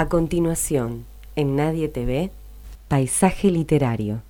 A 0.00 0.08
continuación, 0.08 1.04
en 1.36 1.56
Nadie 1.56 1.86
TV, 1.90 2.30
Paisaje 2.88 3.50
Literario. 3.50 4.22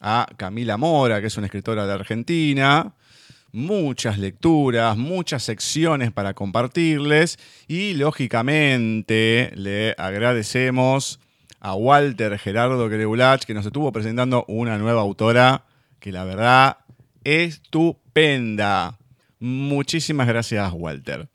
a 0.00 0.28
Camila 0.36 0.76
Mora, 0.76 1.20
que 1.20 1.26
es 1.26 1.36
una 1.36 1.48
escritora 1.48 1.84
de 1.84 1.92
Argentina, 1.94 2.94
muchas 3.50 4.18
lecturas, 4.18 4.96
muchas 4.96 5.42
secciones 5.42 6.12
para 6.12 6.32
compartirles 6.32 7.40
y 7.66 7.94
lógicamente 7.94 9.50
le 9.56 9.96
agradecemos 9.98 11.18
a 11.58 11.74
Walter 11.74 12.38
Gerardo 12.38 12.88
Greulach 12.88 13.42
que 13.42 13.54
nos 13.54 13.66
estuvo 13.66 13.90
presentando 13.90 14.44
una 14.46 14.78
nueva 14.78 15.00
autora 15.00 15.64
que 15.98 16.12
la 16.12 16.22
verdad 16.22 16.78
estupenda. 17.24 18.96
Muchísimas 19.40 20.28
gracias 20.28 20.72
Walter. 20.72 21.28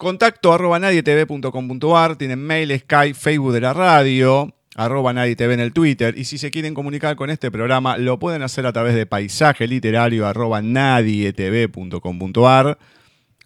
Contacto 0.00 0.52
arroba 0.54 0.78
nadietv.com.ar, 0.78 2.16
tienen 2.16 2.42
mail, 2.42 2.70
Skype, 2.70 3.12
Facebook 3.12 3.52
de 3.52 3.60
la 3.60 3.74
radio, 3.74 4.50
arroba 4.74 5.12
nadietv 5.12 5.50
en 5.50 5.60
el 5.60 5.74
Twitter. 5.74 6.16
Y 6.16 6.24
si 6.24 6.38
se 6.38 6.50
quieren 6.50 6.72
comunicar 6.72 7.16
con 7.16 7.28
este 7.28 7.50
programa, 7.50 7.98
lo 7.98 8.18
pueden 8.18 8.40
hacer 8.40 8.64
a 8.64 8.72
través 8.72 8.94
de 8.94 9.04
paisaje 9.04 9.66
literario 9.66 10.26
arroba 10.26 10.62
nadietv.com.ar. 10.62 12.78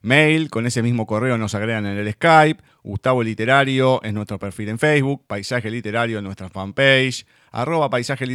Mail, 0.02 0.48
con 0.48 0.66
ese 0.66 0.84
mismo 0.84 1.08
correo 1.08 1.36
nos 1.38 1.56
agregan 1.56 1.86
en 1.86 1.98
el 1.98 2.12
Skype. 2.12 2.62
Gustavo 2.84 3.24
Literario 3.24 4.00
es 4.04 4.14
nuestro 4.14 4.38
perfil 4.38 4.68
en 4.68 4.78
Facebook. 4.78 5.24
Paisaje 5.26 5.72
Literario 5.72 6.18
en 6.18 6.24
nuestra 6.24 6.50
fanpage. 6.50 7.26
Arroba 7.50 7.90
Paisaje 7.90 8.28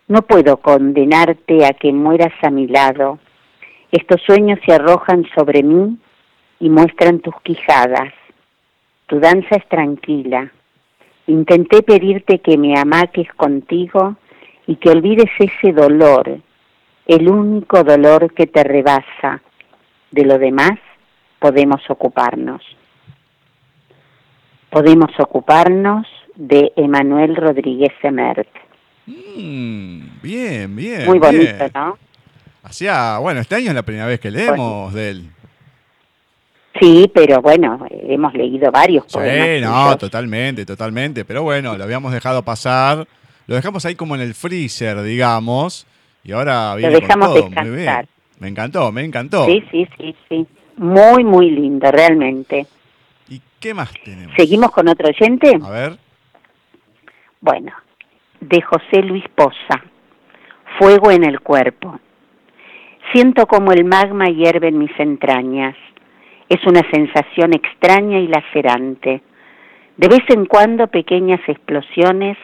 no 0.09 0.23
puedo 0.23 0.57
condenarte 0.57 1.67
a 1.67 1.75
que 1.75 1.93
mueras 1.93 2.33
a 2.41 2.49
mi 2.49 2.69
lado. 2.69 3.19
Estos 3.93 4.23
sueños 4.23 4.59
se 4.65 4.73
arrojan 4.73 5.27
sobre 5.37 5.63
mí 5.63 5.99
y 6.61 6.69
muestran 6.69 7.21
tus 7.21 7.35
quijadas. 7.43 8.13
Tu 9.07 9.21
danza 9.21 9.57
es 9.57 9.69
tranquila. 9.69 10.51
Intenté 11.27 11.83
pedirte 11.83 12.41
que 12.41 12.59
me 12.59 12.79
amaques 12.79 13.29
contigo 13.35 14.17
y 14.67 14.77
que 14.77 14.91
olvides 14.91 15.31
ese 15.39 15.73
dolor, 15.73 16.39
el 17.07 17.29
único 17.29 17.83
dolor 17.85 18.33
que 18.35 18.47
te 18.47 18.63
rebasa. 18.65 19.43
De 20.11 20.25
lo 20.25 20.39
demás 20.39 20.79
podemos 21.39 21.83
ocuparnos. 21.89 22.63
Podemos 24.71 25.11
ocuparnos 25.19 26.07
de 26.35 26.73
Emanuel 26.77 27.37
Rodríguez 27.37 27.93
Emert. 28.03 28.49
Mm, 29.07 30.21
bien, 30.23 30.77
bien. 30.77 31.05
Muy 31.07 31.19
bonito, 31.19 31.67
¿no? 31.75 31.99
Hacía, 32.63 33.19
bueno, 33.19 33.41
este 33.41 33.57
año 33.57 33.69
es 33.69 33.75
la 33.75 33.83
primera 33.83 34.07
vez 34.07 34.19
que 34.21 34.31
leemos 34.31 34.93
de 34.95 35.11
él. 35.11 35.31
Sí, 36.81 37.11
pero 37.15 37.41
bueno, 37.41 37.87
hemos 37.91 38.35
leído 38.35 38.71
varios 38.73 39.05
poemas. 39.07 39.47
Sí, 39.47 39.61
no, 39.63 39.97
totalmente, 39.97 40.67
totalmente. 40.67 41.25
Pero 41.25 41.43
bueno, 41.43 41.77
lo 41.77 41.85
habíamos 41.85 42.13
dejado 42.13 42.43
pasar 42.43 43.07
lo 43.47 43.57
dejamos 43.57 43.85
ahí 43.85 43.95
como 43.95 44.15
en 44.15 44.23
el 44.23 44.35
freezer, 44.35 45.03
digamos, 45.03 45.87
y 46.23 46.33
ahora 46.33 46.75
viene 46.77 46.95
lo 46.95 47.01
dejamos 47.01 47.29
con 47.29 47.37
todo. 47.37 47.49
Descansar. 47.49 47.67
Muy 47.67 47.83
bien. 47.83 48.09
Me 48.39 48.49
encantó, 48.49 48.93
me 48.93 49.05
encantó. 49.05 49.47
Sí, 49.47 49.63
sí, 49.71 49.87
sí, 49.99 50.17
sí. 50.29 50.47
Muy, 50.77 51.25
muy 51.25 51.51
lindo, 51.51 51.91
realmente. 51.91 52.67
¿Y 53.29 53.41
qué 53.61 53.75
más 53.75 53.93
tenemos? 54.03 54.35
¿Seguimos 54.37 54.71
con 54.71 54.89
otro 54.89 55.09
oyente? 55.09 55.59
A 55.63 55.71
ver. 55.71 55.99
Bueno, 57.41 57.73
de 58.41 58.63
José 58.63 59.03
Luis 59.03 59.25
Poza. 59.35 59.83
Fuego 60.79 61.11
en 61.11 61.25
el 61.25 61.41
cuerpo. 61.41 62.01
Siento 63.13 63.47
como 63.47 63.73
el 63.73 63.85
magma 63.85 64.27
hierve 64.27 64.69
en 64.69 64.79
mis 64.79 64.99
entrañas. 64.99 65.77
Es 66.49 66.65
una 66.67 66.83
sensación 66.93 67.55
extraña 67.55 68.19
y 68.19 68.29
lacerante. 68.29 69.23
De 69.97 70.09
vez 70.09 70.23
en 70.29 70.47
cuando 70.47 70.89
pequeñas 70.89 71.41
explosiones 71.47 72.37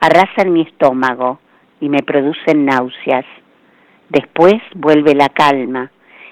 arrasan 0.00 0.52
mi 0.52 0.62
estómago 0.62 1.40
y 1.80 1.88
me 1.88 2.02
producen 2.02 2.66
náuseas. 2.66 3.24
Después 4.08 4.54
vuelve 4.74 5.14
la 5.14 5.28
calma, 5.28 5.90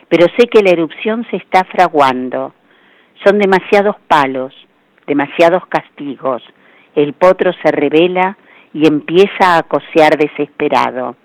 pero 0.09 0.27
sé 0.39 0.47
que 0.49 0.63
la 0.63 0.71
erupción 0.71 1.27
se 1.31 1.37
está 1.37 1.65
fraguando. 1.65 2.55
Son 3.25 3.39
demasiados 3.39 3.97
palos, 4.07 4.55
demasiados 5.07 5.67
castigos. 5.67 6.43
El 6.95 7.15
potro 7.15 7.53
se 7.63 7.73
revela 7.73 8.37
y 8.73 8.87
empieza 8.87 9.57
a 9.57 9.63
cosear 9.63 10.17
desesperado. 10.19 11.17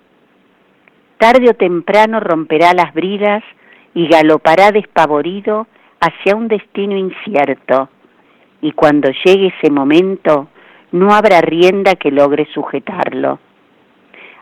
Tarde 1.18 1.50
o 1.50 1.54
temprano 1.54 2.20
romperá 2.20 2.72
las 2.72 2.94
bridas 2.94 3.42
y 3.94 4.08
galopará 4.08 4.72
despavorido 4.72 5.66
hacia 6.00 6.34
un 6.34 6.48
destino 6.48 6.96
incierto. 6.96 7.88
Y 8.62 8.72
cuando 8.72 9.10
llegue 9.24 9.52
ese 9.58 9.70
momento, 9.70 10.48
no 10.92 11.12
habrá 11.12 11.40
rienda 11.40 11.94
que 11.94 12.10
logre 12.10 12.46
sujetarlo. 12.52 13.38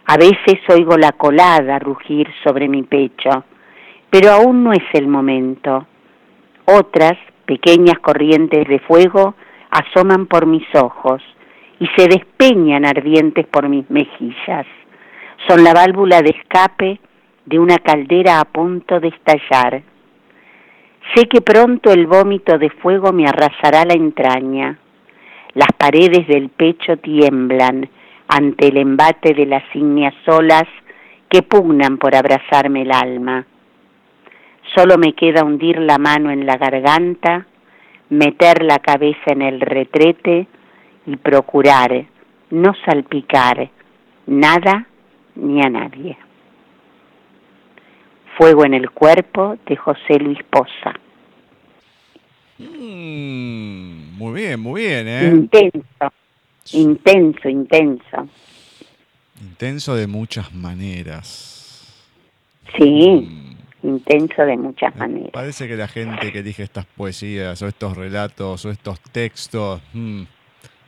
A 0.07 0.17
veces 0.17 0.59
oigo 0.71 0.97
la 0.97 1.13
colada 1.13 1.79
rugir 1.79 2.29
sobre 2.43 2.69
mi 2.69 2.83
pecho, 2.83 3.45
pero 4.11 4.31
aún 4.31 4.65
no 4.65 4.73
es 4.73 4.85
el 4.95 5.07
momento. 5.07 5.87
Otras, 6.65 7.19
pequeñas 7.45 7.99
corrientes 8.01 8.67
de 8.67 8.79
fuego, 8.81 9.35
asoman 9.71 10.27
por 10.27 10.47
mis 10.47 10.67
ojos 10.75 11.23
y 11.79 11.87
se 11.97 12.09
despeñan 12.09 12.85
ardientes 12.85 13.47
por 13.47 13.69
mis 13.69 13.89
mejillas. 13.91 14.67
Son 15.47 15.63
la 15.63 15.73
válvula 15.73 16.21
de 16.23 16.31
escape 16.31 17.01
de 17.45 17.59
una 17.59 17.77
caldera 17.79 18.41
a 18.41 18.45
punto 18.45 19.01
de 19.01 19.09
estallar. 19.09 19.83
Sé 21.15 21.27
que 21.27 21.41
pronto 21.41 21.91
el 21.91 22.07
vómito 22.07 22.59
de 22.59 22.71
fuego 22.71 23.13
me 23.13 23.27
arrasará 23.27 23.85
la 23.85 23.95
entraña 23.95 24.79
las 25.59 25.73
paredes 25.77 26.29
del 26.29 26.51
pecho 26.51 26.99
tiemblan 26.99 27.89
ante 28.29 28.69
el 28.69 28.77
embate 28.77 29.35
de 29.35 29.45
las 29.45 29.65
ígneas 29.75 30.15
olas 30.29 30.69
que 31.29 31.43
pugnan 31.43 31.99
por 31.99 32.15
abrazarme 32.15 32.83
el 32.83 32.93
alma. 32.93 33.45
Solo 34.77 34.99
me 34.99 35.15
queda 35.15 35.45
hundir 35.45 35.81
la 35.81 35.99
mano 35.99 36.31
en 36.31 36.47
la 36.47 36.57
garganta, 36.59 37.47
meter 38.11 38.63
la 38.63 38.79
cabeza 38.79 39.33
en 39.33 39.43
el 39.43 39.61
retrete 39.61 40.47
y 41.07 41.17
procurar 41.17 42.05
no 42.51 42.73
salpicar 42.85 43.69
nada 44.27 44.87
ni 45.35 45.61
a 45.61 45.71
nadie. 45.71 46.17
Fuego 48.37 48.65
en 48.65 48.75
el 48.75 48.91
cuerpo 48.91 49.57
de 49.67 49.77
José 49.77 50.21
Luis 50.21 50.39
Poza. 50.49 50.95
Mm, 52.59 54.17
muy 54.17 54.41
bien, 54.41 54.61
muy 54.61 54.83
bien, 54.83 55.09
¿eh? 55.09 55.29
Intenso, 55.29 56.13
intenso, 56.73 57.49
intenso. 57.49 58.29
Intenso 59.41 59.95
de 59.95 60.07
muchas 60.09 60.53
maneras. 60.53 61.95
Sí, 62.77 63.29
mm. 63.83 63.87
intenso 63.87 64.43
de 64.43 64.57
muchas 64.57 64.95
maneras. 64.97 65.31
Parece 65.33 65.69
que 65.69 65.77
la 65.77 65.87
gente 65.87 66.33
que 66.33 66.41
elige 66.41 66.65
estas 66.65 66.85
poesías 66.85 67.63
o 67.63 67.69
estos 67.69 67.97
relatos 67.97 68.65
o 68.65 68.71
estos 68.71 69.01
textos 69.13 69.81
mm, 69.93 70.23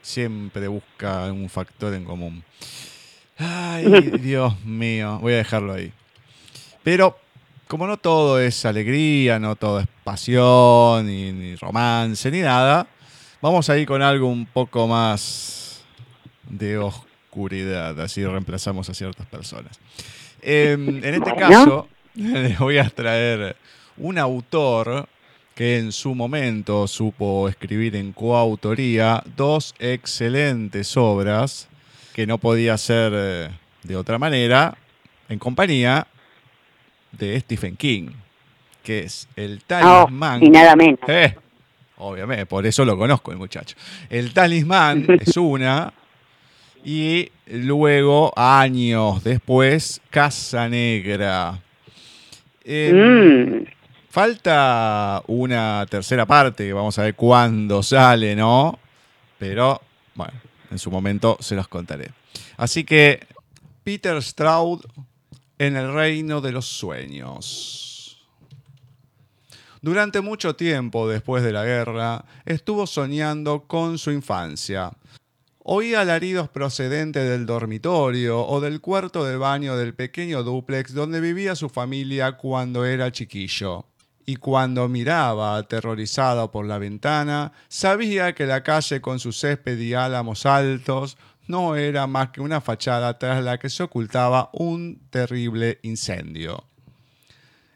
siempre 0.02 0.66
busca 0.66 1.32
un 1.32 1.48
factor 1.48 1.94
en 1.94 2.04
común. 2.04 2.42
Ay, 3.38 3.84
Dios 4.20 4.64
mío, 4.64 5.18
voy 5.20 5.34
a 5.34 5.36
dejarlo 5.36 5.74
ahí. 5.74 5.92
Pero 6.82 7.16
como 7.70 7.86
no 7.86 7.98
todo 7.98 8.40
es 8.40 8.64
alegría, 8.64 9.38
no 9.38 9.54
todo 9.54 9.78
es 9.78 9.86
pasión, 10.02 11.06
ni, 11.06 11.54
romance, 11.54 12.28
ni 12.28 12.40
nada, 12.40 12.88
vamos 13.40 13.70
a 13.70 13.78
ir 13.78 13.86
con 13.86 14.02
algo 14.02 14.26
un 14.26 14.44
poco 14.44 14.88
más 14.88 15.84
de 16.48 16.78
oscuridad, 16.78 18.00
así 18.00 18.26
reemplazamos 18.26 18.90
a 18.90 18.94
ciertas 18.94 19.24
personas. 19.28 19.78
Em, 20.42 20.96
en 21.04 21.14
este 21.14 21.32
caso, 21.36 21.86
les 22.16 22.58
voy 22.58 22.78
a 22.78 22.90
traer 22.90 23.54
un 23.98 24.18
autor 24.18 25.06
que 25.54 25.78
en 25.78 25.92
su 25.92 26.16
momento 26.16 26.88
supo 26.88 27.48
escribir 27.48 27.94
en 27.94 28.12
coautoría 28.12 29.22
dos 29.36 29.76
excelentes 29.78 30.96
obras 30.96 31.68
que 32.14 32.26
no 32.26 32.38
podía 32.38 32.76
ser 32.76 33.12
eh, 33.14 33.50
de 33.84 33.94
otra 33.94 34.18
manera 34.18 34.76
en 35.28 35.38
compañía 35.38 36.08
de 37.12 37.38
Stephen 37.40 37.76
King, 37.76 38.08
que 38.82 39.00
es 39.00 39.28
el 39.36 39.62
talismán. 39.64 40.42
y 40.42 40.50
nada 40.50 40.74
menos. 40.76 41.00
Eh, 41.08 41.34
obviamente, 41.98 42.46
por 42.46 42.66
eso 42.66 42.84
lo 42.84 42.96
conozco 42.96 43.32
el 43.32 43.38
muchacho. 43.38 43.76
El 44.08 44.32
talismán 44.32 45.06
es 45.20 45.36
una, 45.36 45.92
Y 46.84 47.30
luego, 47.46 48.32
años 48.36 49.22
después, 49.22 50.00
Casa 50.10 50.68
Negra. 50.68 51.58
Em, 52.64 53.60
Mm. 53.60 53.66
Falta 54.08 55.22
una 55.28 55.86
tercera 55.88 56.26
parte, 56.26 56.66
que 56.66 56.72
vamos 56.72 56.98
a 56.98 57.02
ver 57.02 57.14
cuándo 57.14 57.80
sale, 57.80 58.34
¿no? 58.34 58.76
Pero, 59.38 59.80
bueno, 60.16 60.32
en 60.70 60.78
su 60.80 60.90
momento 60.90 61.36
se 61.38 61.54
los 61.54 61.68
contaré. 61.68 62.10
Así 62.56 62.82
que, 62.82 63.24
Peter 63.84 64.20
Stroud 64.20 64.80
en 65.60 65.76
el 65.76 65.92
reino 65.92 66.40
de 66.40 66.52
los 66.52 66.64
sueños. 66.64 68.26
Durante 69.82 70.22
mucho 70.22 70.56
tiempo 70.56 71.06
después 71.06 71.44
de 71.44 71.52
la 71.52 71.66
guerra, 71.66 72.24
estuvo 72.46 72.86
soñando 72.86 73.64
con 73.66 73.98
su 73.98 74.10
infancia. 74.10 74.90
Oía 75.58 76.00
alaridos 76.00 76.48
procedentes 76.48 77.28
del 77.28 77.44
dormitorio 77.44 78.42
o 78.46 78.62
del 78.62 78.80
cuarto 78.80 79.22
de 79.26 79.36
baño 79.36 79.76
del 79.76 79.94
pequeño 79.94 80.42
dúplex 80.44 80.94
donde 80.94 81.20
vivía 81.20 81.54
su 81.54 81.68
familia 81.68 82.38
cuando 82.38 82.86
era 82.86 83.12
chiquillo. 83.12 83.84
Y 84.24 84.36
cuando 84.36 84.88
miraba 84.88 85.58
aterrorizado 85.58 86.50
por 86.50 86.64
la 86.64 86.78
ventana, 86.78 87.52
sabía 87.68 88.34
que 88.34 88.46
la 88.46 88.62
calle 88.62 89.02
con 89.02 89.18
su 89.18 89.32
césped 89.32 89.78
y 89.78 89.92
álamos 89.92 90.46
altos 90.46 91.18
no 91.46 91.76
era 91.76 92.06
más 92.06 92.30
que 92.30 92.40
una 92.40 92.60
fachada 92.60 93.18
tras 93.18 93.42
la 93.42 93.58
que 93.58 93.70
se 93.70 93.82
ocultaba 93.82 94.50
un 94.52 95.00
terrible 95.10 95.78
incendio. 95.82 96.64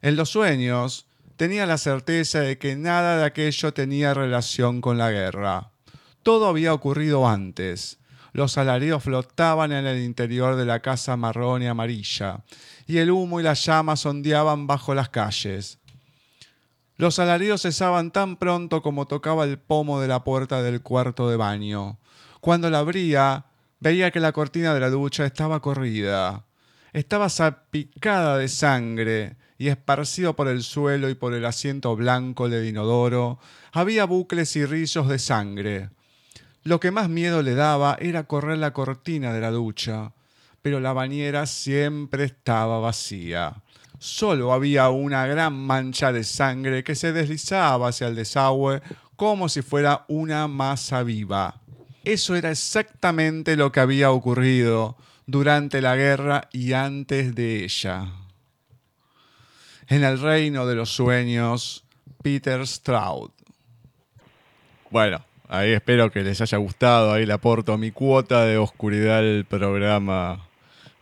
En 0.03 0.17
los 0.17 0.31
sueños, 0.31 1.07
tenía 1.37 1.67
la 1.67 1.79
certeza 1.79 2.41
de 2.41 2.59
que 2.59 2.77
nada 2.77 3.19
de 3.19 3.25
aquello 3.25 3.73
tenía 3.73 4.15
relación 4.15 4.81
con 4.81 4.99
la 4.99 5.11
guerra. 5.11 5.71
Todo 6.23 6.47
había 6.47 6.73
ocurrido 6.75 7.29
antes. 7.29 7.99
Los 8.33 8.59
alaridos 8.59 9.05
flotaban 9.05 9.73
en 9.73 9.87
el 9.87 10.03
interior 10.03 10.57
de 10.57 10.65
la 10.65 10.81
casa 10.81 11.17
marrón 11.17 11.63
y 11.63 11.67
amarilla, 11.67 12.41
y 12.87 12.99
el 12.99 13.11
humo 13.11 13.41
y 13.41 13.45
las 13.45 13.65
llamas 13.65 14.05
ondeaban 14.07 14.67
bajo 14.67 14.95
las 14.95 15.09
calles. 15.09 15.79
Los 16.97 17.19
alaridos 17.19 17.63
cesaban 17.63 18.11
tan 18.11 18.37
pronto 18.37 18.83
como 18.83 19.07
tocaba 19.07 19.45
el 19.45 19.59
pomo 19.59 20.01
de 20.01 20.09
la 20.09 20.23
puerta 20.23 20.63
del 20.63 20.81
cuarto 20.81 21.29
de 21.29 21.37
baño. 21.37 21.99
Cuando 22.41 22.71
la 22.71 22.81
abría, 22.81 23.47
veía 23.85 24.11
que 24.11 24.19
la 24.19 24.33
cortina 24.33 24.73
de 24.73 24.81
la 24.81 24.89
ducha 24.89 25.27
estaba 25.27 25.61
corrida. 25.61 26.47
Estaba 26.95 27.29
salpicada 27.29 28.39
de 28.39 28.49
sangre 28.49 29.37
y 29.59 29.69
esparcido 29.69 30.35
por 30.35 30.49
el 30.49 30.63
suelo 30.63 31.11
y 31.11 31.15
por 31.15 31.35
el 31.35 31.45
asiento 31.45 31.95
blanco 31.95 32.49
del 32.49 32.67
inodoro, 32.67 33.39
había 33.73 34.07
bucles 34.07 34.57
y 34.57 34.65
rizos 34.65 35.09
de 35.09 35.19
sangre. 35.19 35.91
Lo 36.63 36.81
que 36.81 36.93
más 36.93 37.11
miedo 37.11 37.43
le 37.43 37.55
daba 37.55 37.99
era 38.01 38.25
correr 38.25 38.57
la 38.57 38.73
cortina 38.73 39.35
de 39.35 39.43
la 39.43 39.51
ducha, 39.51 40.13
pero 40.63 40.81
la 40.81 40.95
bañera 40.95 41.45
siempre 41.45 42.25
estaba 42.25 42.79
vacía. 42.79 43.63
Solo 43.99 44.55
había 44.55 44.89
una 44.89 45.27
gran 45.27 45.53
mancha 45.53 46.11
de 46.11 46.25
sangre 46.25 46.85
que 46.85 46.95
se 46.95 47.13
deslizaba 47.13 47.89
hacia 47.89 48.07
el 48.07 48.17
desagüe 48.17 48.81
como 49.17 49.51
si 49.51 49.61
fuera 49.61 50.07
una 50.09 50.49
masa 50.49 51.03
viva. 51.03 51.61
Eso 52.05 52.37
era 52.37 52.51
exactamente 52.51 53.57
lo 53.57 53.73
que 53.73 53.81
había 53.81 54.11
ocurrido 54.11 54.97
durante 55.27 55.81
la 55.81 55.97
guerra 55.97 56.49
y 56.53 56.75
antes 56.75 57.35
de 57.35 57.65
ella. 57.65 58.13
En 59.89 60.05
el 60.05 60.21
reino 60.21 60.67
de 60.67 60.75
los 60.75 60.91
sueños, 60.91 61.85
Peter 62.23 62.67
Stroud. 62.67 63.31
Bueno, 64.91 65.25
ahí 65.49 65.73
espero 65.73 66.11
que 66.11 66.23
les 66.23 66.41
haya 66.41 66.59
gustado. 66.59 67.13
Ahí 67.13 67.27
le 67.27 67.33
aporto 67.33 67.77
mi 67.79 67.91
cuota 67.91 68.45
de 68.45 68.59
oscuridad 68.59 69.19
al 69.19 69.47
programa 69.47 70.47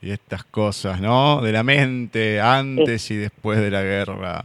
y 0.00 0.10
estas 0.10 0.44
cosas, 0.44 1.00
¿no? 1.00 1.40
De 1.42 1.52
la 1.52 1.62
mente 1.62 2.40
antes 2.40 3.10
y 3.10 3.16
después 3.16 3.60
de 3.60 3.70
la 3.70 3.82
guerra. 3.82 4.44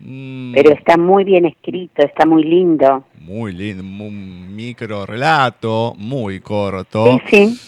Mm, 0.00 0.54
Pero 0.54 0.72
está 0.72 0.96
muy 0.96 1.24
bien 1.24 1.44
escrito, 1.44 2.02
está 2.02 2.24
muy 2.26 2.42
lindo. 2.44 3.04
muy 3.18 3.52
lindo, 3.52 3.82
un 3.82 4.54
micro 4.56 5.04
relato, 5.04 5.94
muy 5.98 6.40
corto, 6.40 7.20
Sí, 7.28 7.46
sí, 7.48 7.60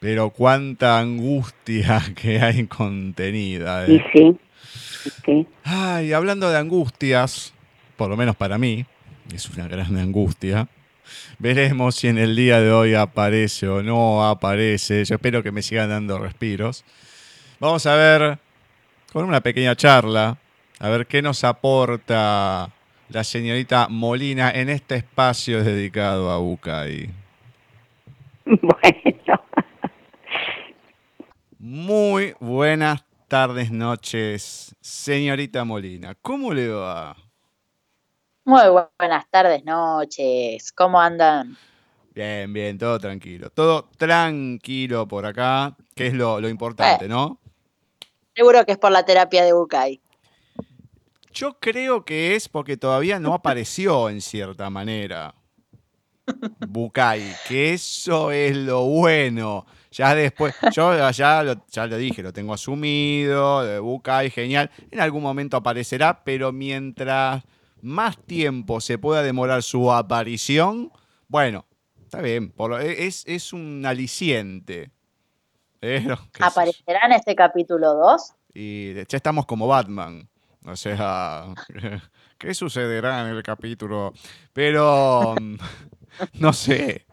pero 0.00 0.30
cuánta 0.30 0.98
angustia 0.98 2.02
que 2.20 2.40
hay 2.40 2.66
contenida. 2.66 3.88
y 3.88 3.96
¿eh? 3.96 4.04
sí, 4.12 4.36
y 5.06 5.10
sí. 5.24 5.46
Ay, 5.64 6.12
hablando 6.12 6.50
de 6.50 6.58
angustias, 6.58 7.54
por 7.96 8.10
lo 8.10 8.16
menos 8.16 8.34
para 8.36 8.58
mí, 8.58 8.84
es 9.32 9.48
una 9.50 9.68
gran 9.68 9.96
angustia. 9.98 10.66
Veremos 11.38 11.94
si 11.94 12.08
en 12.08 12.18
el 12.18 12.34
día 12.36 12.60
de 12.60 12.70
hoy 12.72 12.94
aparece 12.94 13.66
o 13.68 13.82
no 13.82 14.28
aparece. 14.28 15.04
Yo 15.04 15.14
espero 15.14 15.42
que 15.42 15.52
me 15.52 15.62
sigan 15.62 15.88
dando 15.88 16.18
respiros. 16.18 16.84
Vamos 17.60 17.86
a 17.86 17.94
ver 17.94 18.38
con 19.12 19.24
una 19.24 19.40
pequeña 19.40 19.74
charla, 19.74 20.36
a 20.78 20.88
ver 20.88 21.06
qué 21.06 21.22
nos 21.22 21.44
aporta 21.44 22.70
la 23.08 23.24
señorita 23.24 23.88
Molina 23.88 24.50
en 24.50 24.68
este 24.68 24.96
espacio 24.96 25.64
dedicado 25.64 26.30
a 26.30 26.38
Bucay. 26.38 27.10
Bueno, 28.44 29.42
Muy 31.58 32.34
buenas 32.40 33.04
tardes, 33.26 33.70
noches, 33.70 34.74
señorita 34.80 35.64
Molina. 35.64 36.14
¿Cómo 36.22 36.52
le 36.54 36.68
va? 36.68 37.16
Muy 38.44 38.60
bu- 38.62 38.88
buenas 38.98 39.28
tardes, 39.30 39.64
noches. 39.64 40.72
¿Cómo 40.72 41.00
andan? 41.00 41.56
Bien, 42.14 42.50
bien, 42.52 42.78
todo 42.78 42.98
tranquilo. 42.98 43.50
Todo 43.50 43.88
tranquilo 43.98 45.06
por 45.06 45.26
acá, 45.26 45.76
que 45.94 46.06
es 46.06 46.14
lo, 46.14 46.40
lo 46.40 46.48
importante, 46.48 47.06
¿no? 47.08 47.38
Seguro 48.34 48.64
que 48.64 48.72
es 48.72 48.78
por 48.78 48.90
la 48.92 49.04
terapia 49.04 49.44
de 49.44 49.52
Bucay. 49.52 50.00
Yo 51.38 51.56
creo 51.60 52.04
que 52.04 52.34
es 52.34 52.48
porque 52.48 52.76
todavía 52.76 53.20
no 53.20 53.32
apareció 53.34 54.08
en 54.10 54.20
cierta 54.20 54.70
manera. 54.70 55.34
Bucay, 56.68 57.22
que 57.46 57.72
eso 57.72 58.32
es 58.32 58.56
lo 58.56 58.82
bueno. 58.84 59.64
Ya 59.90 60.14
después, 60.14 60.54
yo 60.72 61.10
ya 61.10 61.42
lo, 61.42 61.64
ya 61.70 61.86
lo 61.86 61.96
dije, 61.96 62.22
lo 62.22 62.32
tengo 62.32 62.52
asumido, 62.52 63.64
de 63.64 63.78
Bucay, 63.78 64.30
genial. 64.30 64.70
En 64.90 65.00
algún 65.00 65.22
momento 65.22 65.56
aparecerá, 65.56 66.22
pero 66.24 66.52
mientras 66.52 67.44
más 67.80 68.18
tiempo 68.18 68.80
se 68.80 68.98
pueda 68.98 69.22
demorar 69.22 69.62
su 69.62 69.90
aparición, 69.92 70.92
bueno, 71.28 71.64
está 72.02 72.20
bien, 72.20 72.50
por 72.50 72.70
lo- 72.70 72.78
es, 72.80 73.24
es 73.26 73.52
un 73.52 73.86
aliciente. 73.86 74.90
Pero. 75.80 76.18
¿Aparecerá 76.40 77.06
en 77.06 77.12
este 77.12 77.34
capítulo 77.34 77.94
2? 77.94 78.34
Y 78.52 78.94
ya 78.94 79.16
estamos 79.16 79.46
como 79.46 79.68
Batman. 79.68 80.27
O 80.66 80.76
sea, 80.76 81.46
¿qué 82.38 82.54
sucederá 82.54 83.22
en 83.22 83.36
el 83.36 83.42
capítulo? 83.42 84.12
Pero, 84.52 85.34
mm, 85.40 85.56
no 86.40 86.52
sé. 86.52 87.06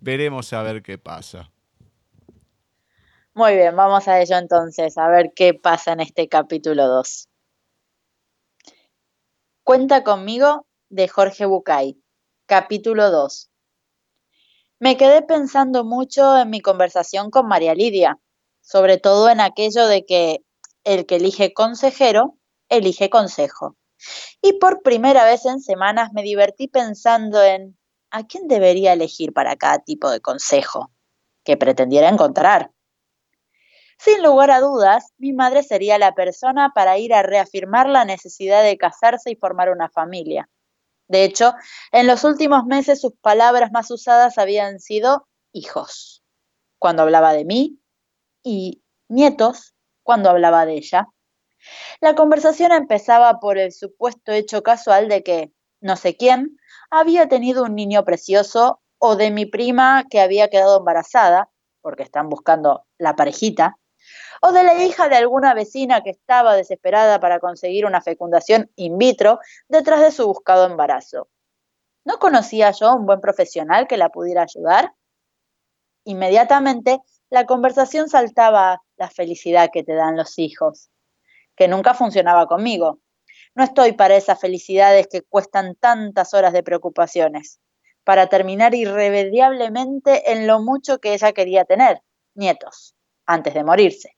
Veremos 0.00 0.52
a 0.52 0.62
ver 0.62 0.82
qué 0.82 0.98
pasa. 0.98 1.50
Muy 3.34 3.54
bien, 3.54 3.74
vamos 3.74 4.08
a 4.08 4.20
ello 4.20 4.36
entonces, 4.36 4.98
a 4.98 5.08
ver 5.08 5.32
qué 5.34 5.54
pasa 5.54 5.92
en 5.92 6.00
este 6.00 6.28
capítulo 6.28 6.86
2. 6.86 7.28
Cuenta 9.64 10.02
conmigo 10.02 10.66
de 10.90 11.08
Jorge 11.08 11.46
Bucay, 11.46 11.98
capítulo 12.46 13.10
2. 13.10 13.50
Me 14.80 14.96
quedé 14.96 15.22
pensando 15.22 15.84
mucho 15.84 16.36
en 16.36 16.50
mi 16.50 16.60
conversación 16.60 17.30
con 17.30 17.46
María 17.46 17.74
Lidia, 17.74 18.18
sobre 18.60 18.98
todo 18.98 19.30
en 19.30 19.40
aquello 19.40 19.86
de 19.86 20.04
que 20.04 20.44
el 20.82 21.06
que 21.06 21.16
elige 21.16 21.54
consejero, 21.54 22.36
elige 22.72 23.10
consejo. 23.10 23.76
Y 24.40 24.54
por 24.54 24.82
primera 24.82 25.24
vez 25.24 25.46
en 25.46 25.60
semanas 25.60 26.12
me 26.12 26.22
divertí 26.22 26.68
pensando 26.68 27.42
en 27.42 27.78
a 28.10 28.26
quién 28.26 28.48
debería 28.48 28.92
elegir 28.92 29.32
para 29.32 29.56
cada 29.56 29.78
tipo 29.78 30.10
de 30.10 30.20
consejo 30.20 30.90
que 31.44 31.56
pretendiera 31.56 32.08
encontrar. 32.08 32.70
Sin 33.98 34.22
lugar 34.22 34.50
a 34.50 34.60
dudas, 34.60 35.12
mi 35.16 35.32
madre 35.32 35.62
sería 35.62 35.96
la 35.96 36.14
persona 36.14 36.72
para 36.74 36.98
ir 36.98 37.14
a 37.14 37.22
reafirmar 37.22 37.88
la 37.88 38.04
necesidad 38.04 38.62
de 38.62 38.76
casarse 38.76 39.30
y 39.30 39.36
formar 39.36 39.70
una 39.70 39.88
familia. 39.88 40.50
De 41.08 41.24
hecho, 41.24 41.54
en 41.92 42.06
los 42.06 42.24
últimos 42.24 42.64
meses 42.64 43.00
sus 43.00 43.12
palabras 43.20 43.70
más 43.70 43.90
usadas 43.90 44.38
habían 44.38 44.80
sido 44.80 45.28
hijos, 45.52 46.24
cuando 46.78 47.02
hablaba 47.02 47.32
de 47.32 47.44
mí, 47.44 47.78
y 48.42 48.82
nietos, 49.08 49.74
cuando 50.02 50.30
hablaba 50.30 50.66
de 50.66 50.74
ella. 50.74 51.08
La 52.00 52.14
conversación 52.14 52.72
empezaba 52.72 53.40
por 53.40 53.58
el 53.58 53.72
supuesto 53.72 54.32
hecho 54.32 54.62
casual 54.62 55.08
de 55.08 55.22
que 55.22 55.52
no 55.80 55.96
sé 55.96 56.16
quién 56.16 56.58
había 56.90 57.28
tenido 57.28 57.64
un 57.64 57.74
niño 57.74 58.04
precioso 58.04 58.80
o 58.98 59.16
de 59.16 59.30
mi 59.30 59.46
prima 59.46 60.04
que 60.08 60.20
había 60.20 60.48
quedado 60.48 60.78
embarazada, 60.78 61.50
porque 61.80 62.04
están 62.04 62.28
buscando 62.28 62.84
la 62.98 63.16
parejita, 63.16 63.78
o 64.40 64.52
de 64.52 64.62
la 64.62 64.74
hija 64.82 65.08
de 65.08 65.16
alguna 65.16 65.54
vecina 65.54 66.02
que 66.02 66.10
estaba 66.10 66.54
desesperada 66.54 67.18
para 67.18 67.40
conseguir 67.40 67.84
una 67.84 68.00
fecundación 68.00 68.70
in 68.76 68.98
vitro 68.98 69.40
detrás 69.68 70.00
de 70.02 70.12
su 70.12 70.26
buscado 70.26 70.66
embarazo. 70.66 71.28
¿No 72.04 72.18
conocía 72.18 72.70
yo 72.70 72.94
un 72.94 73.06
buen 73.06 73.20
profesional 73.20 73.86
que 73.86 73.96
la 73.96 74.10
pudiera 74.10 74.42
ayudar? 74.42 74.94
Inmediatamente 76.04 77.00
la 77.28 77.46
conversación 77.46 78.08
saltaba 78.08 78.74
a 78.74 78.82
la 78.96 79.08
felicidad 79.08 79.70
que 79.72 79.82
te 79.82 79.94
dan 79.94 80.16
los 80.16 80.38
hijos, 80.38 80.91
que 81.56 81.68
nunca 81.68 81.94
funcionaba 81.94 82.46
conmigo. 82.46 83.00
No 83.54 83.64
estoy 83.64 83.92
para 83.92 84.16
esas 84.16 84.40
felicidades 84.40 85.08
que 85.08 85.22
cuestan 85.22 85.74
tantas 85.76 86.34
horas 86.34 86.52
de 86.52 86.62
preocupaciones, 86.62 87.60
para 88.04 88.28
terminar 88.28 88.74
irremediablemente 88.74 90.32
en 90.32 90.46
lo 90.46 90.60
mucho 90.60 90.98
que 90.98 91.14
ella 91.14 91.32
quería 91.32 91.64
tener, 91.64 92.02
nietos, 92.34 92.94
antes 93.26 93.54
de 93.54 93.64
morirse 93.64 94.16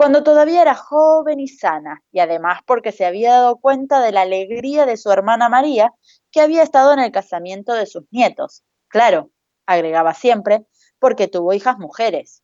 cuando 0.00 0.22
todavía 0.22 0.62
era 0.62 0.74
joven 0.74 1.40
y 1.40 1.46
sana, 1.46 2.02
y 2.10 2.20
además 2.20 2.60
porque 2.64 2.90
se 2.90 3.04
había 3.04 3.32
dado 3.32 3.56
cuenta 3.58 4.00
de 4.00 4.12
la 4.12 4.22
alegría 4.22 4.86
de 4.86 4.96
su 4.96 5.10
hermana 5.10 5.50
María, 5.50 5.92
que 6.30 6.40
había 6.40 6.62
estado 6.62 6.94
en 6.94 7.00
el 7.00 7.12
casamiento 7.12 7.74
de 7.74 7.84
sus 7.84 8.04
nietos. 8.10 8.64
Claro, 8.88 9.30
agregaba 9.66 10.14
siempre, 10.14 10.64
porque 10.98 11.28
tuvo 11.28 11.52
hijas 11.52 11.76
mujeres. 11.76 12.42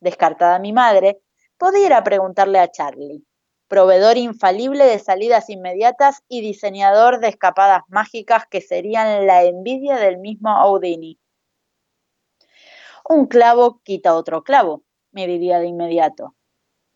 Descartada 0.00 0.58
mi 0.58 0.72
madre, 0.72 1.20
podía 1.62 1.86
ir 1.86 1.92
a 1.94 2.02
preguntarle 2.02 2.58
a 2.58 2.72
Charlie, 2.72 3.24
proveedor 3.68 4.16
infalible 4.16 4.84
de 4.84 4.98
salidas 4.98 5.48
inmediatas 5.48 6.24
y 6.26 6.40
diseñador 6.40 7.20
de 7.20 7.28
escapadas 7.28 7.82
mágicas 7.86 8.48
que 8.50 8.60
serían 8.60 9.28
la 9.28 9.44
envidia 9.44 9.94
del 9.94 10.18
mismo 10.18 10.48
Audini. 10.50 11.20
Un 13.08 13.26
clavo 13.26 13.80
quita 13.84 14.16
otro 14.16 14.42
clavo, 14.42 14.82
me 15.12 15.28
diría 15.28 15.60
de 15.60 15.66
inmediato. 15.66 16.34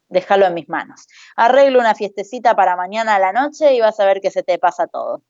Déjalo 0.09 0.47
en 0.47 0.55
mis 0.55 0.69
manos. 0.69 1.07
Arreglo 1.37 1.79
una 1.79 1.95
fiestecita 1.95 2.57
para 2.57 2.75
mañana 2.75 3.15
a 3.15 3.21
la 3.21 3.33
noche 3.33 3.73
y 3.73 3.81
vas 3.81 4.01
a 4.01 4.05
ver 4.05 4.21
que 4.21 4.33
se 4.33 4.43
te 4.43 4.59
pasa 4.59 4.89
todo. 4.89 5.23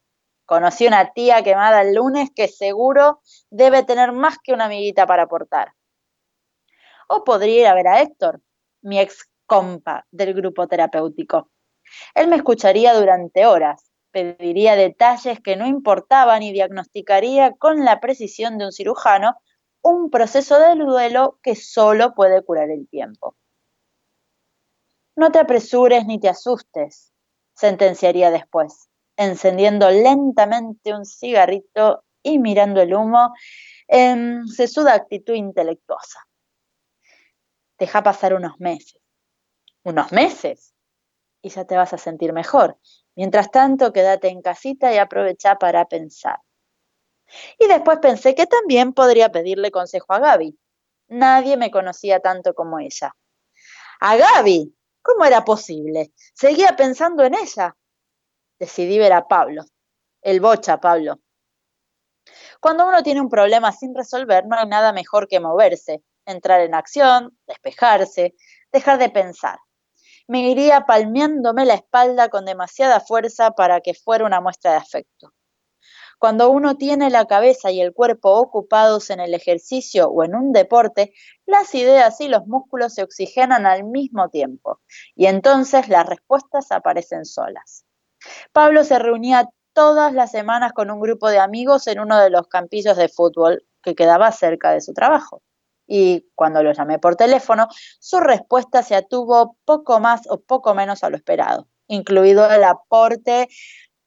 Conocí 0.47 0.87
una 0.87 1.12
tía 1.12 1.43
quemada 1.43 1.83
el 1.83 1.95
lunes 1.95 2.31
que 2.35 2.49
seguro 2.49 3.21
debe 3.50 3.83
tener 3.83 4.12
más 4.12 4.38
que 4.43 4.55
una 4.55 4.64
amiguita 4.64 5.07
para 5.07 5.25
aportar. 5.25 5.75
O 7.07 7.23
podría 7.23 7.61
ir 7.61 7.66
a 7.66 7.75
ver 7.75 7.88
a 7.88 8.00
Héctor, 8.00 8.40
mi 8.87 9.00
ex 9.00 9.28
compa 9.47 10.07
del 10.11 10.33
grupo 10.33 10.69
terapéutico. 10.69 11.50
Él 12.14 12.28
me 12.28 12.37
escucharía 12.37 12.95
durante 12.95 13.45
horas, 13.45 13.90
pediría 14.12 14.76
detalles 14.76 15.40
que 15.40 15.57
no 15.57 15.66
importaban 15.66 16.43
y 16.43 16.52
diagnosticaría 16.52 17.52
con 17.57 17.85
la 17.85 18.00
precisión 18.00 18.59
de 18.59 18.66
un 18.66 18.73
cirujano 18.73 19.37
un 19.83 20.11
proceso 20.11 20.59
de 20.59 20.75
duelo 20.75 21.38
que 21.43 21.55
solo 21.55 22.14
puede 22.14 22.43
curar 22.43 22.71
el 22.71 22.88
tiempo. 22.88 23.37
No 25.16 25.31
te 25.31 25.38
apresures 25.38 26.07
ni 26.07 26.19
te 26.19 26.28
asustes, 26.28 27.12
sentenciaría 27.55 28.31
después, 28.31 28.88
encendiendo 29.16 29.90
lentamente 29.90 30.95
un 30.95 31.05
cigarrito 31.05 32.05
y 32.23 32.38
mirando 32.38 32.81
el 32.81 32.95
humo 32.95 33.33
en 33.88 34.47
sesuda 34.49 34.95
actitud 34.95 35.35
intelectuosa. 35.35 36.25
Deja 37.78 38.02
pasar 38.02 38.35
unos 38.35 38.59
meses. 38.59 39.00
¿Unos 39.83 40.12
meses? 40.12 40.75
Y 41.42 41.50
ya 41.50 41.64
te 41.64 41.76
vas 41.76 41.92
a 41.92 41.99
sentir 41.99 42.33
mejor. 42.33 42.78
Mientras 43.14 43.50
tanto, 43.50 43.92
quédate 43.92 44.28
en 44.28 44.42
casita 44.42 44.92
y 44.92 44.99
aprovecha 44.99 45.56
para 45.56 45.85
pensar. 45.87 46.38
Y 47.59 47.66
después 47.66 47.99
pensé 47.99 48.35
que 48.35 48.47
también 48.47 48.92
podría 48.92 49.30
pedirle 49.30 49.71
consejo 49.71 50.12
a 50.12 50.18
Gaby. 50.18 50.59
Nadie 51.09 51.56
me 51.56 51.71
conocía 51.71 52.21
tanto 52.21 52.54
como 52.54 52.78
ella. 52.78 53.14
¿A 54.00 54.16
Gaby? 54.16 54.75
¿Cómo 55.02 55.25
era 55.25 55.45
posible? 55.45 56.12
Seguía 56.35 56.76
pensando 56.76 57.25
en 57.25 57.35
ella. 57.35 57.76
Decidí 58.59 58.99
ver 58.99 59.12
a 59.12 59.28
Pablo. 59.28 59.62
El 60.23 60.40
bocha, 60.40 60.80
Pablo. 60.80 61.21
Cuando 62.61 62.87
uno 62.87 63.02
tiene 63.02 63.21
un 63.21 63.28
problema 63.28 63.71
sin 63.71 63.95
resolver, 63.95 64.47
no 64.47 64.56
hay 64.56 64.66
nada 64.66 64.92
mejor 64.92 65.28
que 65.28 65.38
moverse, 65.38 66.02
entrar 66.26 66.61
en 66.61 66.75
acción, 66.75 67.37
despejarse, 67.47 68.35
dejar 68.73 68.99
de 68.99 69.09
pensar. 69.09 69.59
Me 70.28 70.50
iría 70.50 70.87
palmeándome 70.87 71.64
la 71.64 71.75
espalda 71.75 72.28
con 72.28 72.45
demasiada 72.45 73.00
fuerza 73.00 73.52
para 73.52 73.80
que 73.80 73.95
fuera 73.95 74.26
una 74.26 74.40
muestra 74.40 74.73
de 74.73 74.78
afecto. 74.78 75.33
Cuando 76.18 76.50
uno 76.50 76.76
tiene 76.76 77.11
la 77.11 77.26
cabeza 77.26 77.71
y 77.71 77.80
el 77.80 77.92
cuerpo 77.92 78.33
ocupados 78.33 79.11
en 79.11 79.21
el 79.21 79.35
ejercicio 79.35 80.09
o 80.09 80.25
en 80.25 80.35
un 80.35 80.52
deporte, 80.52 81.12
las 81.44 81.74
ideas 81.74 82.20
y 82.20 82.29
los 82.29 82.46
músculos 82.46 82.94
se 82.94 83.03
oxigenan 83.03 83.66
al 83.66 83.85
mismo 83.85 84.31
tiempo 84.31 84.81
y 85.14 85.27
entonces 85.27 85.88
las 85.88 86.07
respuestas 86.07 86.72
aparecen 86.72 87.27
solas. 87.27 87.85
Pablo 88.53 88.83
se 88.83 88.98
reunía 88.98 89.48
todas 89.74 90.14
las 90.14 90.31
semanas 90.31 90.72
con 90.72 90.90
un 90.90 91.00
grupo 91.00 91.29
de 91.29 91.38
amigos 91.38 91.87
en 91.87 92.00
uno 92.00 92.18
de 92.18 92.31
los 92.31 92.48
campillos 92.48 92.96
de 92.96 93.11
fútbol 93.11 93.66
que 93.83 93.94
quedaba 93.94 94.33
cerca 94.33 94.70
de 94.70 94.81
su 94.81 94.94
trabajo. 94.94 95.42
Y 95.87 96.27
cuando 96.35 96.62
lo 96.62 96.72
llamé 96.72 96.99
por 96.99 97.16
teléfono, 97.16 97.68
su 98.01 98.20
respuesta 98.20 98.83
se 98.83 98.96
atuvo 98.96 99.57
poco 99.64 100.01
más 100.01 100.22
o 100.29 100.40
poco 100.40 100.75
menos 100.75 101.05
a 101.05 101.11
lo 101.11 101.16
esperado, 101.16 101.68
incluido 101.87 102.51
el 102.51 102.64
aporte 102.64 103.49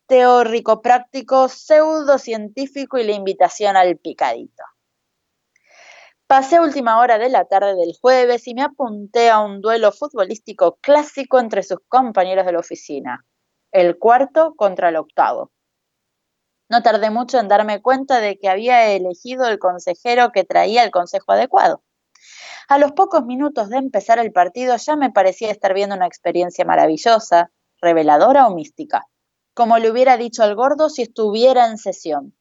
teórico 0.07 0.81
práctico, 0.81 1.47
pseudocientífico 1.47 2.97
y 2.97 3.03
la 3.03 3.13
invitación 3.13 3.77
al 3.77 3.97
picadito. 3.97 4.63
Pasé 6.29 6.59
última 6.59 6.99
hora 6.99 7.17
de 7.17 7.29
la 7.29 7.45
tarde 7.45 7.75
del 7.75 7.95
jueves 7.99 8.47
y 8.47 8.53
me 8.53 8.61
apunté 8.61 9.29
a 9.29 9.39
un 9.39 9.61
duelo 9.61 9.91
futbolístico 9.91 10.77
clásico 10.81 11.39
entre 11.39 11.63
sus 11.63 11.79
compañeros 11.87 12.45
de 12.45 12.51
la 12.51 12.59
oficina, 12.59 13.25
el 13.71 13.97
cuarto 13.97 14.53
contra 14.55 14.89
el 14.89 14.97
octavo. 14.97 15.51
No 16.69 16.81
tardé 16.81 17.09
mucho 17.09 17.39
en 17.39 17.47
darme 17.47 17.81
cuenta 17.81 18.19
de 18.19 18.37
que 18.37 18.47
había 18.47 18.91
elegido 18.91 19.47
el 19.47 19.59
consejero 19.59 20.31
que 20.31 20.43
traía 20.43 20.83
el 20.83 20.91
consejo 20.91 21.31
adecuado. 21.31 21.83
A 22.67 22.77
los 22.77 22.91
pocos 22.91 23.25
minutos 23.25 23.69
de 23.69 23.77
empezar 23.77 24.19
el 24.19 24.31
partido 24.31 24.77
ya 24.77 24.95
me 24.95 25.11
parecía 25.11 25.51
estar 25.51 25.73
viendo 25.73 25.95
una 25.95 26.07
experiencia 26.07 26.63
maravillosa, 26.65 27.51
reveladora 27.81 28.47
o 28.47 28.53
mística 28.53 29.07
como 29.59 29.77
le 29.77 29.91
hubiera 29.91 30.15
dicho 30.15 30.41
al 30.41 30.55
gordo 30.55 30.87
si 30.87 31.01
estuviera 31.01 31.67
en 31.67 31.77
sesión. 31.77 32.33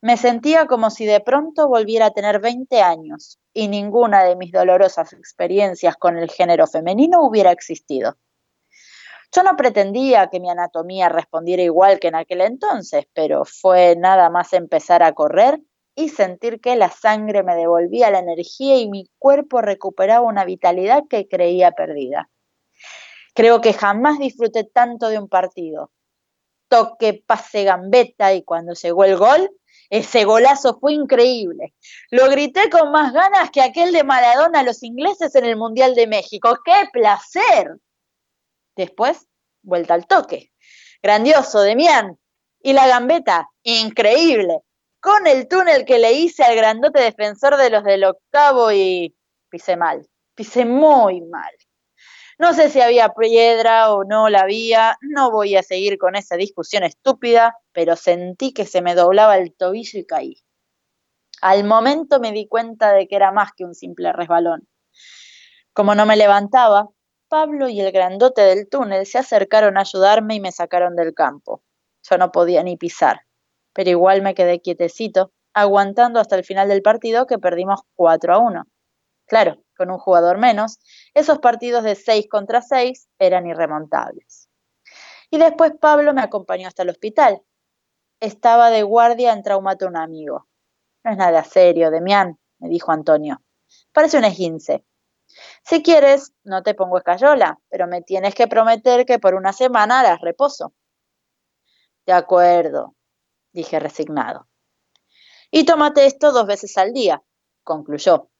Me 0.00 0.16
sentía 0.16 0.66
como 0.66 0.88
si 0.88 1.04
de 1.04 1.20
pronto 1.20 1.68
volviera 1.68 2.06
a 2.06 2.10
tener 2.12 2.40
20 2.40 2.80
años 2.80 3.38
y 3.52 3.68
ninguna 3.68 4.24
de 4.24 4.34
mis 4.34 4.52
dolorosas 4.52 5.12
experiencias 5.12 5.96
con 5.96 6.16
el 6.16 6.30
género 6.30 6.66
femenino 6.66 7.22
hubiera 7.22 7.52
existido. 7.52 8.16
Yo 9.34 9.42
no 9.42 9.56
pretendía 9.56 10.28
que 10.28 10.40
mi 10.40 10.50
anatomía 10.50 11.08
respondiera 11.08 11.62
igual 11.62 11.98
que 11.98 12.08
en 12.08 12.16
aquel 12.16 12.42
entonces, 12.42 13.06
pero 13.14 13.46
fue 13.46 13.96
nada 13.96 14.28
más 14.28 14.52
empezar 14.52 15.02
a 15.02 15.12
correr 15.12 15.58
y 15.94 16.10
sentir 16.10 16.60
que 16.60 16.76
la 16.76 16.90
sangre 16.90 17.42
me 17.42 17.56
devolvía 17.56 18.10
la 18.10 18.18
energía 18.18 18.76
y 18.76 18.90
mi 18.90 19.10
cuerpo 19.18 19.62
recuperaba 19.62 20.26
una 20.26 20.44
vitalidad 20.44 21.04
que 21.08 21.28
creía 21.28 21.72
perdida. 21.72 22.28
Creo 23.34 23.62
que 23.62 23.72
jamás 23.72 24.18
disfruté 24.18 24.64
tanto 24.64 25.08
de 25.08 25.18
un 25.18 25.28
partido. 25.28 25.90
Toque, 26.68 27.22
pase, 27.26 27.64
gambeta 27.64 28.34
y 28.34 28.42
cuando 28.42 28.74
llegó 28.74 29.04
el 29.04 29.16
gol, 29.16 29.50
ese 29.88 30.24
golazo 30.24 30.78
fue 30.78 30.92
increíble. 30.92 31.74
Lo 32.10 32.28
grité 32.28 32.68
con 32.70 32.90
más 32.92 33.14
ganas 33.14 33.50
que 33.50 33.62
aquel 33.62 33.92
de 33.92 34.04
Maradona 34.04 34.60
a 34.60 34.62
los 34.62 34.82
ingleses 34.82 35.34
en 35.34 35.46
el 35.46 35.56
Mundial 35.56 35.94
de 35.94 36.06
México. 36.06 36.58
¡Qué 36.64 36.88
placer! 36.92 37.78
Después, 38.76 39.26
vuelta 39.62 39.94
al 39.94 40.06
toque. 40.06 40.52
Grandioso, 41.02 41.60
Demián. 41.60 42.18
Y 42.60 42.72
la 42.72 42.86
gambeta, 42.86 43.48
increíble. 43.62 44.60
Con 45.00 45.26
el 45.26 45.48
túnel 45.48 45.84
que 45.84 45.98
le 45.98 46.12
hice 46.12 46.44
al 46.44 46.54
grandote 46.54 47.00
defensor 47.00 47.56
de 47.56 47.70
los 47.70 47.82
del 47.82 48.04
octavo 48.04 48.70
y 48.70 49.14
pisé 49.48 49.76
mal. 49.76 50.08
Pisé 50.34 50.64
muy 50.64 51.20
mal. 51.22 51.52
No 52.38 52.54
sé 52.54 52.70
si 52.70 52.80
había 52.80 53.10
piedra 53.10 53.92
o 53.92 54.04
no 54.04 54.28
la 54.28 54.40
había, 54.40 54.96
no 55.00 55.30
voy 55.30 55.56
a 55.56 55.62
seguir 55.62 55.98
con 55.98 56.16
esa 56.16 56.36
discusión 56.36 56.82
estúpida, 56.82 57.56
pero 57.72 57.94
sentí 57.94 58.52
que 58.52 58.64
se 58.64 58.82
me 58.82 58.94
doblaba 58.94 59.36
el 59.36 59.54
tobillo 59.54 59.98
y 59.98 60.06
caí. 60.06 60.42
Al 61.40 61.64
momento 61.64 62.20
me 62.20 62.32
di 62.32 62.48
cuenta 62.48 62.92
de 62.92 63.06
que 63.06 63.16
era 63.16 63.32
más 63.32 63.50
que 63.56 63.64
un 63.64 63.74
simple 63.74 64.12
resbalón. 64.12 64.66
Como 65.72 65.94
no 65.94 66.06
me 66.06 66.16
levantaba, 66.16 66.88
Pablo 67.32 67.70
y 67.70 67.80
el 67.80 67.92
grandote 67.92 68.42
del 68.42 68.68
túnel 68.68 69.06
se 69.06 69.16
acercaron 69.16 69.78
a 69.78 69.80
ayudarme 69.80 70.34
y 70.34 70.40
me 70.40 70.52
sacaron 70.52 70.96
del 70.96 71.14
campo. 71.14 71.62
Yo 72.02 72.18
no 72.18 72.30
podía 72.30 72.62
ni 72.62 72.76
pisar, 72.76 73.22
pero 73.72 73.88
igual 73.88 74.20
me 74.20 74.34
quedé 74.34 74.60
quietecito, 74.60 75.32
aguantando 75.54 76.20
hasta 76.20 76.36
el 76.36 76.44
final 76.44 76.68
del 76.68 76.82
partido 76.82 77.26
que 77.26 77.38
perdimos 77.38 77.80
4 77.94 78.34
a 78.34 78.38
1. 78.38 78.64
Claro, 79.24 79.64
con 79.74 79.90
un 79.90 79.96
jugador 79.96 80.36
menos, 80.36 80.78
esos 81.14 81.38
partidos 81.38 81.84
de 81.84 81.94
6 81.94 82.26
contra 82.28 82.60
6 82.60 83.08
eran 83.18 83.46
irremontables. 83.46 84.50
Y 85.30 85.38
después 85.38 85.72
Pablo 85.80 86.12
me 86.12 86.20
acompañó 86.20 86.68
hasta 86.68 86.82
el 86.82 86.90
hospital. 86.90 87.40
Estaba 88.20 88.68
de 88.68 88.82
guardia 88.82 89.32
en 89.32 89.42
traumata 89.42 89.86
un 89.86 89.96
amigo. 89.96 90.48
No 91.02 91.12
es 91.12 91.16
nada 91.16 91.44
serio, 91.44 91.90
Demián, 91.90 92.38
me 92.58 92.68
dijo 92.68 92.92
Antonio. 92.92 93.40
Parece 93.90 94.18
un 94.18 94.24
esguince. 94.24 94.84
Si 95.64 95.82
quieres, 95.82 96.34
no 96.44 96.62
te 96.62 96.74
pongo 96.74 96.98
escayola, 96.98 97.58
pero 97.68 97.86
me 97.86 98.02
tienes 98.02 98.34
que 98.34 98.48
prometer 98.48 99.06
que 99.06 99.18
por 99.18 99.34
una 99.34 99.52
semana 99.52 100.00
harás 100.00 100.20
reposo. 100.20 100.72
De 102.06 102.12
acuerdo, 102.12 102.94
dije 103.52 103.78
resignado. 103.78 104.48
Y 105.50 105.64
tómate 105.64 106.06
esto 106.06 106.32
dos 106.32 106.46
veces 106.46 106.76
al 106.78 106.92
día, 106.92 107.22
concluyó, 107.62 108.30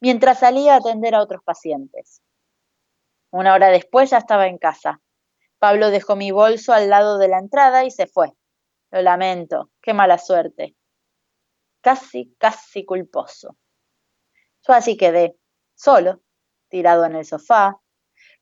mientras 0.00 0.40
salía 0.40 0.74
a 0.74 0.78
atender 0.78 1.14
a 1.14 1.22
otros 1.22 1.42
pacientes. 1.42 2.22
Una 3.30 3.54
hora 3.54 3.68
después 3.68 4.10
ya 4.10 4.18
estaba 4.18 4.46
en 4.46 4.58
casa. 4.58 5.00
Pablo 5.58 5.90
dejó 5.90 6.16
mi 6.16 6.30
bolso 6.30 6.72
al 6.72 6.88
lado 6.88 7.18
de 7.18 7.28
la 7.28 7.38
entrada 7.38 7.84
y 7.84 7.90
se 7.90 8.06
fue. 8.06 8.32
Lo 8.90 9.02
lamento, 9.02 9.70
qué 9.82 9.92
mala 9.92 10.18
suerte. 10.18 10.76
Casi, 11.80 12.34
casi 12.38 12.84
culposo. 12.84 13.56
Yo 14.66 14.74
así 14.74 14.96
quedé, 14.96 15.36
solo, 15.74 16.22
tirado 16.68 17.04
en 17.04 17.16
el 17.16 17.24
sofá, 17.24 17.80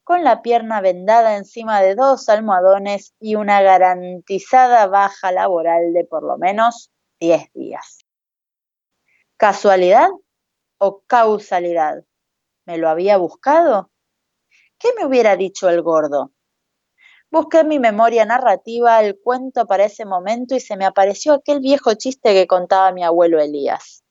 con 0.04 0.22
la 0.22 0.40
pierna 0.40 0.80
vendada 0.80 1.36
encima 1.36 1.82
de 1.82 1.96
dos 1.96 2.28
almohadones 2.28 3.14
y 3.18 3.34
una 3.34 3.60
garantizada 3.60 4.86
baja 4.86 5.32
laboral 5.32 5.92
de 5.92 6.04
por 6.04 6.22
lo 6.22 6.38
menos 6.38 6.92
10 7.18 7.52
días. 7.54 8.04
¿Casualidad 9.36 10.08
o 10.78 11.02
causalidad? 11.06 12.04
¿Me 12.66 12.78
lo 12.78 12.88
había 12.88 13.16
buscado? 13.16 13.90
¿Qué 14.78 14.90
me 14.96 15.06
hubiera 15.06 15.36
dicho 15.36 15.68
el 15.68 15.82
gordo? 15.82 16.32
Busqué 17.30 17.60
en 17.60 17.68
mi 17.68 17.78
memoria 17.78 18.24
narrativa 18.24 19.02
el 19.02 19.18
cuento 19.18 19.66
para 19.66 19.86
ese 19.86 20.04
momento 20.04 20.54
y 20.54 20.60
se 20.60 20.76
me 20.76 20.84
apareció 20.84 21.34
aquel 21.34 21.60
viejo 21.60 21.94
chiste 21.94 22.32
que 22.32 22.46
contaba 22.46 22.92
mi 22.92 23.02
abuelo 23.02 23.40
Elías. 23.40 24.04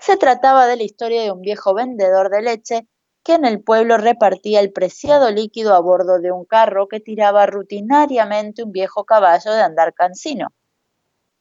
Se 0.00 0.16
trataba 0.16 0.66
de 0.66 0.76
la 0.76 0.82
historia 0.82 1.22
de 1.22 1.32
un 1.32 1.40
viejo 1.40 1.74
vendedor 1.74 2.30
de 2.30 2.42
leche 2.42 2.88
que 3.22 3.34
en 3.34 3.44
el 3.44 3.62
pueblo 3.62 3.98
repartía 3.98 4.60
el 4.60 4.72
preciado 4.72 5.30
líquido 5.30 5.74
a 5.74 5.80
bordo 5.80 6.18
de 6.18 6.32
un 6.32 6.44
carro 6.44 6.88
que 6.88 7.00
tiraba 7.00 7.46
rutinariamente 7.46 8.62
un 8.62 8.72
viejo 8.72 9.04
caballo 9.04 9.52
de 9.52 9.62
andar 9.62 9.94
cansino. 9.94 10.48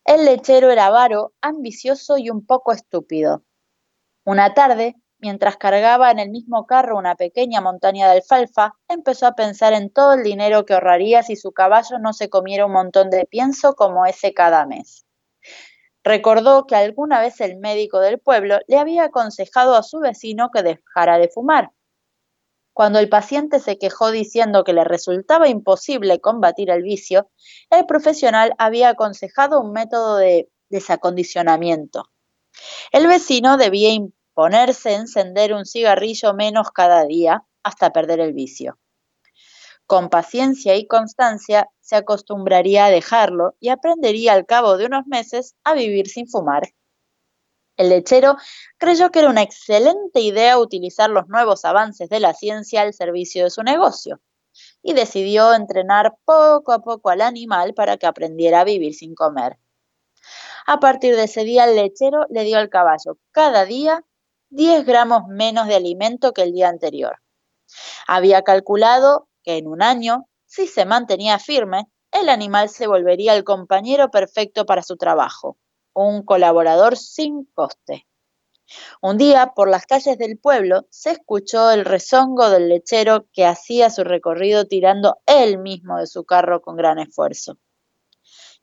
El 0.03 0.25
lechero 0.25 0.71
era 0.71 0.85
avaro, 0.87 1.33
ambicioso 1.41 2.17
y 2.17 2.29
un 2.29 2.45
poco 2.45 2.71
estúpido. 2.71 3.43
Una 4.23 4.53
tarde, 4.53 4.95
mientras 5.19 5.57
cargaba 5.57 6.11
en 6.11 6.19
el 6.19 6.29
mismo 6.29 6.65
carro 6.65 6.97
una 6.97 7.15
pequeña 7.15 7.61
montaña 7.61 8.07
de 8.07 8.17
alfalfa, 8.17 8.75
empezó 8.87 9.27
a 9.27 9.35
pensar 9.35 9.73
en 9.73 9.89
todo 9.89 10.13
el 10.13 10.23
dinero 10.23 10.65
que 10.65 10.73
ahorraría 10.73 11.23
si 11.23 11.35
su 11.35 11.51
caballo 11.51 11.99
no 11.99 12.13
se 12.13 12.29
comiera 12.29 12.65
un 12.65 12.73
montón 12.73 13.09
de 13.09 13.25
pienso 13.25 13.75
como 13.75 14.05
ese 14.05 14.33
cada 14.33 14.65
mes. 14.65 15.06
Recordó 16.07 16.67
que 16.67 16.75
alguna 16.77 17.19
vez 17.19 17.41
el 17.41 17.57
médico 17.57 17.99
del 17.99 18.17
pueblo 18.17 18.59
le 18.67 18.77
había 18.77 19.03
aconsejado 19.03 19.75
a 19.75 19.83
su 19.83 19.99
vecino 19.99 20.51
que 20.53 20.63
dejara 20.63 21.17
de 21.17 21.27
fumar. 21.27 21.71
Cuando 22.71 22.99
el 22.99 23.09
paciente 23.09 23.59
se 23.59 23.77
quejó 23.77 24.11
diciendo 24.11 24.63
que 24.63 24.71
le 24.71 24.85
resultaba 24.85 25.49
imposible 25.49 26.21
combatir 26.21 26.69
el 26.69 26.81
vicio, 26.81 27.29
el 27.69 27.85
profesional 27.85 28.53
había 28.57 28.87
aconsejado 28.87 29.59
un 29.59 29.73
método 29.73 30.15
de 30.15 30.49
desacondicionamiento. 30.69 32.05
El 32.93 33.07
vecino 33.07 33.57
debía 33.57 33.89
imponerse 33.89 34.93
encender 34.93 35.53
un 35.53 35.65
cigarrillo 35.65 36.33
menos 36.33 36.71
cada 36.71 37.03
día 37.03 37.43
hasta 37.63 37.91
perder 37.91 38.21
el 38.21 38.31
vicio. 38.31 38.79
Con 39.87 40.09
paciencia 40.09 40.75
y 40.75 40.85
constancia 40.85 41.69
se 41.79 41.95
acostumbraría 41.95 42.85
a 42.85 42.91
dejarlo 42.91 43.55
y 43.61 43.69
aprendería 43.69 44.33
al 44.33 44.45
cabo 44.45 44.77
de 44.77 44.85
unos 44.85 45.07
meses 45.07 45.55
a 45.63 45.73
vivir 45.73 46.09
sin 46.09 46.27
fumar. 46.27 46.73
El 47.77 47.89
lechero 47.89 48.35
creyó 48.77 49.11
que 49.11 49.19
era 49.19 49.29
una 49.29 49.43
excelente 49.43 50.19
idea 50.19 50.59
utilizar 50.59 51.09
los 51.09 51.29
nuevos 51.29 51.63
avances 51.63 52.09
de 52.09 52.19
la 52.19 52.33
ciencia 52.33 52.81
al 52.81 52.93
servicio 52.93 53.45
de 53.45 53.49
su 53.49 53.63
negocio 53.63 54.19
y 54.81 54.93
decidió 54.93 55.53
entrenar 55.53 56.17
poco 56.25 56.73
a 56.73 56.79
poco 56.79 57.09
al 57.09 57.21
animal 57.21 57.73
para 57.73 57.95
que 57.95 58.07
aprendiera 58.07 58.61
a 58.61 58.65
vivir 58.65 58.93
sin 58.93 59.15
comer. 59.15 59.57
A 60.65 60.81
partir 60.81 61.15
de 61.15 61.23
ese 61.23 61.45
día 61.45 61.63
el 61.63 61.77
lechero 61.77 62.25
le 62.29 62.43
dio 62.43 62.57
al 62.57 62.69
caballo 62.69 63.19
cada 63.31 63.63
día 63.63 64.03
10 64.49 64.85
gramos 64.85 65.27
menos 65.29 65.67
de 65.67 65.75
alimento 65.75 66.33
que 66.33 66.41
el 66.41 66.51
día 66.51 66.67
anterior. 66.67 67.21
Había 68.07 68.41
calculado 68.41 69.26
que 69.47 69.55
en 69.55 69.67
un 69.67 69.81
año, 69.81 70.27
si 70.45 70.67
se 70.67 70.83
mantenía 70.83 71.39
firme, 71.39 71.87
el 72.11 72.27
animal 72.27 72.67
se 72.67 72.85
volvería 72.85 73.33
el 73.33 73.45
compañero 73.45 74.11
perfecto 74.11 74.65
para 74.65 74.83
su 74.83 74.97
trabajo, 74.97 75.57
un 75.93 76.23
colaborador 76.23 76.97
sin 76.97 77.45
coste. 77.53 78.05
Un 79.01 79.17
día, 79.17 79.53
por 79.55 79.69
las 79.69 79.85
calles 79.85 80.17
del 80.17 80.37
pueblo, 80.37 80.85
se 80.89 81.11
escuchó 81.11 81.71
el 81.71 81.85
rezongo 81.85 82.49
del 82.49 82.67
lechero 82.67 83.27
que 83.31 83.45
hacía 83.45 83.89
su 83.89 84.03
recorrido 84.03 84.65
tirando 84.65 85.19
él 85.25 85.59
mismo 85.59 85.97
de 85.97 86.07
su 86.07 86.25
carro 86.25 86.61
con 86.61 86.75
gran 86.75 86.99
esfuerzo. 86.99 87.57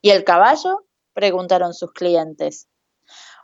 ¿Y 0.02 0.10
el 0.10 0.22
caballo? 0.22 0.84
preguntaron 1.14 1.72
sus 1.72 1.92
clientes. 1.92 2.68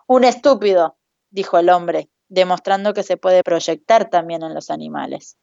Un 0.06 0.24
estúpido, 0.24 0.98
dijo 1.30 1.56
el 1.56 1.70
hombre, 1.70 2.10
demostrando 2.28 2.92
que 2.92 3.02
se 3.02 3.16
puede 3.16 3.42
proyectar 3.42 4.10
también 4.10 4.42
en 4.42 4.52
los 4.52 4.68
animales. 4.68 5.38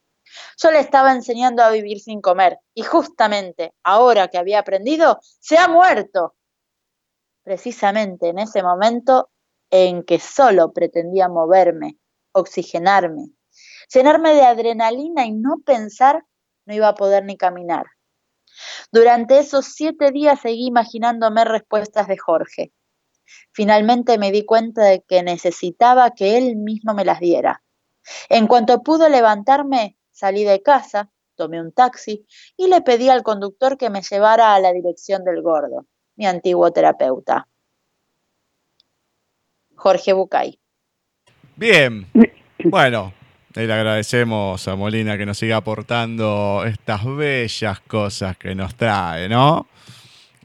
Yo 0.62 0.72
le 0.72 0.80
estaba 0.80 1.12
enseñando 1.12 1.64
a 1.64 1.72
vivir 1.72 2.00
sin 2.00 2.22
comer 2.22 2.60
y 2.74 2.84
justamente 2.84 3.74
ahora 3.84 4.28
que 4.28 4.38
había 4.38 4.60
aprendido, 4.60 5.20
se 5.40 5.58
ha 5.58 5.68
muerto. 5.68 6.36
Precisamente 7.44 8.30
en 8.30 8.40
ese 8.40 8.64
momento 8.64 9.30
en 9.70 10.04
que 10.04 10.20
solo 10.20 10.74
pretendía 10.74 11.30
moverme, 11.30 11.98
oxigenarme, 12.32 13.30
llenarme 13.94 14.34
de 14.34 14.44
adrenalina 14.44 15.26
y 15.26 15.34
no 15.34 15.58
pensar, 15.66 16.24
no 16.66 16.74
iba 16.74 16.90
a 16.90 16.96
poder 16.96 17.26
ni 17.26 17.38
caminar. 17.38 17.86
Durante 18.92 19.40
esos 19.40 19.66
siete 19.66 20.12
días 20.12 20.42
seguí 20.42 20.68
imaginándome 20.68 21.46
respuestas 21.46 22.08
de 22.08 22.18
Jorge. 22.18 22.74
Finalmente 23.52 24.18
me 24.18 24.32
di 24.32 24.46
cuenta 24.46 24.84
de 24.84 25.04
que 25.04 25.24
necesitaba 25.24 26.12
que 26.12 26.38
él 26.38 26.56
mismo 26.56 26.94
me 26.94 27.06
las 27.06 27.20
diera. 27.20 27.64
En 28.30 28.48
cuanto 28.48 28.84
pude 28.84 29.10
levantarme, 29.10 29.97
Salí 30.20 30.46
de 30.46 30.64
casa, 30.64 31.12
tomé 31.36 31.62
un 31.62 31.72
taxi 31.72 32.26
y 32.58 32.68
le 32.70 32.82
pedí 32.82 33.08
al 33.08 33.22
conductor 33.22 33.78
que 33.78 33.92
me 33.92 34.02
llevara 34.02 34.56
a 34.56 34.60
la 34.60 34.74
dirección 34.74 35.24
del 35.24 35.44
gordo, 35.44 35.86
mi 36.16 36.26
antiguo 36.26 36.72
terapeuta. 36.72 37.48
Jorge 39.76 40.14
Bucay. 40.14 40.58
Bien, 41.56 42.08
bueno, 42.64 43.14
le 43.54 43.72
agradecemos 43.72 44.68
a 44.68 44.76
Molina 44.76 45.20
que 45.20 45.28
nos 45.28 45.38
siga 45.38 45.58
aportando 45.58 46.64
estas 46.66 47.06
bellas 47.06 47.80
cosas 47.82 48.38
que 48.38 48.56
nos 48.56 48.74
trae, 48.74 49.30
¿no? 49.30 49.68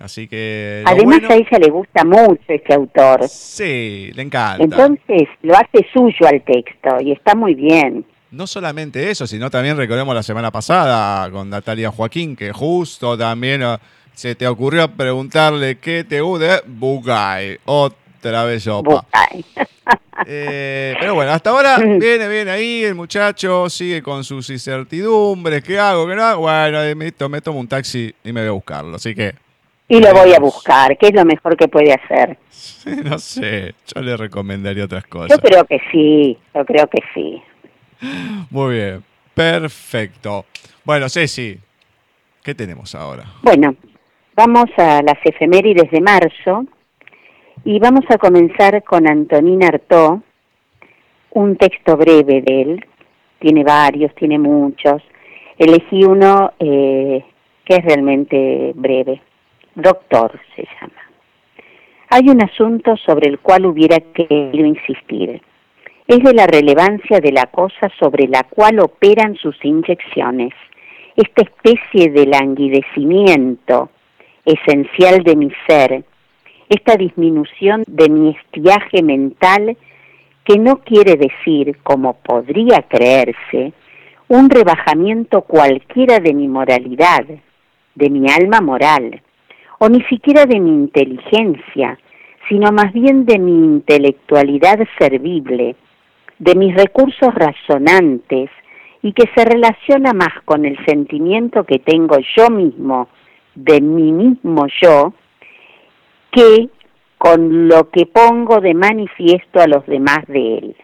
Así 0.00 0.28
que. 0.28 0.82
Además, 0.84 1.20
a 1.30 1.34
ella 1.34 1.58
le 1.58 1.70
gusta 1.70 2.04
mucho 2.04 2.44
este 2.46 2.74
autor. 2.74 3.26
Sí, 3.26 4.10
le 4.12 4.20
encanta. 4.20 4.62
Entonces, 4.62 5.28
lo 5.40 5.54
hace 5.54 5.86
suyo 5.94 6.26
al 6.26 6.42
texto 6.44 7.00
y 7.00 7.12
está 7.12 7.34
muy 7.34 7.54
bien 7.54 8.04
no 8.32 8.46
solamente 8.46 9.10
eso, 9.10 9.26
sino 9.26 9.50
también 9.50 9.76
recordemos 9.76 10.14
la 10.14 10.22
semana 10.22 10.50
pasada 10.50 11.30
con 11.30 11.50
Natalia 11.50 11.90
Joaquín, 11.90 12.34
que 12.34 12.50
justo 12.50 13.16
también 13.16 13.62
uh, 13.62 13.76
se 14.14 14.34
te 14.34 14.48
ocurrió 14.48 14.88
preguntarle 14.90 15.78
qué 15.78 16.02
te 16.04 16.20
gusta 16.20 16.62
Bugay. 16.66 17.58
Otra 17.64 18.44
vez 18.44 18.64
yo. 18.64 18.82
Eh, 20.24 20.94
pero 21.00 21.14
bueno, 21.14 21.32
hasta 21.32 21.50
ahora 21.50 21.78
viene 21.98 22.28
bien 22.28 22.48
ahí, 22.48 22.84
el 22.84 22.94
muchacho 22.94 23.68
sigue 23.68 24.02
con 24.02 24.22
sus 24.22 24.50
incertidumbres, 24.50 25.64
¿qué 25.64 25.80
hago? 25.80 26.06
¿Qué 26.06 26.14
no 26.14 26.22
hago? 26.22 26.42
Bueno, 26.42 26.78
me, 26.94 27.12
me 27.28 27.40
tomo 27.40 27.58
un 27.58 27.66
taxi 27.66 28.14
y 28.22 28.32
me 28.32 28.42
voy 28.42 28.48
a 28.48 28.52
buscarlo, 28.52 28.96
así 28.96 29.16
que... 29.16 29.34
Y 29.88 29.98
lo 29.98 30.12
voy 30.12 30.32
a 30.32 30.38
buscar, 30.38 30.96
¿qué 30.96 31.08
es 31.08 31.14
lo 31.14 31.24
mejor 31.24 31.56
que 31.56 31.66
puede 31.66 31.92
hacer? 31.94 32.38
no 33.04 33.18
sé, 33.18 33.74
yo 33.92 34.00
le 34.00 34.16
recomendaría 34.16 34.84
otras 34.84 35.06
cosas. 35.06 35.30
Yo 35.30 35.38
creo 35.38 35.64
que 35.64 35.80
sí, 35.90 36.38
yo 36.54 36.64
creo 36.66 36.86
que 36.86 37.00
sí. 37.14 37.42
Muy 38.50 38.74
bien, 38.74 39.04
perfecto. 39.34 40.44
Bueno, 40.84 41.08
Ceci, 41.08 41.56
¿qué 42.42 42.54
tenemos 42.54 42.94
ahora? 42.94 43.24
Bueno, 43.42 43.76
vamos 44.34 44.66
a 44.76 45.02
las 45.02 45.18
efemérides 45.24 45.90
de 45.90 46.00
marzo 46.00 46.64
y 47.64 47.78
vamos 47.78 48.04
a 48.08 48.18
comenzar 48.18 48.82
con 48.82 49.08
Antonín 49.08 49.62
Artaud, 49.64 50.20
un 51.30 51.56
texto 51.56 51.96
breve 51.96 52.42
de 52.42 52.62
él, 52.62 52.86
tiene 53.38 53.62
varios, 53.62 54.14
tiene 54.16 54.38
muchos. 54.38 55.02
Elegí 55.56 56.04
uno 56.04 56.52
eh, 56.58 57.24
que 57.64 57.74
es 57.76 57.84
realmente 57.84 58.72
breve. 58.74 59.22
Doctor 59.74 60.40
se 60.56 60.64
llama. 60.64 61.00
Hay 62.10 62.28
un 62.28 62.42
asunto 62.42 62.96
sobre 62.96 63.30
el 63.30 63.38
cual 63.38 63.66
hubiera 63.66 63.98
querido 64.00 64.66
insistir 64.66 65.40
es 66.06 66.18
de 66.18 66.34
la 66.34 66.46
relevancia 66.46 67.20
de 67.20 67.32
la 67.32 67.46
cosa 67.46 67.90
sobre 67.98 68.26
la 68.26 68.42
cual 68.44 68.80
operan 68.80 69.36
sus 69.36 69.56
inyecciones. 69.64 70.52
Esta 71.16 71.42
especie 71.42 72.10
de 72.10 72.26
languidecimiento 72.26 73.90
esencial 74.44 75.22
de 75.22 75.36
mi 75.36 75.52
ser, 75.66 76.04
esta 76.68 76.96
disminución 76.96 77.84
de 77.86 78.08
mi 78.08 78.30
estiaje 78.30 79.02
mental 79.02 79.76
que 80.44 80.58
no 80.58 80.78
quiere 80.78 81.16
decir, 81.16 81.76
como 81.82 82.14
podría 82.14 82.82
creerse, 82.88 83.72
un 84.28 84.50
rebajamiento 84.50 85.42
cualquiera 85.42 86.18
de 86.18 86.34
mi 86.34 86.48
moralidad, 86.48 87.24
de 87.94 88.10
mi 88.10 88.28
alma 88.30 88.60
moral, 88.60 89.22
o 89.78 89.88
ni 89.88 90.02
siquiera 90.04 90.46
de 90.46 90.58
mi 90.58 90.70
inteligencia, 90.70 91.98
sino 92.48 92.72
más 92.72 92.92
bien 92.92 93.24
de 93.26 93.38
mi 93.38 93.52
intelectualidad 93.52 94.78
servible, 94.98 95.76
de 96.42 96.56
mis 96.56 96.74
recursos 96.74 97.32
razonantes 97.32 98.50
y 99.00 99.12
que 99.12 99.30
se 99.32 99.44
relaciona 99.44 100.12
más 100.12 100.42
con 100.44 100.64
el 100.64 100.76
sentimiento 100.86 101.62
que 101.62 101.78
tengo 101.78 102.16
yo 102.36 102.50
mismo, 102.50 103.08
de 103.54 103.80
mí 103.80 104.10
mismo 104.10 104.66
yo, 104.82 105.14
que 106.32 106.68
con 107.16 107.68
lo 107.68 107.90
que 107.90 108.06
pongo 108.06 108.60
de 108.60 108.74
manifiesto 108.74 109.60
a 109.60 109.68
los 109.68 109.86
demás 109.86 110.26
de 110.26 110.58
él. 110.58 110.76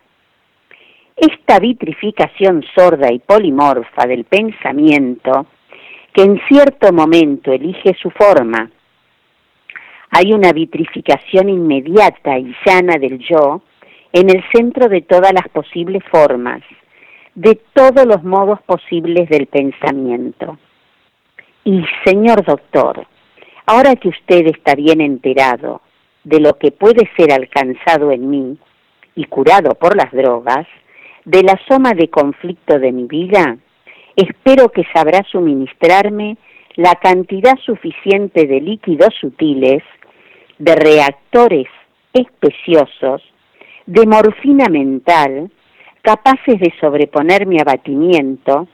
Esta 1.16 1.58
vitrificación 1.58 2.64
sorda 2.76 3.12
y 3.12 3.18
polimorfa 3.18 4.06
del 4.06 4.26
pensamiento, 4.26 5.46
que 6.12 6.22
en 6.22 6.40
cierto 6.46 6.92
momento 6.92 7.50
elige 7.50 7.96
su 8.00 8.10
forma, 8.10 8.70
hay 10.10 10.32
una 10.32 10.52
vitrificación 10.52 11.48
inmediata 11.48 12.38
y 12.38 12.54
llana 12.64 12.96
del 12.96 13.18
yo 13.18 13.62
en 14.12 14.30
el 14.30 14.42
centro 14.52 14.88
de 14.88 15.02
todas 15.02 15.32
las 15.32 15.48
posibles 15.48 16.02
formas, 16.10 16.62
de 17.34 17.60
todos 17.74 18.06
los 18.06 18.22
modos 18.24 18.60
posibles 18.62 19.28
del 19.28 19.46
pensamiento. 19.46 20.58
Y, 21.64 21.84
señor 22.04 22.44
doctor, 22.44 23.06
ahora 23.66 23.96
que 23.96 24.08
usted 24.08 24.46
está 24.46 24.74
bien 24.74 25.00
enterado 25.00 25.82
de 26.24 26.40
lo 26.40 26.58
que 26.58 26.72
puede 26.72 27.10
ser 27.16 27.32
alcanzado 27.32 28.10
en 28.10 28.30
mí 28.30 28.58
y 29.14 29.24
curado 29.24 29.74
por 29.74 29.96
las 29.96 30.10
drogas, 30.12 30.66
de 31.24 31.42
la 31.42 31.60
soma 31.68 31.92
de 31.92 32.08
conflicto 32.08 32.78
de 32.78 32.90
mi 32.90 33.04
vida, 33.04 33.58
espero 34.16 34.70
que 34.70 34.84
sabrá 34.94 35.22
suministrarme 35.30 36.38
la 36.76 36.94
cantidad 36.94 37.56
suficiente 37.66 38.46
de 38.46 38.60
líquidos 38.60 39.14
sutiles, 39.20 39.82
de 40.58 40.74
reactores 40.74 41.66
especiosos, 42.12 43.22
de 43.88 44.06
morfina 44.06 44.68
mental, 44.68 45.50
capaces 46.02 46.60
de 46.60 46.74
sobreponer 46.78 47.46
mi 47.46 47.58
abatimiento, 47.58 48.68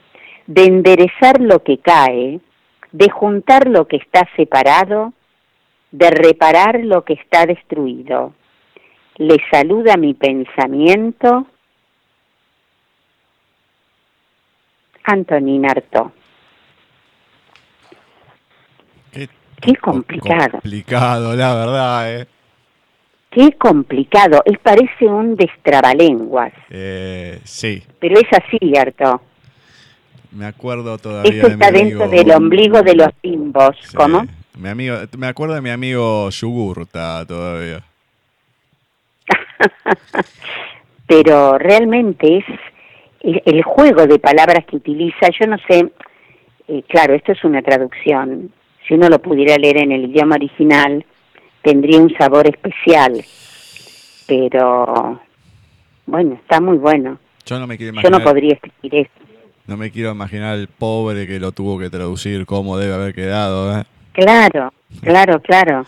de 0.48 0.64
enderezar 0.64 1.40
lo 1.40 1.62
que 1.62 1.78
cae, 1.78 2.40
de 2.90 3.10
juntar 3.10 3.68
lo 3.68 3.86
que 3.86 3.96
está 3.96 4.28
separado, 4.34 5.12
de 5.92 6.10
reparar 6.10 6.80
lo 6.82 7.04
que 7.04 7.12
está 7.12 7.46
destruido. 7.46 8.34
Le 9.16 9.36
saluda 9.52 9.96
mi 9.96 10.14
pensamiento. 10.14 11.46
Antonín 15.04 15.64
Arto. 15.70 16.10
Qué, 19.12 19.76
complicado. 19.76 20.50
Complicado, 20.50 21.36
la 21.36 21.54
verdad, 21.54 22.20
¿eh? 22.20 22.26
Qué 23.34 23.52
complicado. 23.58 24.42
Es 24.44 24.58
parece 24.58 25.06
un 25.06 25.34
destrabalenguas. 25.34 26.52
Eh, 26.70 27.40
sí. 27.42 27.82
Pero 27.98 28.20
es 28.20 28.28
así, 28.32 28.76
Arto. 28.76 29.20
Me 30.30 30.46
acuerdo 30.46 30.98
todavía 30.98 31.32
Esto 31.32 31.48
está 31.48 31.70
dentro 31.70 32.08
del 32.08 32.30
ombligo 32.30 32.82
de 32.82 32.94
los 32.94 33.12
timbos. 33.20 33.76
¿Cómo? 33.96 34.24
Mi 34.56 34.68
amigo, 34.68 34.96
me 35.18 35.26
acuerdo 35.26 35.54
de 35.54 35.60
mi 35.60 35.70
amigo 35.70 36.30
Yugurta 36.30 37.24
todavía. 37.26 37.82
Pero 41.06 41.58
realmente 41.58 42.38
es 42.38 42.44
el, 43.44 43.62
juego 43.62 44.06
de 44.06 44.20
palabras 44.20 44.64
que 44.66 44.76
utiliza. 44.76 45.28
Yo 45.40 45.46
no 45.48 45.56
sé, 45.68 45.90
eh, 46.68 46.82
claro, 46.88 47.14
esto 47.14 47.32
es 47.32 47.42
una 47.42 47.62
traducción. 47.62 48.52
Si 48.86 48.94
uno 48.94 49.08
lo 49.08 49.18
pudiera 49.20 49.56
leer 49.56 49.78
en 49.78 49.92
el 49.92 50.04
idioma 50.04 50.36
original, 50.36 51.04
tendría 51.64 51.98
un 51.98 52.14
sabor 52.16 52.46
especial. 52.46 53.24
Pero 54.28 55.20
bueno, 56.06 56.34
está 56.34 56.60
muy 56.60 56.76
bueno. 56.76 57.18
Yo 57.44 57.58
no 57.58 57.66
me 57.66 57.76
quiero 57.76 57.94
imaginar. 57.94 58.12
Yo 58.12 58.18
no 58.18 58.24
podría 58.24 58.54
escribir 58.54 59.06
esto. 59.06 59.20
No 59.66 59.76
me 59.76 59.90
quiero 59.90 60.12
imaginar 60.12 60.58
el 60.58 60.68
pobre 60.68 61.26
que 61.26 61.40
lo 61.40 61.52
tuvo 61.52 61.78
que 61.78 61.88
traducir, 61.88 62.44
cómo 62.44 62.76
debe 62.76 62.94
haber 62.94 63.14
quedado. 63.14 63.78
¿eh? 63.78 63.84
Claro, 64.12 64.72
claro, 65.00 65.40
claro. 65.40 65.86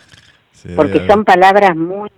Porque 0.75 1.05
son 1.07 1.23
palabras 1.23 1.77
muy 1.77 2.09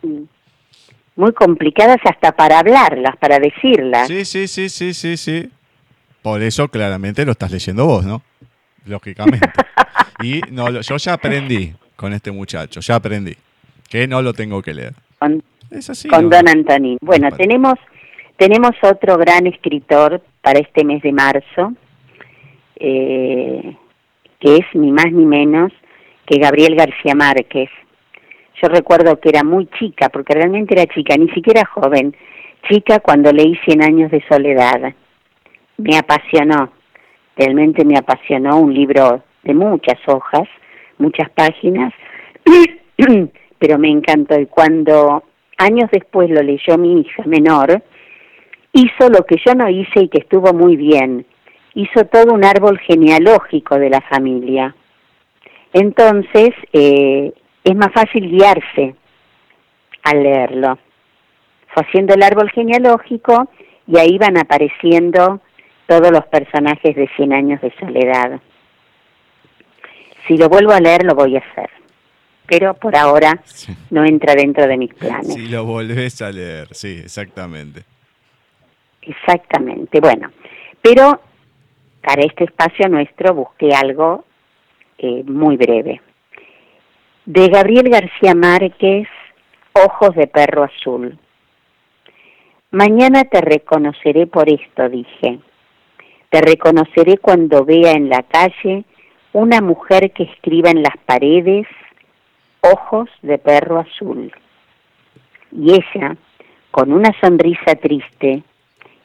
muy 1.15 1.33
complicadas 1.33 1.97
hasta 2.05 2.31
para 2.31 2.59
hablarlas, 2.59 3.17
para 3.17 3.39
decirlas. 3.39 4.07
Sí, 4.07 4.23
sí, 4.23 4.47
sí, 4.47 4.69
sí, 4.69 4.93
sí, 4.93 5.17
sí. 5.17 5.49
Por 6.21 6.41
eso 6.41 6.69
claramente 6.69 7.25
lo 7.25 7.33
estás 7.33 7.51
leyendo 7.51 7.85
vos, 7.85 8.05
¿no? 8.05 8.21
Lógicamente. 8.85 9.49
y 10.23 10.39
no, 10.49 10.79
yo 10.79 10.95
ya 10.95 11.13
aprendí 11.13 11.73
con 11.97 12.13
este 12.13 12.31
muchacho, 12.31 12.79
ya 12.79 12.95
aprendí 12.95 13.35
que 13.89 14.07
no 14.07 14.21
lo 14.21 14.33
tengo 14.33 14.61
que 14.61 14.73
leer. 14.73 14.93
Con, 15.17 15.43
es 15.71 15.89
así, 15.89 16.07
con 16.07 16.29
Don 16.29 16.47
Antonín. 16.47 16.97
Bueno, 17.01 17.29
tenemos 17.31 17.75
tenemos 18.39 18.71
otro 18.83 19.17
gran 19.17 19.47
escritor 19.47 20.21
para 20.41 20.59
este 20.59 20.85
mes 20.85 21.01
de 21.01 21.11
marzo, 21.11 21.73
eh, 22.77 23.75
que 24.39 24.55
es 24.55 24.65
ni 24.75 24.93
más 24.93 25.11
ni 25.11 25.25
menos 25.25 25.73
que 26.25 26.39
Gabriel 26.39 26.75
García 26.75 27.15
Márquez. 27.15 27.69
Yo 28.61 28.69
recuerdo 28.69 29.19
que 29.19 29.27
era 29.27 29.43
muy 29.43 29.67
chica, 29.77 30.07
porque 30.07 30.35
realmente 30.35 30.73
era 30.73 30.85
chica, 30.93 31.17
ni 31.17 31.29
siquiera 31.31 31.65
joven, 31.65 32.15
chica 32.69 32.99
cuando 33.01 33.33
leí 33.33 33.57
Cien 33.65 33.83
años 33.83 34.09
de 34.09 34.23
soledad. 34.29 34.93
Me 35.75 35.97
apasionó, 35.97 36.71
realmente 37.35 37.83
me 37.83 37.97
apasionó 37.97 38.57
un 38.57 38.73
libro 38.73 39.21
de 39.43 39.53
muchas 39.53 39.99
hojas, 40.07 40.47
muchas 40.97 41.29
páginas, 41.31 41.93
pero 43.59 43.77
me 43.77 43.89
encantó. 43.89 44.39
Y 44.39 44.47
cuando 44.47 45.23
años 45.57 45.89
después 45.91 46.29
lo 46.29 46.41
leyó 46.41 46.77
mi 46.77 47.01
hija 47.01 47.23
menor, 47.25 47.83
hizo 48.73 49.09
lo 49.09 49.25
que 49.25 49.35
yo 49.45 49.53
no 49.53 49.69
hice 49.69 50.01
y 50.01 50.09
que 50.09 50.19
estuvo 50.19 50.53
muy 50.53 50.75
bien. 50.75 51.25
Hizo 51.75 52.05
todo 52.05 52.33
un 52.33 52.43
árbol 52.43 52.79
genealógico 52.79 53.77
de 53.77 53.89
la 53.89 54.01
familia. 54.01 54.75
Entonces, 55.73 56.49
eh, 56.73 57.31
es 57.63 57.75
más 57.75 57.91
fácil 57.93 58.29
guiarse 58.29 58.95
al 60.03 60.23
leerlo. 60.23 60.79
Fue 61.67 61.83
haciendo 61.83 62.15
el 62.15 62.23
árbol 62.23 62.49
genealógico 62.49 63.49
y 63.85 63.97
ahí 63.97 64.17
van 64.17 64.37
apareciendo 64.37 65.41
todos 65.87 66.11
los 66.11 66.25
personajes 66.25 66.95
de 66.95 67.07
Cien 67.15 67.33
años 67.33 67.61
de 67.61 67.71
soledad. 67.79 68.39
Si 70.27 70.37
lo 70.37 70.49
vuelvo 70.49 70.71
a 70.71 70.79
leer, 70.79 71.03
lo 71.03 71.15
voy 71.15 71.35
a 71.35 71.39
hacer. 71.39 71.69
Pero 72.49 72.73
por 72.73 72.95
ahora 72.95 73.41
no 73.91 74.03
entra 74.03 74.33
dentro 74.33 74.67
de 74.67 74.77
mis 74.77 74.93
planes. 74.93 75.33
Si 75.33 75.47
lo 75.47 75.65
volvés 75.65 76.21
a 76.21 76.31
leer, 76.31 76.67
sí, 76.71 76.99
exactamente. 77.03 77.83
Exactamente, 79.01 79.99
bueno, 79.99 80.31
pero 80.81 81.21
para 82.01 82.21
este 82.23 82.45
espacio 82.45 82.89
nuestro 82.89 83.33
busqué 83.33 83.73
algo 83.73 84.25
eh, 84.97 85.23
muy 85.25 85.57
breve. 85.57 86.01
De 87.25 87.47
Gabriel 87.47 87.89
García 87.89 88.33
Márquez, 88.35 89.07
Ojos 89.73 90.15
de 90.15 90.27
Perro 90.27 90.63
Azul. 90.63 91.17
Mañana 92.71 93.23
te 93.23 93.41
reconoceré 93.41 94.27
por 94.27 94.49
esto, 94.49 94.89
dije. 94.89 95.39
Te 96.29 96.41
reconoceré 96.41 97.17
cuando 97.17 97.65
vea 97.65 97.93
en 97.93 98.09
la 98.09 98.23
calle 98.23 98.85
una 99.33 99.61
mujer 99.61 100.11
que 100.11 100.23
escriba 100.23 100.69
en 100.69 100.83
las 100.83 100.97
paredes 101.05 101.67
Ojos 102.61 103.09
de 103.21 103.37
Perro 103.37 103.79
Azul. 103.79 104.31
Y 105.51 105.73
ella, 105.73 106.15
con 106.71 106.91
una 106.91 107.11
sonrisa 107.21 107.75
triste, 107.81 108.43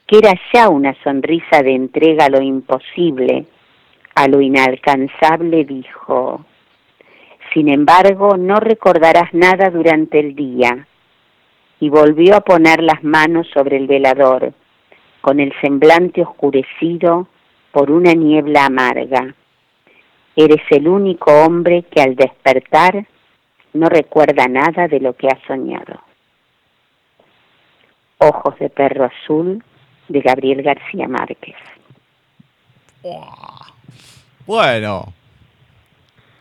que 0.07 0.19
era 0.19 0.35
ya 0.53 0.69
una 0.69 0.95
sonrisa 1.03 1.63
de 1.63 1.75
entrega 1.75 2.27
a 2.27 2.31
lo 2.31 2.43
imposible, 2.43 3.47
a 4.15 4.29
lo 4.29 4.41
inalcanzable, 4.41 5.65
dijo, 5.65 6.45
sin 7.53 7.69
embargo, 7.69 8.37
no 8.37 8.57
recordarás 8.57 9.33
nada 9.33 9.71
durante 9.71 10.19
el 10.19 10.35
día. 10.35 10.87
Y 11.81 11.89
volvió 11.89 12.37
a 12.37 12.41
poner 12.41 12.83
las 12.83 13.03
manos 13.05 13.47
sobre 13.53 13.77
el 13.77 13.87
velador, 13.87 14.53
con 15.21 15.41
el 15.41 15.53
semblante 15.61 16.23
oscurecido 16.23 17.29
por 17.73 17.91
una 17.91 18.13
niebla 18.13 18.67
amarga. 18.67 19.35
Eres 20.37 20.63
el 20.71 20.89
único 20.89 21.33
hombre 21.33 21.85
que 21.91 22.01
al 22.01 22.17
despertar 22.17 23.07
no 23.75 23.89
recuerda 23.89 24.47
nada 24.49 24.89
de 24.89 25.01
lo 25.01 25.15
que 25.15 25.29
ha 25.29 25.39
soñado. 25.47 26.01
Ojos 28.19 28.59
de 28.59 28.71
perro 28.71 29.05
azul 29.05 29.63
de 30.09 30.21
Gabriel 30.21 30.63
García 30.63 31.09
Márquez. 31.09 31.57
Bueno, 34.47 35.13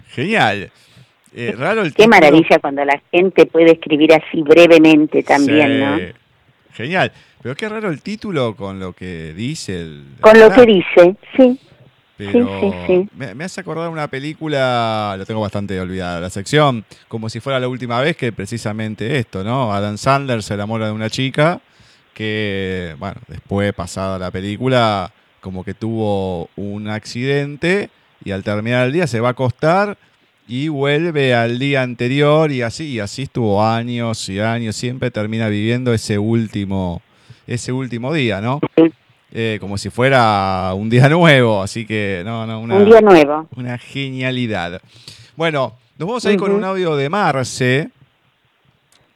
genial. 0.10 0.72
Eh, 1.36 1.56
raro 1.58 1.84
Qué 1.96 2.08
maravilla 2.08 2.60
cuando 2.60 2.86
la 2.86 3.02
gente 3.12 3.48
puede 3.48 3.72
escribir 3.74 4.14
así 4.14 4.44
brevemente 4.44 5.24
también, 5.24 5.80
¿no? 5.80 5.98
Genial. 6.74 7.12
Pero 7.42 7.56
qué 7.56 7.68
raro 7.68 7.90
el 7.90 8.02
título 8.02 8.56
con 8.56 8.80
lo 8.80 8.94
que 8.94 9.34
dice. 9.34 9.82
El, 9.82 10.06
con 10.22 10.40
lo 10.40 10.52
que 10.52 10.66
dice, 10.66 11.16
sí. 11.36 11.60
Sí, 12.18 12.26
sí, 12.32 12.72
sí. 12.88 13.10
Me, 13.16 13.34
me, 13.34 13.44
hace 13.44 13.62
acordar 13.62 13.90
una 13.90 14.08
película, 14.08 15.16
lo 15.18 15.26
tengo 15.26 15.42
bastante 15.42 15.80
olvidada, 15.80 16.20
la 16.20 16.30
sección, 16.30 16.86
como 17.08 17.30
si 17.30 17.40
fuera 17.40 17.60
la 17.60 17.68
última 17.68 18.00
vez 18.02 18.16
que 18.16 18.32
precisamente 18.32 19.18
esto, 19.18 19.44
¿no? 19.44 19.74
Adam 19.74 19.98
Sandler 19.98 20.44
se 20.44 20.54
enamora 20.54 20.88
de 20.88 20.92
una 20.92 21.10
chica 21.10 21.62
que, 22.14 22.96
bueno, 23.00 23.20
después, 23.28 23.74
pasada 23.74 24.20
la 24.20 24.32
película, 24.32 25.12
como 25.42 25.64
que 25.64 25.74
tuvo 25.74 26.50
un 26.56 26.88
accidente 26.88 27.90
y 28.24 28.32
al 28.32 28.44
terminar 28.44 28.88
el 28.88 28.94
día 28.94 29.08
se 29.08 29.20
va 29.20 29.30
a 29.30 29.32
acostar 29.32 29.98
y 30.48 30.68
vuelve 30.68 31.34
al 31.34 31.60
día 31.60 31.82
anterior 31.82 32.52
y 32.52 32.62
así, 32.62 32.86
y 32.86 33.00
así 33.00 33.24
estuvo 33.24 33.66
años 33.66 34.28
y 34.30 34.40
años, 34.40 34.76
siempre 34.76 35.12
termina 35.12 35.48
viviendo 35.48 35.94
ese 35.94 36.20
último, 36.20 37.02
ese 37.48 37.72
último 37.72 38.14
día, 38.14 38.42
¿no? 38.42 38.60
Eh, 39.36 39.58
como 39.60 39.80
si 39.80 39.90
fuera 39.90 40.74
un 40.76 40.90
día 40.90 41.10
nuevo, 41.10 41.62
así 41.62 41.86
que 41.86 42.22
no, 42.24 42.46
no, 42.46 42.60
una, 42.60 42.78
un 42.78 42.86
día 42.86 43.02
nuevo. 43.02 43.48
Una 43.56 43.78
genialidad. 43.78 44.80
Bueno, 45.36 45.74
nos 45.98 46.08
vamos 46.08 46.26
a 46.26 46.32
ir 46.32 46.40
con 46.40 46.52
un 46.52 46.64
audio 46.64 46.96
de 46.96 47.10
Marce, 47.10 47.90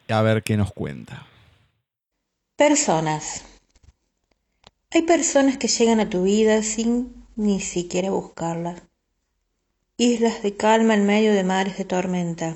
a 0.09 0.21
ver 0.21 0.41
qué 0.41 0.57
nos 0.57 0.73
cuenta. 0.73 1.25
Personas. 2.55 3.45
Hay 4.91 5.03
personas 5.03 5.57
que 5.57 5.67
llegan 5.67 5.99
a 5.99 6.09
tu 6.09 6.23
vida 6.23 6.63
sin 6.63 7.13
ni 7.35 7.59
siquiera 7.59 8.09
buscarlas 8.09 8.81
islas 9.97 10.43
de 10.43 10.55
calma 10.55 10.93
en 10.93 11.07
medio 11.07 11.33
de 11.33 11.43
mares 11.43 11.77
de 11.77 11.85
tormenta. 11.85 12.55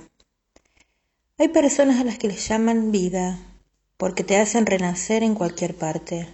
Hay 1.39 1.47
personas 1.47 1.99
a 1.99 2.03
las 2.03 2.19
que 2.19 2.27
les 2.27 2.47
llaman 2.47 2.91
vida, 2.91 3.39
porque 3.97 4.23
te 4.23 4.37
hacen 4.37 4.67
renacer 4.67 5.23
en 5.23 5.33
cualquier 5.33 5.75
parte. 5.75 6.27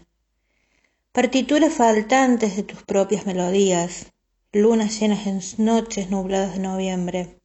Partituras 1.17 1.73
faltantes 1.73 2.56
de 2.56 2.62
tus 2.62 2.84
propias 2.84 3.25
melodías, 3.25 4.13
lunas 4.53 4.99
llenas 4.99 5.25
en 5.25 5.41
noches 5.65 6.12
nubladas 6.12 6.53
de 6.53 6.60
noviembre. 6.60 7.39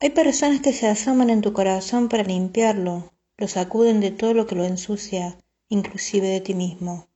Hay 0.00 0.08
personas 0.08 0.62
que 0.62 0.72
se 0.72 0.88
asoman 0.88 1.28
en 1.28 1.42
tu 1.42 1.52
corazón 1.52 2.08
para 2.08 2.22
limpiarlo, 2.22 3.12
lo 3.36 3.48
sacuden 3.48 4.00
de 4.00 4.12
todo 4.12 4.32
lo 4.32 4.46
que 4.46 4.54
lo 4.54 4.64
ensucia, 4.64 5.36
inclusive 5.68 6.26
de 6.26 6.40
ti 6.40 6.54
mismo. 6.54 7.06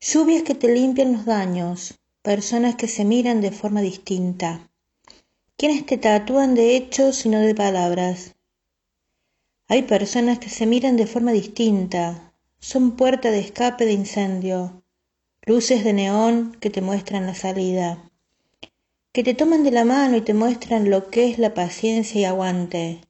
Lluvias 0.00 0.44
que 0.44 0.54
te 0.54 0.72
limpian 0.72 1.14
los 1.14 1.24
daños, 1.24 1.98
personas 2.22 2.76
que 2.76 2.86
se 2.86 3.04
miran 3.04 3.40
de 3.40 3.50
forma 3.50 3.80
distinta, 3.80 4.70
quienes 5.56 5.86
te 5.86 5.98
tatúan 5.98 6.54
de 6.54 6.76
hechos 6.76 7.26
y 7.26 7.30
no 7.30 7.40
de 7.40 7.56
palabras. 7.56 8.36
Hay 9.66 9.82
personas 9.82 10.38
que 10.38 10.50
se 10.50 10.66
miran 10.66 10.96
de 10.96 11.08
forma 11.08 11.32
distinta, 11.32 12.30
son 12.64 12.92
puerta 12.96 13.30
de 13.30 13.40
escape 13.40 13.84
de 13.84 13.92
incendio, 13.92 14.82
luces 15.44 15.84
de 15.84 15.92
neón 15.92 16.56
que 16.60 16.70
te 16.70 16.80
muestran 16.80 17.26
la 17.26 17.34
salida, 17.34 18.10
que 19.12 19.22
te 19.22 19.34
toman 19.34 19.64
de 19.64 19.70
la 19.70 19.84
mano 19.84 20.16
y 20.16 20.22
te 20.22 20.32
muestran 20.32 20.88
lo 20.88 21.10
que 21.10 21.28
es 21.28 21.38
la 21.38 21.52
paciencia 21.52 22.22
y 22.22 22.24
aguante, 22.24 23.02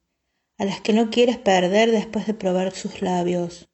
a 0.58 0.64
las 0.64 0.80
que 0.80 0.92
no 0.92 1.08
quieres 1.08 1.38
perder 1.38 1.92
después 1.92 2.26
de 2.26 2.34
probar 2.34 2.74
sus 2.74 3.00
labios. 3.00 3.68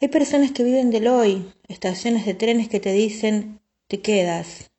Hay 0.00 0.08
personas 0.08 0.50
que 0.52 0.64
viven 0.64 0.90
del 0.90 1.08
hoy, 1.08 1.52
estaciones 1.68 2.24
de 2.24 2.32
trenes 2.32 2.70
que 2.70 2.80
te 2.80 2.92
dicen 2.94 3.60
te 3.86 4.00
quedas. 4.00 4.70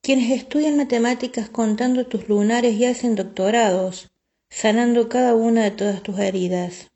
Quienes 0.00 0.32
estudian 0.32 0.76
matemáticas 0.76 1.48
contando 1.48 2.08
tus 2.08 2.28
lunares 2.28 2.74
y 2.74 2.86
hacen 2.86 3.14
doctorados, 3.14 4.10
sanando 4.50 5.08
cada 5.08 5.36
una 5.36 5.62
de 5.62 5.70
todas 5.70 6.02
tus 6.02 6.18
heridas. 6.18 6.91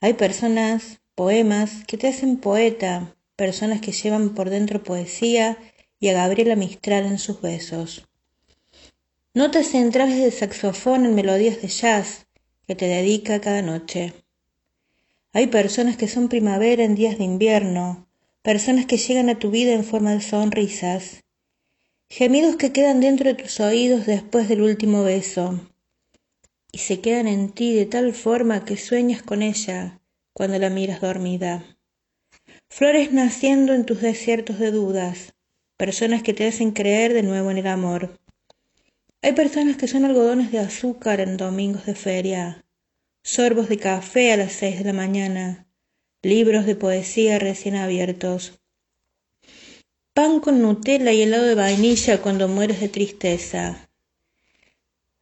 Hay 0.00 0.14
personas, 0.14 1.00
poemas, 1.16 1.84
que 1.84 1.98
te 1.98 2.06
hacen 2.06 2.36
poeta, 2.36 3.16
personas 3.34 3.80
que 3.80 3.90
llevan 3.90 4.34
por 4.34 4.48
dentro 4.48 4.84
poesía 4.84 5.58
y 5.98 6.08
a 6.08 6.12
Gabriela 6.12 6.54
Mistral 6.54 7.04
en 7.06 7.18
sus 7.18 7.40
besos. 7.40 8.06
Notas 9.34 9.66
centrales 9.66 10.18
de 10.18 10.30
saxofón 10.30 11.04
en 11.04 11.16
melodías 11.16 11.60
de 11.60 11.68
jazz 11.68 12.26
que 12.68 12.76
te 12.76 12.86
dedica 12.86 13.40
cada 13.40 13.60
noche. 13.60 14.12
Hay 15.32 15.48
personas 15.48 15.96
que 15.96 16.06
son 16.06 16.28
primavera 16.28 16.84
en 16.84 16.94
días 16.94 17.18
de 17.18 17.24
invierno, 17.24 18.06
personas 18.42 18.86
que 18.86 18.98
llegan 18.98 19.28
a 19.28 19.38
tu 19.38 19.50
vida 19.50 19.72
en 19.72 19.84
forma 19.84 20.12
de 20.12 20.20
sonrisas, 20.20 21.24
gemidos 22.08 22.54
que 22.54 22.70
quedan 22.72 23.00
dentro 23.00 23.28
de 23.28 23.34
tus 23.34 23.58
oídos 23.58 24.06
después 24.06 24.48
del 24.48 24.62
último 24.62 25.02
beso, 25.02 25.60
y 26.72 26.78
se 26.78 27.00
quedan 27.00 27.28
en 27.28 27.50
ti 27.50 27.74
de 27.74 27.86
tal 27.86 28.14
forma 28.14 28.64
que 28.64 28.76
sueñas 28.76 29.22
con 29.22 29.42
ella 29.42 30.00
cuando 30.32 30.58
la 30.58 30.70
miras 30.70 31.00
dormida. 31.00 31.78
Flores 32.68 33.12
naciendo 33.12 33.72
en 33.74 33.86
tus 33.86 34.00
desiertos 34.00 34.58
de 34.58 34.70
dudas, 34.70 35.34
personas 35.76 36.22
que 36.22 36.34
te 36.34 36.46
hacen 36.46 36.72
creer 36.72 37.14
de 37.14 37.22
nuevo 37.22 37.50
en 37.50 37.58
el 37.58 37.66
amor. 37.66 38.18
Hay 39.22 39.32
personas 39.32 39.76
que 39.76 39.88
son 39.88 40.04
algodones 40.04 40.52
de 40.52 40.58
azúcar 40.58 41.20
en 41.20 41.36
domingos 41.36 41.86
de 41.86 41.94
feria, 41.94 42.64
sorbos 43.22 43.68
de 43.68 43.78
café 43.78 44.32
a 44.32 44.36
las 44.36 44.52
seis 44.52 44.78
de 44.78 44.84
la 44.84 44.92
mañana, 44.92 45.66
libros 46.22 46.66
de 46.66 46.76
poesía 46.76 47.38
recién 47.38 47.74
abiertos. 47.74 48.60
Pan 50.14 50.40
con 50.40 50.62
Nutella 50.62 51.12
y 51.12 51.22
helado 51.22 51.44
de 51.44 51.54
vainilla 51.54 52.20
cuando 52.20 52.48
mueres 52.48 52.80
de 52.80 52.88
tristeza. 52.88 53.87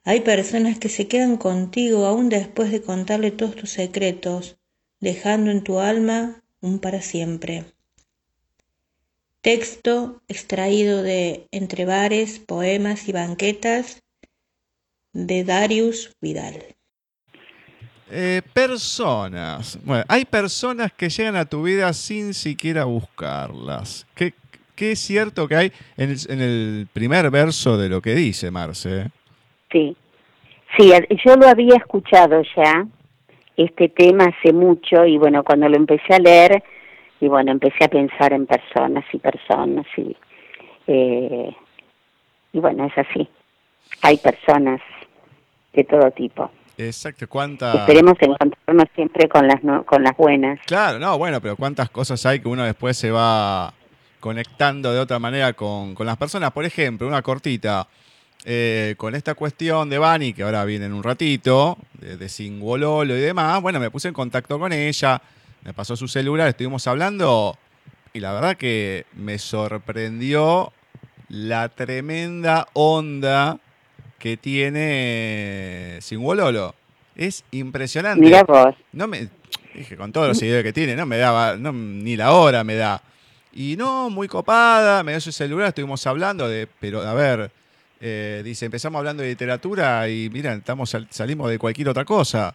Hay 0.08 0.20
personas 0.20 0.78
que 0.78 0.88
se 0.88 1.08
quedan 1.08 1.36
contigo 1.36 2.06
aún 2.06 2.28
después 2.28 2.70
de 2.70 2.80
contarle 2.80 3.32
todos 3.32 3.56
tus 3.56 3.70
secretos, 3.70 4.56
dejando 5.00 5.50
en 5.50 5.64
tu 5.64 5.80
alma 5.80 6.44
un 6.60 6.78
para 6.78 7.02
siempre. 7.02 7.64
Texto 9.40 10.22
extraído 10.28 11.02
de 11.02 11.48
Entre 11.50 11.84
bares, 11.86 12.38
poemas 12.38 13.08
y 13.08 13.12
banquetas 13.12 14.04
de 15.12 15.42
Darius 15.42 16.12
Vidal. 16.20 16.62
Eh, 18.08 18.42
personas. 18.52 19.76
Bueno, 19.82 20.04
hay 20.06 20.24
personas 20.24 20.92
que 20.92 21.08
llegan 21.08 21.34
a 21.34 21.46
tu 21.46 21.64
vida 21.64 21.92
sin 21.92 22.32
siquiera 22.32 22.84
buscarlas. 22.84 24.06
¿Qué, 24.14 24.32
es 24.78 25.00
cierto 25.00 25.48
que 25.48 25.56
hay 25.56 25.72
en 25.96 26.40
el, 26.40 26.86
primer 26.92 27.28
verso 27.32 27.76
de 27.76 27.88
lo 27.88 28.00
que 28.00 28.14
dice 28.14 28.52
Marce? 28.52 29.10
Sí, 29.76 29.96
sí, 30.76 30.92
yo 31.24 31.36
lo 31.36 31.48
había 31.48 31.76
escuchado 31.76 32.42
ya, 32.56 32.86
este 33.56 33.88
tema 33.88 34.24
hace 34.24 34.52
mucho, 34.52 35.04
y 35.04 35.18
bueno, 35.18 35.44
cuando 35.44 35.68
lo 35.68 35.76
empecé 35.76 36.14
a 36.14 36.18
leer, 36.18 36.62
y 37.20 37.28
bueno, 37.28 37.52
empecé 37.52 37.84
a 37.84 37.88
pensar 37.88 38.32
en 38.32 38.46
personas 38.46 39.04
y 39.12 39.18
personas, 39.18 39.86
y, 39.96 40.16
eh, 40.86 41.54
y 42.52 42.58
bueno, 42.58 42.86
es 42.86 42.98
así. 42.98 43.28
Hay 44.02 44.16
personas 44.18 44.80
de 45.72 45.84
todo 45.84 46.10
tipo. 46.10 46.50
Exacto, 46.78 47.26
cuántas... 47.28 47.74
Esperemos 47.74 48.14
encontrarnos 48.20 48.86
siempre 48.94 49.28
con 49.28 49.46
las, 49.46 49.60
con 49.84 50.02
las 50.02 50.16
buenas. 50.16 50.60
Claro, 50.66 50.98
no, 50.98 51.16
bueno, 51.16 51.40
pero 51.40 51.56
cuántas 51.56 51.90
cosas 51.90 52.24
hay 52.26 52.40
que 52.40 52.48
uno 52.48 52.64
después 52.64 52.96
se 52.96 53.10
va 53.10 53.72
conectando 54.20 54.92
de 54.92 55.00
otra 55.00 55.18
manera 55.18 55.52
con, 55.52 55.94
las 56.00 56.16
personas. 56.16 56.50
Por 56.52 56.64
ejemplo, 56.64 57.06
una 57.06 57.22
cortita, 57.22 57.86
eh, 58.48 58.94
con 58.96 59.16
esta 59.16 59.34
cuestión 59.34 59.90
de 59.90 59.98
Bani, 59.98 60.32
que 60.32 60.44
ahora 60.44 60.64
viene 60.64 60.86
en 60.86 60.92
un 60.92 61.02
ratito, 61.02 61.76
de, 61.94 62.16
de 62.16 62.28
Singololo 62.28 63.16
y 63.16 63.20
demás, 63.20 63.60
bueno, 63.60 63.80
me 63.80 63.90
puse 63.90 64.06
en 64.06 64.14
contacto 64.14 64.56
con 64.56 64.72
ella, 64.72 65.20
me 65.64 65.74
pasó 65.74 65.96
su 65.96 66.06
celular, 66.06 66.46
estuvimos 66.46 66.86
hablando 66.86 67.58
y 68.12 68.20
la 68.20 68.32
verdad 68.32 68.56
que 68.56 69.04
me 69.16 69.38
sorprendió 69.38 70.72
la 71.28 71.68
tremenda 71.70 72.68
onda 72.72 73.58
que 74.20 74.36
tiene 74.36 75.98
Singololo. 76.00 76.76
Es 77.16 77.44
impresionante. 77.50 78.24
Mira 78.24 78.44
vos. 78.44 78.76
No 78.92 79.08
me, 79.08 79.28
dije, 79.74 79.96
con 79.96 80.12
todos 80.12 80.28
los 80.28 80.38
seguidores 80.38 80.62
que 80.62 80.72
tiene, 80.72 80.94
no 80.94 81.04
me 81.04 81.18
daba, 81.18 81.56
no, 81.56 81.72
ni 81.72 82.14
la 82.14 82.30
hora 82.30 82.62
me 82.62 82.76
da. 82.76 83.02
Y 83.52 83.74
no, 83.76 84.08
muy 84.08 84.28
copada, 84.28 85.02
me 85.02 85.10
dio 85.10 85.20
su 85.20 85.32
celular, 85.32 85.68
estuvimos 85.68 86.06
hablando 86.06 86.48
de, 86.48 86.68
pero 86.78 87.02
a 87.02 87.12
ver, 87.12 87.50
eh, 88.00 88.42
dice, 88.44 88.66
empezamos 88.66 88.98
hablando 88.98 89.22
de 89.22 89.30
literatura 89.30 90.08
y 90.08 90.28
mira, 90.30 90.54
estamos, 90.54 90.96
salimos 91.10 91.50
de 91.50 91.58
cualquier 91.58 91.88
otra 91.88 92.04
cosa. 92.04 92.54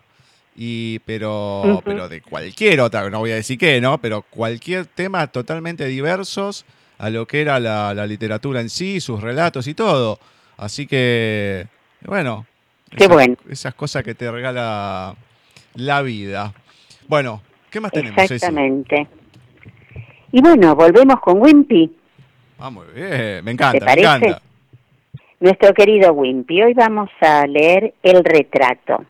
Y, 0.55 0.99
pero, 0.99 1.81
pero 1.85 2.09
de 2.09 2.21
cualquier 2.21 2.81
otra, 2.81 3.09
no 3.09 3.19
voy 3.19 3.31
a 3.31 3.35
decir 3.35 3.57
qué, 3.57 3.79
¿no? 3.79 3.99
Pero 3.99 4.23
cualquier 4.23 4.85
tema 4.85 5.27
totalmente 5.27 5.85
diversos 5.85 6.65
a 6.97 7.09
lo 7.09 7.25
que 7.25 7.41
era 7.41 7.59
la, 7.59 7.93
la 7.93 8.05
literatura 8.05 8.59
en 8.59 8.69
sí, 8.69 8.99
sus 8.99 9.21
relatos 9.21 9.67
y 9.67 9.73
todo. 9.73 10.19
Así 10.57 10.87
que, 10.87 11.67
bueno. 12.05 12.45
Qué 12.89 13.05
esas, 13.05 13.09
bueno. 13.09 13.35
Esas 13.49 13.73
cosas 13.73 14.03
que 14.03 14.13
te 14.13 14.29
regala 14.29 15.15
la 15.75 16.01
vida. 16.01 16.53
Bueno, 17.07 17.41
¿qué 17.69 17.79
más 17.79 17.91
tenemos? 17.91 18.19
Exactamente. 18.19 19.07
Y 20.33 20.41
bueno, 20.41 20.75
volvemos 20.75 21.19
con 21.21 21.41
Wimpy. 21.41 21.91
Ah, 22.59 22.69
muy 22.69 22.85
bien. 22.93 23.43
Me 23.43 23.51
encanta, 23.51 23.85
me 23.85 23.93
encanta. 23.93 24.41
Nuestro 25.41 25.73
querido 25.73 26.13
Wimpy. 26.13 26.61
Hoy 26.61 26.75
vamos 26.75 27.09
a 27.19 27.47
leer 27.47 27.95
El 28.03 28.23
retrato. 28.23 29.03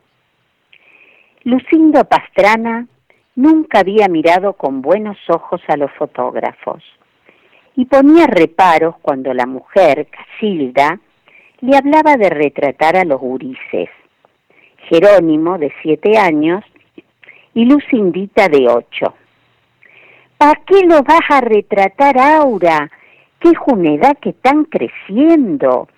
Lucindo 1.43 2.05
Pastrana 2.05 2.87
nunca 3.35 3.79
había 3.79 4.07
mirado 4.07 4.53
con 4.53 4.81
buenos 4.81 5.17
ojos 5.27 5.59
a 5.67 5.75
los 5.75 5.91
fotógrafos 5.91 6.81
y 7.75 7.83
ponía 7.83 8.27
reparos 8.27 8.95
cuando 9.01 9.33
la 9.33 9.45
mujer, 9.45 10.07
Casilda, 10.07 11.01
le 11.59 11.75
hablaba 11.75 12.15
de 12.15 12.29
retratar 12.29 12.95
a 12.95 13.03
los 13.03 13.19
gurises. 13.19 13.89
Jerónimo, 14.87 15.57
de 15.57 15.73
siete 15.81 16.17
años, 16.17 16.63
y 17.53 17.65
Lucindita 17.65 18.47
de 18.47 18.69
8. 18.69 19.13
¿Para 20.37 20.61
qué 20.65 20.85
lo 20.85 21.03
vas 21.03 21.29
a 21.29 21.41
retratar, 21.41 22.17
Aura? 22.17 22.89
Que 23.37 23.49
es 23.49 23.57
una 23.67 23.95
edad 23.95 24.17
que 24.21 24.29
están 24.29 24.63
creciendo. 24.63 25.89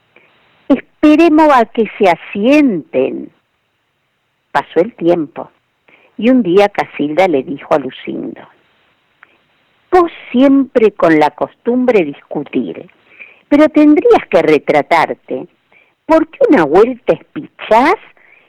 Esperemos 1.03 1.49
a 1.53 1.65
que 1.65 1.83
se 1.97 2.09
asienten. 2.09 3.29
Pasó 4.53 4.79
el 4.79 4.93
tiempo 4.93 5.51
y 6.17 6.29
un 6.29 6.41
día 6.43 6.69
Casilda 6.69 7.27
le 7.27 7.43
dijo 7.43 7.73
a 7.73 7.79
Lucindo, 7.79 8.39
vos 9.91 10.09
siempre 10.31 10.91
con 10.91 11.19
la 11.19 11.31
costumbre 11.31 12.05
discutir, 12.05 12.89
pero 13.49 13.67
tendrías 13.67 14.25
que 14.29 14.43
retratarte, 14.43 15.47
porque 16.05 16.39
una 16.49 16.63
vuelta 16.63 17.15
espichás 17.15 17.97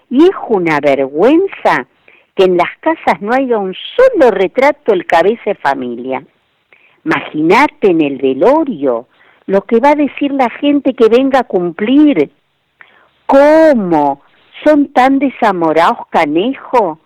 y 0.09 0.23
es 0.23 0.37
una 0.49 0.79
vergüenza 0.79 1.89
que 2.37 2.45
en 2.45 2.57
las 2.57 2.71
casas 2.79 3.21
no 3.21 3.35
haya 3.35 3.59
un 3.59 3.75
solo 3.97 4.31
retrato 4.31 4.93
del 4.93 5.07
cabeza 5.07 5.43
de 5.47 5.55
familia. 5.57 6.25
Imagínate 7.05 7.91
en 7.91 8.01
el 8.01 8.19
velorio 8.19 9.09
lo 9.47 9.63
que 9.63 9.81
va 9.81 9.91
a 9.91 9.97
decir 9.97 10.31
la 10.31 10.51
gente 10.51 10.95
que 10.95 11.09
venga 11.09 11.41
a 11.41 11.45
cumplir. 11.45 12.31
¿Cómo? 13.35 14.23
¿Son 14.63 14.93
tan 14.93 15.19
desamorados, 15.19 16.07
canejo? 16.09 17.01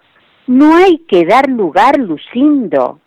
No 0.47 0.77
hay 0.77 0.99
que 1.09 1.25
dar 1.25 1.49
lugar, 1.49 1.97
Lucindo. 1.99 3.01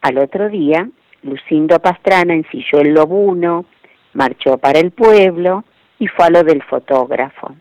Al 0.00 0.18
otro 0.18 0.48
día, 0.48 0.88
Lucindo 1.24 1.80
Pastrana 1.80 2.32
ensilló 2.32 2.78
el 2.78 2.94
lobuno, 2.94 3.64
marchó 4.12 4.56
para 4.58 4.78
el 4.78 4.92
pueblo 4.92 5.64
y 5.98 6.06
fue 6.06 6.26
a 6.26 6.30
lo 6.30 6.44
del 6.44 6.62
fotógrafo. 6.62 7.56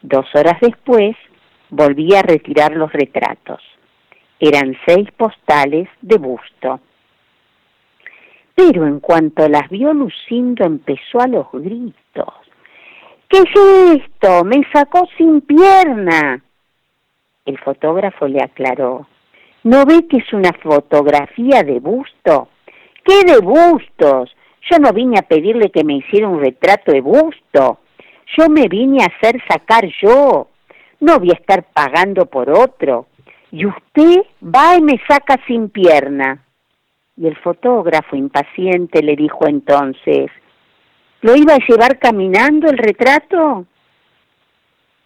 Dos 0.00 0.24
horas 0.34 0.58
después, 0.62 1.14
volví 1.68 2.14
a 2.14 2.22
retirar 2.22 2.74
los 2.74 2.90
retratos. 2.90 3.60
Eran 4.40 4.74
seis 4.86 5.10
postales 5.14 5.90
de 6.00 6.16
busto. 6.16 6.80
Pero 8.54 8.86
en 8.86 8.98
cuanto 8.98 9.46
las 9.46 9.68
vio 9.68 9.92
Lucindo 9.92 10.64
empezó 10.64 11.20
a 11.20 11.26
los 11.26 11.52
gritos. 11.52 12.45
¿Qué 13.28 13.38
es 13.38 14.02
esto? 14.02 14.44
Me 14.44 14.62
sacó 14.72 15.08
sin 15.18 15.40
pierna. 15.40 16.42
El 17.44 17.58
fotógrafo 17.58 18.28
le 18.28 18.42
aclaró. 18.42 19.06
¿No 19.64 19.84
ve 19.84 20.06
que 20.06 20.18
es 20.18 20.32
una 20.32 20.52
fotografía 20.62 21.62
de 21.64 21.80
busto? 21.80 22.48
¿Qué 23.04 23.24
de 23.24 23.38
bustos? 23.38 24.34
Yo 24.70 24.78
no 24.78 24.92
vine 24.92 25.18
a 25.18 25.22
pedirle 25.22 25.70
que 25.70 25.84
me 25.84 25.96
hiciera 25.96 26.28
un 26.28 26.40
retrato 26.40 26.92
de 26.92 27.00
busto. 27.00 27.78
Yo 28.36 28.48
me 28.48 28.68
vine 28.68 29.02
a 29.02 29.06
hacer 29.06 29.40
sacar 29.48 29.84
yo. 30.00 30.48
No 31.00 31.18
voy 31.18 31.30
a 31.30 31.38
estar 31.40 31.64
pagando 31.72 32.26
por 32.26 32.50
otro. 32.50 33.06
Y 33.50 33.66
usted 33.66 34.22
va 34.42 34.76
y 34.76 34.82
me 34.82 35.00
saca 35.08 35.36
sin 35.46 35.68
pierna. 35.68 36.44
Y 37.16 37.26
el 37.26 37.36
fotógrafo 37.36 38.14
impaciente 38.14 39.02
le 39.02 39.16
dijo 39.16 39.46
entonces, 39.46 40.30
¿lo 41.22 41.36
iba 41.36 41.54
a 41.54 41.58
llevar 41.66 41.98
caminando 41.98 42.68
el 42.68 42.78
retrato? 42.78 43.66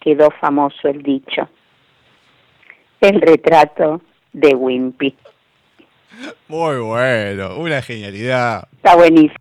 Quedó 0.01 0.31
famoso 0.41 0.89
el 0.89 1.03
dicho. 1.03 1.49
El 3.01 3.21
retrato 3.21 4.03
de 4.33 4.55
Wimpy. 4.55 5.17
Muy 6.49 6.79
bueno, 6.79 7.57
una 7.57 7.83
genialidad. 7.83 8.69
Está 8.77 8.97
buenísimo. 8.97 9.39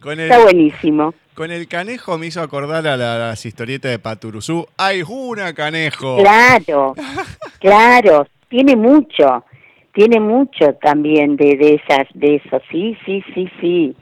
Está 0.00 0.38
buenísimo. 0.40 1.14
Con 1.34 1.52
el 1.52 1.68
canejo 1.68 2.18
me 2.18 2.26
hizo 2.26 2.42
acordar 2.42 2.86
a 2.86 2.96
las 2.96 3.46
historietas 3.46 3.92
de 3.92 3.98
Paturuzú. 3.98 4.66
¡Hay 4.76 5.02
una 5.06 5.54
canejo! 5.54 6.16
Claro, 6.16 6.94
claro, 7.60 8.26
tiene 8.48 8.74
mucho, 8.74 9.44
tiene 9.94 10.18
mucho 10.18 10.74
también 10.82 11.36
de, 11.36 11.56
de 11.56 11.74
esas, 11.74 12.08
de 12.14 12.36
eso, 12.36 12.60
sí, 12.70 12.96
sí, 13.06 13.22
sí, 13.34 13.48
sí. 13.60 13.96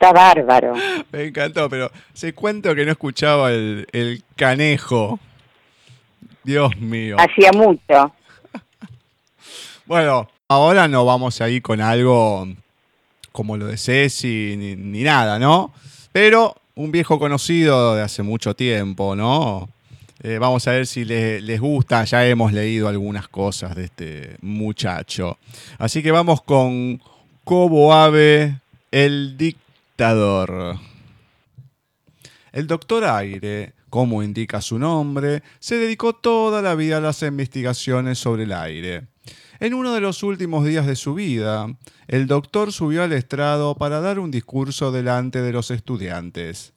Está 0.00 0.14
bárbaro. 0.14 0.72
Me 1.12 1.24
encantó, 1.26 1.68
pero 1.68 1.90
se 2.14 2.32
cuento 2.32 2.74
que 2.74 2.86
no 2.86 2.92
escuchaba 2.92 3.52
el, 3.52 3.86
el 3.92 4.22
canejo. 4.34 5.20
Dios 6.42 6.74
mío. 6.78 7.16
Hacía 7.18 7.52
mucho. 7.52 8.14
bueno, 9.84 10.26
ahora 10.48 10.88
no 10.88 11.04
vamos 11.04 11.42
a 11.42 11.50
ir 11.50 11.60
con 11.60 11.82
algo 11.82 12.48
como 13.30 13.58
lo 13.58 13.66
de 13.66 13.76
Ceci 13.76 14.54
ni, 14.56 14.74
ni 14.74 15.02
nada, 15.02 15.38
¿no? 15.38 15.74
Pero 16.12 16.56
un 16.76 16.90
viejo 16.92 17.18
conocido 17.18 17.94
de 17.94 18.00
hace 18.00 18.22
mucho 18.22 18.56
tiempo, 18.56 19.14
¿no? 19.14 19.68
Eh, 20.22 20.38
vamos 20.38 20.66
a 20.66 20.70
ver 20.70 20.86
si 20.86 21.04
les 21.04 21.60
gusta. 21.60 22.04
Ya 22.04 22.26
hemos 22.26 22.54
leído 22.54 22.88
algunas 22.88 23.28
cosas 23.28 23.76
de 23.76 23.84
este 23.84 24.36
muchacho. 24.40 25.36
Así 25.76 26.02
que 26.02 26.10
vamos 26.10 26.40
con 26.40 27.02
Cobo 27.44 27.92
Ave, 27.92 28.60
el 28.90 29.36
dictador. 29.36 29.69
El 32.52 32.66
doctor 32.66 33.04
Aire, 33.04 33.74
como 33.90 34.22
indica 34.22 34.62
su 34.62 34.78
nombre, 34.78 35.42
se 35.58 35.76
dedicó 35.76 36.14
toda 36.14 36.62
la 36.62 36.74
vida 36.74 36.96
a 36.96 37.00
las 37.02 37.22
investigaciones 37.22 38.18
sobre 38.18 38.44
el 38.44 38.52
aire. 38.54 39.08
En 39.58 39.74
uno 39.74 39.92
de 39.92 40.00
los 40.00 40.22
últimos 40.22 40.64
días 40.64 40.86
de 40.86 40.96
su 40.96 41.12
vida, 41.12 41.66
el 42.08 42.26
doctor 42.26 42.72
subió 42.72 43.02
al 43.02 43.12
estrado 43.12 43.74
para 43.74 44.00
dar 44.00 44.18
un 44.18 44.30
discurso 44.30 44.90
delante 44.90 45.42
de 45.42 45.52
los 45.52 45.70
estudiantes. 45.70 46.72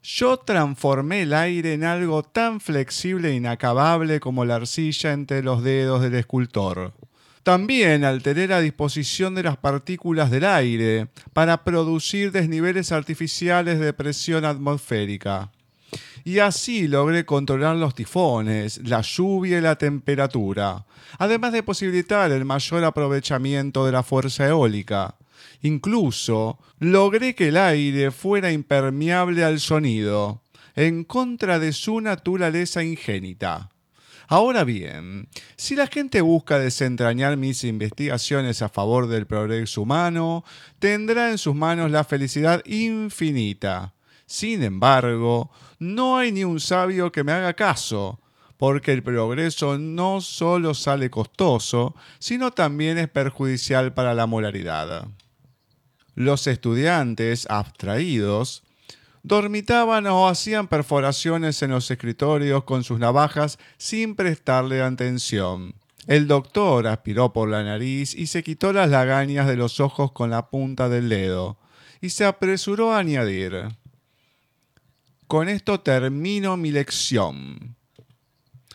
Yo 0.00 0.36
transformé 0.36 1.22
el 1.22 1.34
aire 1.34 1.72
en 1.72 1.82
algo 1.82 2.22
tan 2.22 2.60
flexible 2.60 3.30
e 3.30 3.34
inacabable 3.34 4.20
como 4.20 4.44
la 4.44 4.54
arcilla 4.54 5.12
entre 5.12 5.42
los 5.42 5.64
dedos 5.64 6.00
del 6.00 6.14
escultor. 6.14 6.94
También 7.42 8.04
alteré 8.04 8.46
la 8.46 8.60
disposición 8.60 9.34
de 9.34 9.42
las 9.42 9.56
partículas 9.56 10.30
del 10.30 10.44
aire 10.44 11.08
para 11.32 11.64
producir 11.64 12.32
desniveles 12.32 12.92
artificiales 12.92 13.80
de 13.80 13.92
presión 13.94 14.44
atmosférica. 14.44 15.50
Y 16.22 16.40
así 16.40 16.86
logré 16.86 17.24
controlar 17.24 17.76
los 17.76 17.94
tifones, 17.94 18.78
la 18.86 19.00
lluvia 19.00 19.58
y 19.58 19.62
la 19.62 19.76
temperatura, 19.76 20.84
además 21.18 21.52
de 21.52 21.62
posibilitar 21.62 22.30
el 22.30 22.44
mayor 22.44 22.84
aprovechamiento 22.84 23.86
de 23.86 23.92
la 23.92 24.02
fuerza 24.02 24.46
eólica. 24.46 25.16
Incluso 25.62 26.58
logré 26.78 27.34
que 27.34 27.48
el 27.48 27.56
aire 27.56 28.10
fuera 28.10 28.52
impermeable 28.52 29.44
al 29.44 29.60
sonido, 29.60 30.42
en 30.76 31.04
contra 31.04 31.58
de 31.58 31.72
su 31.72 32.02
naturaleza 32.02 32.84
ingénita. 32.84 33.70
Ahora 34.32 34.62
bien, 34.62 35.26
si 35.56 35.74
la 35.74 35.88
gente 35.88 36.20
busca 36.20 36.60
desentrañar 36.60 37.36
mis 37.36 37.64
investigaciones 37.64 38.62
a 38.62 38.68
favor 38.68 39.08
del 39.08 39.26
progreso 39.26 39.82
humano, 39.82 40.44
tendrá 40.78 41.32
en 41.32 41.38
sus 41.38 41.56
manos 41.56 41.90
la 41.90 42.04
felicidad 42.04 42.64
infinita. 42.64 43.92
Sin 44.26 44.62
embargo, 44.62 45.50
no 45.80 46.16
hay 46.16 46.30
ni 46.30 46.44
un 46.44 46.60
sabio 46.60 47.10
que 47.10 47.24
me 47.24 47.32
haga 47.32 47.54
caso, 47.54 48.20
porque 48.56 48.92
el 48.92 49.02
progreso 49.02 49.78
no 49.78 50.20
solo 50.20 50.74
sale 50.74 51.10
costoso, 51.10 51.96
sino 52.20 52.52
también 52.52 52.98
es 52.98 53.08
perjudicial 53.08 53.94
para 53.94 54.14
la 54.14 54.26
moralidad. 54.26 55.08
Los 56.14 56.46
estudiantes 56.46 57.48
abstraídos 57.50 58.62
dormitaban 59.22 60.06
o 60.06 60.28
hacían 60.28 60.68
perforaciones 60.68 61.62
en 61.62 61.70
los 61.70 61.90
escritorios 61.90 62.64
con 62.64 62.84
sus 62.84 62.98
navajas 62.98 63.58
sin 63.76 64.14
prestarle 64.14 64.82
atención. 64.82 65.74
El 66.06 66.26
doctor 66.26 66.86
aspiró 66.86 67.32
por 67.32 67.48
la 67.48 67.62
nariz 67.62 68.14
y 68.14 68.26
se 68.26 68.42
quitó 68.42 68.72
las 68.72 68.90
lagañas 68.90 69.46
de 69.46 69.56
los 69.56 69.80
ojos 69.80 70.12
con 70.12 70.30
la 70.30 70.48
punta 70.48 70.88
del 70.88 71.08
dedo, 71.08 71.58
y 72.00 72.10
se 72.10 72.24
apresuró 72.24 72.92
a 72.92 72.98
añadir 72.98 73.68
Con 75.26 75.48
esto 75.48 75.80
termino 75.80 76.56
mi 76.56 76.70
lección. 76.70 77.76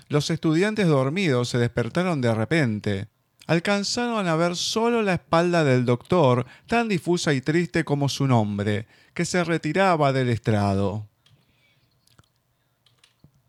Los 0.08 0.30
estudiantes 0.30 0.88
dormidos 0.88 1.50
se 1.50 1.58
despertaron 1.58 2.22
de 2.22 2.34
repente. 2.34 3.08
Alcanzaron 3.48 4.28
a 4.28 4.36
ver 4.36 4.56
solo 4.56 5.02
la 5.02 5.14
espalda 5.14 5.64
del 5.64 5.86
doctor, 5.86 6.46
tan 6.68 6.88
difusa 6.88 7.34
y 7.34 7.42
triste 7.42 7.84
como 7.84 8.10
su 8.10 8.28
nombre, 8.28 8.88
que 9.14 9.26
se 9.26 9.44
retiraba 9.44 10.14
del 10.14 10.30
estrado. 10.30 11.08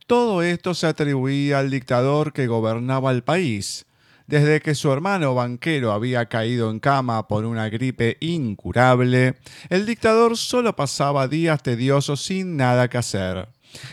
Todo 0.06 0.42
esto 0.42 0.74
se 0.74 0.86
atribuía 0.86 1.58
al 1.58 1.70
dictador 1.70 2.32
que 2.32 2.46
gobernaba 2.46 3.10
el 3.10 3.24
país. 3.24 3.86
Desde 4.26 4.60
que 4.60 4.74
su 4.74 4.92
hermano 4.92 5.34
banquero 5.34 5.92
había 5.92 6.26
caído 6.26 6.70
en 6.70 6.80
cama 6.80 7.26
por 7.26 7.44
una 7.44 7.68
gripe 7.68 8.16
incurable, 8.20 9.36
el 9.68 9.86
dictador 9.86 10.36
solo 10.36 10.74
pasaba 10.76 11.28
días 11.28 11.62
tediosos 11.62 12.22
sin 12.22 12.56
nada 12.56 12.88
que 12.88 12.98
hacer. 12.98 13.48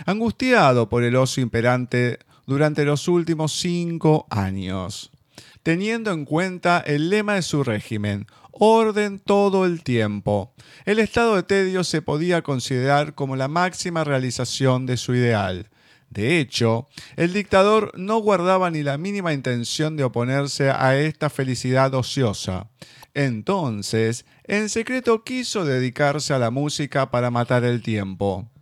Angustiado 0.05 0.89
por 0.89 1.03
el 1.03 1.15
oso 1.15 1.41
imperante 1.41 2.19
durante 2.45 2.83
los 2.83 3.07
últimos 3.07 3.53
cinco 3.53 4.27
años, 4.29 5.11
teniendo 5.63 6.11
en 6.11 6.25
cuenta 6.25 6.83
el 6.85 7.09
lema 7.09 7.35
de 7.35 7.41
su 7.41 7.63
régimen, 7.63 8.27
orden 8.51 9.19
todo 9.19 9.65
el 9.65 9.83
tiempo. 9.83 10.53
El 10.85 10.99
estado 10.99 11.35
de 11.35 11.43
tedio 11.43 11.83
se 11.83 12.01
podía 12.01 12.43
considerar 12.43 13.15
como 13.15 13.35
la 13.35 13.47
máxima 13.47 14.03
realización 14.03 14.85
de 14.85 14.97
su 14.97 15.15
ideal. 15.15 15.69
De 16.09 16.39
hecho, 16.39 16.87
el 17.15 17.33
dictador 17.33 17.91
no 17.97 18.19
guardaba 18.19 18.69
ni 18.69 18.83
la 18.83 18.99
mínima 18.99 19.33
intención 19.33 19.97
de 19.97 20.03
oponerse 20.03 20.69
a 20.69 20.95
esta 20.95 21.31
felicidad 21.31 21.91
ociosa. 21.95 22.69
Entonces, 23.15 24.25
en 24.43 24.69
secreto 24.69 25.23
quiso 25.23 25.65
dedicarse 25.65 26.33
a 26.33 26.39
la 26.39 26.51
música 26.51 27.09
para 27.09 27.31
matar 27.31 27.63
el 27.63 27.81
tiempo. 27.81 28.52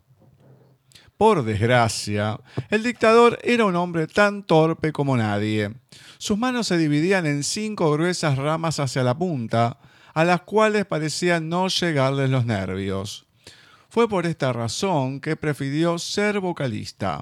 Por 1.21 1.43
desgracia, 1.45 2.39
el 2.71 2.81
dictador 2.81 3.37
era 3.43 3.65
un 3.65 3.75
hombre 3.75 4.07
tan 4.07 4.41
torpe 4.41 4.91
como 4.91 5.15
nadie. 5.15 5.71
Sus 6.17 6.35
manos 6.35 6.65
se 6.65 6.79
dividían 6.79 7.27
en 7.27 7.43
cinco 7.43 7.91
gruesas 7.91 8.39
ramas 8.39 8.79
hacia 8.79 9.03
la 9.03 9.15
punta, 9.15 9.77
a 10.15 10.25
las 10.25 10.41
cuales 10.41 10.87
parecían 10.87 11.47
no 11.47 11.67
llegarles 11.67 12.31
los 12.31 12.47
nervios. 12.47 13.27
Fue 13.87 14.09
por 14.09 14.25
esta 14.25 14.51
razón 14.51 15.21
que 15.21 15.35
prefirió 15.35 15.99
ser 15.99 16.39
vocalista. 16.39 17.21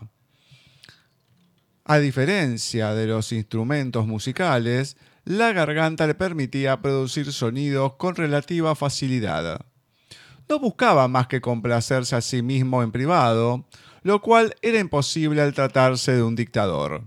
A 1.83 1.97
diferencia 1.99 2.93
de 2.93 3.05
los 3.05 3.33
instrumentos 3.33 4.07
musicales, 4.07 4.95
la 5.25 5.51
garganta 5.51 6.07
le 6.07 6.15
permitía 6.15 6.81
producir 6.81 7.33
sonidos 7.33 7.95
con 7.95 8.15
relativa 8.15 8.75
facilidad. 8.75 9.65
No 10.47 10.57
buscaba 10.57 11.09
más 11.09 11.27
que 11.27 11.41
complacerse 11.41 12.15
a 12.15 12.21
sí 12.21 12.41
mismo 12.41 12.81
en 12.81 12.93
privado, 12.93 13.65
lo 14.09 14.21
cual 14.21 14.55
era 14.63 14.79
imposible 14.79 15.39
al 15.39 15.53
tratarse 15.53 16.13
de 16.13 16.23
un 16.23 16.35
dictador. 16.35 17.03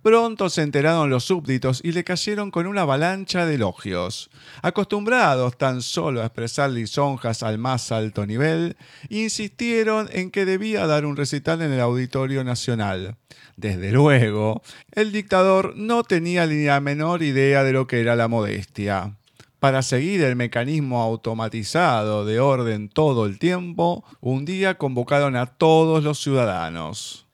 Pronto 0.00 0.48
se 0.48 0.62
enteraron 0.62 1.10
los 1.10 1.24
súbditos 1.24 1.82
y 1.84 1.92
le 1.92 2.04
cayeron 2.04 2.50
con 2.50 2.66
una 2.66 2.80
avalancha 2.80 3.44
de 3.44 3.56
elogios. 3.56 4.30
Acostumbrados 4.62 5.58
tan 5.58 5.82
solo 5.82 6.22
a 6.22 6.24
expresar 6.24 6.70
lisonjas 6.70 7.42
al 7.42 7.58
más 7.58 7.92
alto 7.92 8.24
nivel, 8.24 8.78
insistieron 9.10 10.08
en 10.10 10.30
que 10.30 10.46
debía 10.46 10.86
dar 10.86 11.04
un 11.04 11.18
recital 11.18 11.60
en 11.60 11.70
el 11.70 11.80
Auditorio 11.80 12.44
Nacional. 12.44 13.18
Desde 13.58 13.92
luego, 13.92 14.62
el 14.92 15.12
dictador 15.12 15.76
no 15.76 16.02
tenía 16.02 16.46
ni 16.46 16.64
la 16.64 16.80
menor 16.80 17.22
idea 17.22 17.62
de 17.62 17.74
lo 17.74 17.86
que 17.86 18.00
era 18.00 18.16
la 18.16 18.28
modestia. 18.28 19.18
Para 19.62 19.82
seguir 19.82 20.22
el 20.22 20.34
mecanismo 20.34 21.00
automatizado 21.00 22.24
de 22.24 22.40
orden 22.40 22.88
todo 22.88 23.26
el 23.26 23.38
tiempo, 23.38 24.04
un 24.20 24.44
día 24.44 24.76
convocaron 24.76 25.36
a 25.36 25.46
todos 25.46 26.02
los 26.02 26.20
ciudadanos. 26.20 27.28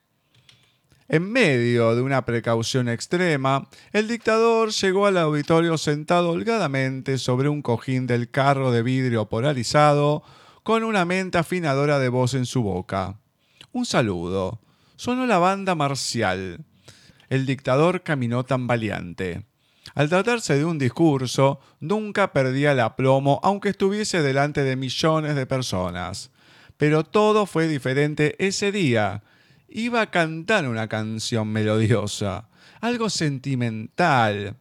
En 1.08 1.32
medio 1.32 1.96
de 1.96 2.02
una 2.02 2.26
precaución 2.26 2.90
extrema, 2.90 3.70
el 3.94 4.08
dictador 4.08 4.72
llegó 4.72 5.06
al 5.06 5.16
auditorio 5.16 5.78
sentado 5.78 6.28
holgadamente 6.28 7.16
sobre 7.16 7.48
un 7.48 7.62
cojín 7.62 8.06
del 8.06 8.30
carro 8.30 8.72
de 8.72 8.82
vidrio 8.82 9.30
polarizado, 9.30 10.22
con 10.62 10.84
una 10.84 11.06
menta 11.06 11.38
afinadora 11.38 11.98
de 11.98 12.10
voz 12.10 12.34
en 12.34 12.44
su 12.44 12.62
boca. 12.62 13.18
Un 13.72 13.86
saludo. 13.86 14.60
Sonó 14.96 15.24
la 15.24 15.38
banda 15.38 15.74
marcial. 15.74 16.62
El 17.30 17.46
dictador 17.46 18.02
caminó 18.02 18.44
tambaleante. 18.44 19.47
Al 19.98 20.08
tratarse 20.08 20.56
de 20.56 20.64
un 20.64 20.78
discurso, 20.78 21.58
nunca 21.80 22.32
perdía 22.32 22.70
el 22.70 22.78
aplomo 22.78 23.40
aunque 23.42 23.70
estuviese 23.70 24.22
delante 24.22 24.62
de 24.62 24.76
millones 24.76 25.34
de 25.34 25.44
personas. 25.44 26.30
Pero 26.76 27.02
todo 27.02 27.46
fue 27.46 27.66
diferente 27.66 28.36
ese 28.38 28.70
día 28.70 29.24
iba 29.68 30.00
a 30.00 30.12
cantar 30.12 30.68
una 30.68 30.86
canción 30.86 31.48
melodiosa, 31.48 32.48
algo 32.80 33.10
sentimental. 33.10 34.54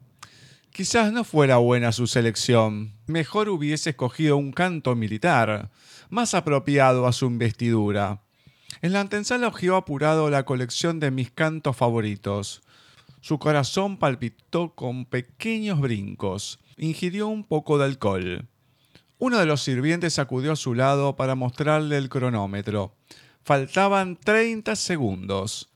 Quizás 0.71 1.13
no 1.13 1.23
fuera 1.23 1.57
buena 1.57 1.91
su 1.91 2.07
selección. 2.07 2.93
Mejor 3.05 3.47
hubiese 3.49 3.91
escogido 3.91 4.37
un 4.37 4.51
canto 4.51 4.95
militar, 4.95 5.69
más 6.09 6.33
apropiado 6.33 7.05
a 7.05 7.13
su 7.13 7.27
investidura. 7.27 8.23
En 8.81 8.91
la 8.91 9.01
antesala 9.01 9.49
hojeó 9.49 9.75
apurado 9.75 10.31
la 10.31 10.45
colección 10.45 10.99
de 10.99 11.11
mis 11.11 11.29
cantos 11.29 11.77
favoritos. 11.77 12.63
Su 13.27 13.39
corazón 13.39 13.97
palpitó 13.97 14.73
con 14.73 15.03
pequeños 15.03 15.81
brincos. 15.81 16.61
Ingirió 16.77 17.27
un 17.27 17.43
poco 17.43 17.77
de 17.77 17.83
alcohol. 17.83 18.47
Uno 19.17 19.37
de 19.37 19.45
los 19.45 19.61
sirvientes 19.61 20.17
acudió 20.17 20.53
a 20.53 20.55
su 20.55 20.73
lado 20.73 21.17
para 21.17 21.35
mostrarle 21.35 21.97
el 21.97 22.07
cronómetro. 22.07 22.95
Faltaban 23.43 24.15
30 24.15 24.77
segundos. 24.77 25.69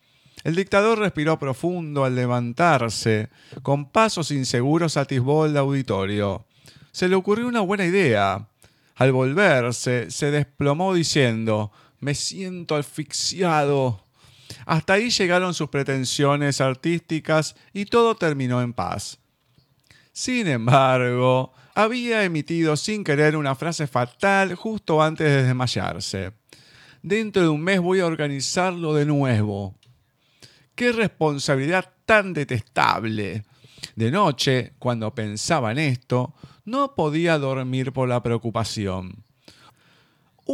El 0.46 0.56
dictador 0.56 1.00
respiró 1.00 1.38
profundo 1.40 2.06
al 2.06 2.16
levantarse. 2.16 3.28
Con 3.64 3.92
pasos 3.92 4.32
inseguros 4.32 4.96
atisbó 4.96 5.46
el 5.46 5.58
auditorio. 5.58 6.46
Se 6.94 7.10
le 7.10 7.16
ocurrió 7.16 7.50
una 7.50 7.60
buena 7.60 7.86
idea. 7.86 8.48
Al 8.96 9.12
volverse, 9.12 10.10
se 10.10 10.32
desplomó 10.32 10.94
diciendo, 10.94 11.74
me 12.00 12.16
siento 12.16 12.78
asfixiado. 12.78 14.06
Hasta 14.66 14.94
ahí 14.94 15.10
llegaron 15.10 15.54
sus 15.54 15.70
pretensiones 15.70 16.62
artísticas 16.62 17.56
y 17.74 17.86
todo 17.86 18.16
terminó 18.16 18.62
en 18.62 18.74
paz. 18.74 19.20
Sin 20.14 20.48
embargo, 20.48 21.54
había 21.74 22.24
emitido 22.24 22.76
sin 22.76 23.04
querer 23.04 23.36
una 23.36 23.56
frase 23.56 23.88
fatal 23.88 24.56
justo 24.56 25.02
antes 25.02 25.28
de 25.28 25.44
desmayarse 25.44 26.34
dentro 27.02 27.42
de 27.42 27.50
un 27.50 27.62
mes 27.62 27.80
voy 27.80 28.00
a 28.00 28.06
organizarlo 28.06 28.94
de 28.94 29.06
nuevo. 29.06 29.76
Qué 30.76 30.92
responsabilidad 30.92 31.92
tan 32.06 32.34
detestable. 32.34 33.44
De 33.96 34.12
noche, 34.12 34.74
cuando 34.80 35.14
pensaba 35.14 35.72
en 35.72 35.80
esto, 35.80 36.34
no 36.66 36.96
podía 36.96 37.38
dormir 37.38 37.92
por 37.92 38.08
la 38.08 38.22
preocupación. 38.24 39.24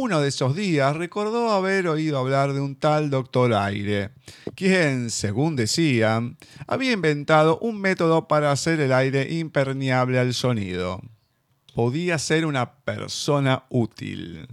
Uno 0.00 0.20
de 0.20 0.28
esos 0.28 0.54
días 0.54 0.96
recordó 0.96 1.50
haber 1.50 1.88
oído 1.88 2.20
hablar 2.20 2.52
de 2.52 2.60
un 2.60 2.76
tal 2.76 3.10
doctor 3.10 3.52
Aire, 3.52 4.10
quien, 4.54 5.10
según 5.10 5.56
decían, 5.56 6.38
había 6.68 6.92
inventado 6.92 7.58
un 7.58 7.80
método 7.80 8.28
para 8.28 8.52
hacer 8.52 8.78
el 8.78 8.92
aire 8.92 9.26
impermeable 9.28 10.20
al 10.20 10.34
sonido. 10.34 11.02
Podía 11.74 12.16
ser 12.20 12.46
una 12.46 12.74
persona 12.74 13.64
útil. 13.70 14.46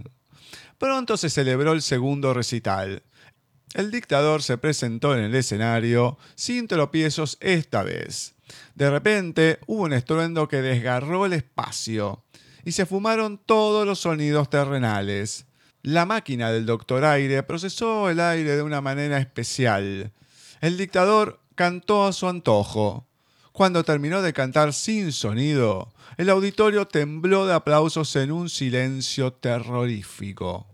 Pronto 0.78 1.16
se 1.16 1.30
celebró 1.30 1.74
el 1.74 1.82
segundo 1.82 2.34
recital. 2.34 3.04
El 3.72 3.92
dictador 3.92 4.42
se 4.42 4.58
presentó 4.58 5.16
en 5.16 5.22
el 5.22 5.34
escenario 5.36 6.18
sin 6.34 6.66
tropiezos 6.66 7.38
esta 7.40 7.84
vez. 7.84 8.34
De 8.74 8.90
repente 8.90 9.60
hubo 9.68 9.84
un 9.84 9.92
estruendo 9.92 10.48
que 10.48 10.60
desgarró 10.60 11.24
el 11.24 11.34
espacio 11.34 12.24
y 12.66 12.72
se 12.72 12.84
fumaron 12.84 13.38
todos 13.38 13.86
los 13.86 14.00
sonidos 14.00 14.50
terrenales. 14.50 15.46
La 15.82 16.04
máquina 16.04 16.50
del 16.50 16.66
doctor 16.66 17.04
Aire 17.04 17.44
procesó 17.44 18.10
el 18.10 18.18
aire 18.18 18.56
de 18.56 18.62
una 18.62 18.80
manera 18.80 19.18
especial. 19.18 20.12
El 20.60 20.76
dictador 20.76 21.40
cantó 21.54 22.04
a 22.04 22.12
su 22.12 22.26
antojo. 22.26 23.06
Cuando 23.52 23.84
terminó 23.84 24.20
de 24.20 24.32
cantar 24.32 24.72
sin 24.72 25.12
sonido, 25.12 25.94
el 26.16 26.28
auditorio 26.28 26.88
tembló 26.88 27.46
de 27.46 27.54
aplausos 27.54 28.16
en 28.16 28.32
un 28.32 28.50
silencio 28.50 29.32
terrorífico. 29.32 30.66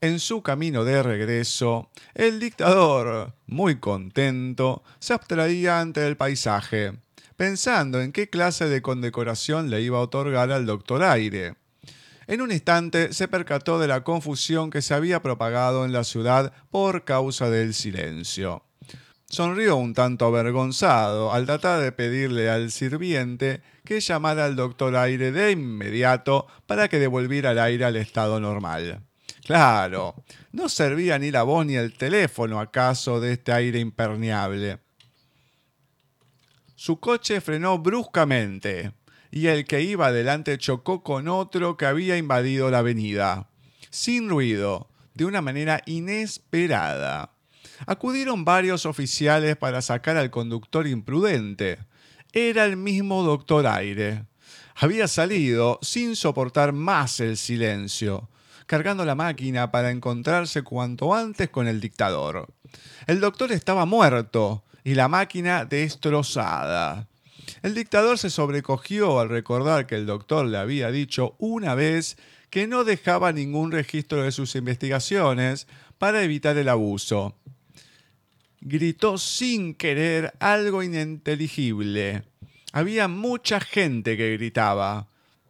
En 0.00 0.18
su 0.18 0.42
camino 0.42 0.82
de 0.82 1.00
regreso, 1.00 1.90
el 2.14 2.40
dictador, 2.40 3.34
muy 3.46 3.78
contento, 3.78 4.82
se 4.98 5.14
abstraía 5.14 5.78
ante 5.78 6.04
el 6.04 6.16
paisaje, 6.16 6.98
pensando 7.38 8.00
en 8.00 8.10
qué 8.10 8.28
clase 8.28 8.68
de 8.68 8.82
condecoración 8.82 9.70
le 9.70 9.80
iba 9.80 9.98
a 9.98 10.02
otorgar 10.02 10.50
al 10.50 10.66
doctor 10.66 11.04
Aire. 11.04 11.54
En 12.26 12.42
un 12.42 12.50
instante 12.50 13.12
se 13.12 13.28
percató 13.28 13.78
de 13.78 13.86
la 13.86 14.02
confusión 14.02 14.70
que 14.70 14.82
se 14.82 14.92
había 14.92 15.22
propagado 15.22 15.84
en 15.84 15.92
la 15.92 16.02
ciudad 16.02 16.52
por 16.72 17.04
causa 17.04 17.48
del 17.48 17.74
silencio. 17.74 18.64
Sonrió 19.28 19.76
un 19.76 19.94
tanto 19.94 20.26
avergonzado 20.26 21.32
al 21.32 21.46
tratar 21.46 21.80
de 21.80 21.92
pedirle 21.92 22.50
al 22.50 22.72
sirviente 22.72 23.62
que 23.84 24.00
llamara 24.00 24.44
al 24.44 24.56
doctor 24.56 24.96
Aire 24.96 25.30
de 25.30 25.52
inmediato 25.52 26.48
para 26.66 26.88
que 26.88 26.98
devolviera 26.98 27.52
el 27.52 27.60
aire 27.60 27.84
al 27.84 27.94
estado 27.94 28.40
normal. 28.40 29.04
Claro, 29.46 30.16
no 30.50 30.68
servía 30.68 31.20
ni 31.20 31.30
la 31.30 31.44
voz 31.44 31.64
ni 31.64 31.76
el 31.76 31.96
teléfono 31.96 32.58
acaso 32.58 33.20
de 33.20 33.34
este 33.34 33.52
aire 33.52 33.78
impermeable. 33.78 34.80
Su 36.80 37.00
coche 37.00 37.40
frenó 37.40 37.78
bruscamente 37.80 38.92
y 39.32 39.48
el 39.48 39.64
que 39.64 39.82
iba 39.82 40.06
adelante 40.06 40.56
chocó 40.58 41.02
con 41.02 41.26
otro 41.26 41.76
que 41.76 41.86
había 41.86 42.16
invadido 42.16 42.70
la 42.70 42.78
avenida, 42.78 43.48
sin 43.90 44.28
ruido, 44.28 44.88
de 45.14 45.24
una 45.24 45.42
manera 45.42 45.82
inesperada 45.86 47.32
acudieron 47.86 48.44
varios 48.44 48.86
oficiales 48.86 49.56
para 49.56 49.82
sacar 49.82 50.16
al 50.16 50.30
conductor 50.30 50.86
imprudente. 50.86 51.78
Era 52.32 52.64
el 52.64 52.76
mismo 52.76 53.22
doctor 53.22 53.66
Aire. 53.66 54.24
Había 54.76 55.08
salido 55.08 55.78
sin 55.82 56.14
soportar 56.14 56.72
más 56.72 57.20
el 57.20 57.36
silencio, 57.36 58.28
cargando 58.66 59.04
la 59.04 59.14
máquina 59.14 59.70
para 59.70 59.90
encontrarse 59.90 60.62
cuanto 60.62 61.14
antes 61.14 61.48
con 61.48 61.66
el 61.66 61.80
dictador. 61.80 62.46
El 63.06 63.20
doctor 63.20 63.50
estaba 63.50 63.86
muerto 63.86 64.64
y 64.88 64.94
la 64.94 65.06
máquina 65.06 65.66
destrozada. 65.66 67.06
El 67.62 67.74
dictador 67.74 68.16
se 68.16 68.30
sobrecogió 68.30 69.20
al 69.20 69.28
recordar 69.28 69.86
que 69.86 69.96
el 69.96 70.06
doctor 70.06 70.46
le 70.46 70.56
había 70.56 70.90
dicho 70.90 71.36
una 71.38 71.74
vez 71.74 72.16
que 72.48 72.66
no 72.66 72.84
dejaba 72.84 73.32
ningún 73.32 73.70
registro 73.70 74.22
de 74.22 74.32
sus 74.32 74.54
investigaciones 74.54 75.66
para 75.98 76.22
evitar 76.22 76.56
el 76.56 76.70
abuso. 76.70 77.36
Gritó 78.62 79.18
sin 79.18 79.74
querer 79.74 80.32
algo 80.40 80.82
ininteligible. 80.82 82.22
Había 82.72 83.08
mucha 83.08 83.60
gente 83.60 84.16
que 84.16 84.38
gritaba. 84.38 85.08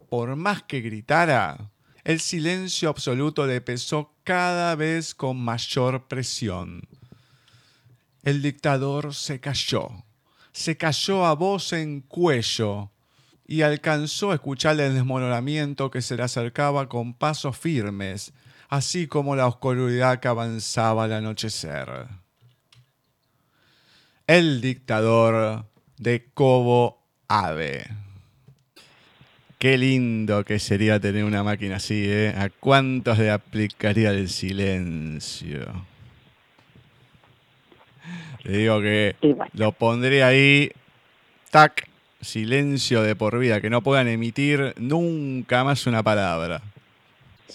Por 0.09 0.35
más 0.35 0.63
que 0.63 0.81
gritara, 0.81 1.71
el 2.03 2.19
silencio 2.19 2.89
absoluto 2.89 3.47
le 3.47 3.61
pesó 3.61 4.11
cada 4.25 4.75
vez 4.75 5.15
con 5.15 5.39
mayor 5.39 6.09
presión. 6.09 6.88
El 8.29 8.43
dictador 8.43 9.15
se 9.15 9.39
cayó, 9.39 9.89
se 10.51 10.77
cayó 10.77 11.25
a 11.25 11.33
voz 11.33 11.73
en 11.73 12.01
cuello 12.01 12.91
y 13.47 13.63
alcanzó 13.63 14.29
a 14.29 14.35
escuchar 14.35 14.79
el 14.79 14.93
desmoronamiento 14.93 15.89
que 15.89 16.03
se 16.03 16.15
le 16.15 16.21
acercaba 16.21 16.87
con 16.87 17.15
pasos 17.15 17.57
firmes, 17.57 18.31
así 18.67 19.07
como 19.07 19.35
la 19.35 19.47
oscuridad 19.47 20.19
que 20.19 20.27
avanzaba 20.27 21.05
al 21.05 21.13
anochecer. 21.13 22.05
El 24.27 24.61
dictador 24.61 25.65
de 25.97 26.29
Cobo 26.31 27.01
Ave. 27.27 27.87
Qué 29.57 29.75
lindo 29.79 30.45
que 30.45 30.59
sería 30.59 30.99
tener 30.99 31.23
una 31.23 31.41
máquina 31.41 31.77
así, 31.77 32.03
¿eh? 32.05 32.35
¿A 32.37 32.49
cuántos 32.51 33.17
le 33.17 33.31
aplicaría 33.31 34.11
el 34.11 34.29
silencio? 34.29 35.65
Te 38.43 38.51
digo 38.51 38.81
que 38.81 39.15
lo 39.53 39.71
pondré 39.71 40.23
ahí, 40.23 40.71
tac, 41.49 41.87
silencio 42.21 43.01
de 43.01 43.15
por 43.15 43.37
vida, 43.37 43.61
que 43.61 43.69
no 43.69 43.81
puedan 43.81 44.07
emitir 44.07 44.73
nunca 44.77 45.63
más 45.63 45.85
una 45.87 46.03
palabra. 46.03 46.61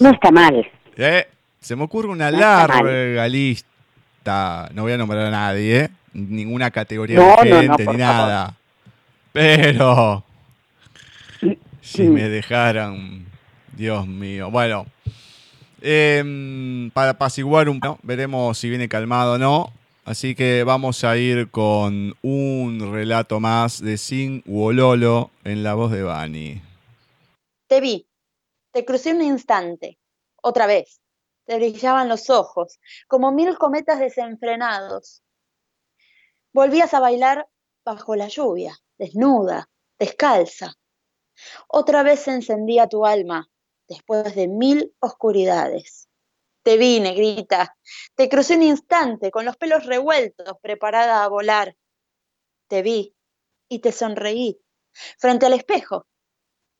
No 0.00 0.10
está 0.10 0.30
mal. 0.30 0.66
¿Eh? 0.96 1.26
Se 1.60 1.76
me 1.76 1.84
ocurre 1.84 2.08
una 2.08 2.30
larga 2.30 3.26
lista, 3.28 4.68
no 4.74 4.82
voy 4.82 4.92
a 4.92 4.98
nombrar 4.98 5.26
a 5.26 5.30
nadie, 5.30 5.80
¿eh? 5.80 5.90
ninguna 6.12 6.70
categoría 6.70 7.18
de 7.18 7.50
gente 7.50 7.86
ni 7.86 7.96
nada. 7.96 8.54
Pero 9.32 10.24
si 11.80 12.04
me 12.04 12.28
dejaran, 12.28 13.26
Dios 13.72 14.06
mío. 14.06 14.50
Bueno, 14.50 14.86
em, 15.82 16.90
para 16.92 17.10
apaciguar 17.10 17.68
un 17.68 17.80
poco, 17.80 17.98
veremos 18.02 18.56
si 18.56 18.68
viene 18.68 18.88
calmado 18.88 19.34
o 19.34 19.38
no. 19.38 19.72
Así 20.04 20.34
que 20.34 20.64
vamos 20.64 21.02
a 21.02 21.16
ir 21.16 21.50
con 21.50 22.14
un 22.20 22.92
relato 22.92 23.40
más 23.40 23.80
de 23.80 23.96
Sin 23.96 24.42
Wololo 24.44 25.30
en 25.44 25.62
la 25.62 25.72
voz 25.72 25.90
de 25.92 26.02
Bani. 26.02 26.60
Te 27.66 27.80
vi, 27.80 28.06
te 28.70 28.84
crucé 28.84 29.14
un 29.14 29.22
instante, 29.22 29.98
otra 30.42 30.66
vez. 30.66 31.00
Te 31.46 31.56
brillaban 31.56 32.10
los 32.10 32.28
ojos, 32.28 32.78
como 33.08 33.32
mil 33.32 33.56
cometas 33.56 33.98
desenfrenados. 33.98 35.22
Volvías 36.52 36.92
a 36.92 37.00
bailar 37.00 37.48
bajo 37.82 38.14
la 38.14 38.28
lluvia, 38.28 38.78
desnuda, 38.98 39.70
descalza. 39.98 40.74
Otra 41.66 42.02
vez 42.02 42.20
se 42.20 42.32
encendía 42.32 42.88
tu 42.88 43.06
alma, 43.06 43.48
después 43.88 44.34
de 44.34 44.48
mil 44.48 44.94
oscuridades. 45.00 46.08
Te 46.64 46.78
vi, 46.78 46.98
negrita. 46.98 47.76
Te 48.14 48.30
crucé 48.30 48.56
un 48.56 48.62
instante 48.62 49.30
con 49.30 49.44
los 49.44 49.58
pelos 49.58 49.84
revueltos, 49.84 50.54
preparada 50.62 51.22
a 51.22 51.28
volar. 51.28 51.76
Te 52.68 52.80
vi 52.80 53.14
y 53.68 53.80
te 53.80 53.92
sonreí 53.92 54.58
frente 55.18 55.44
al 55.44 55.52
espejo, 55.52 56.06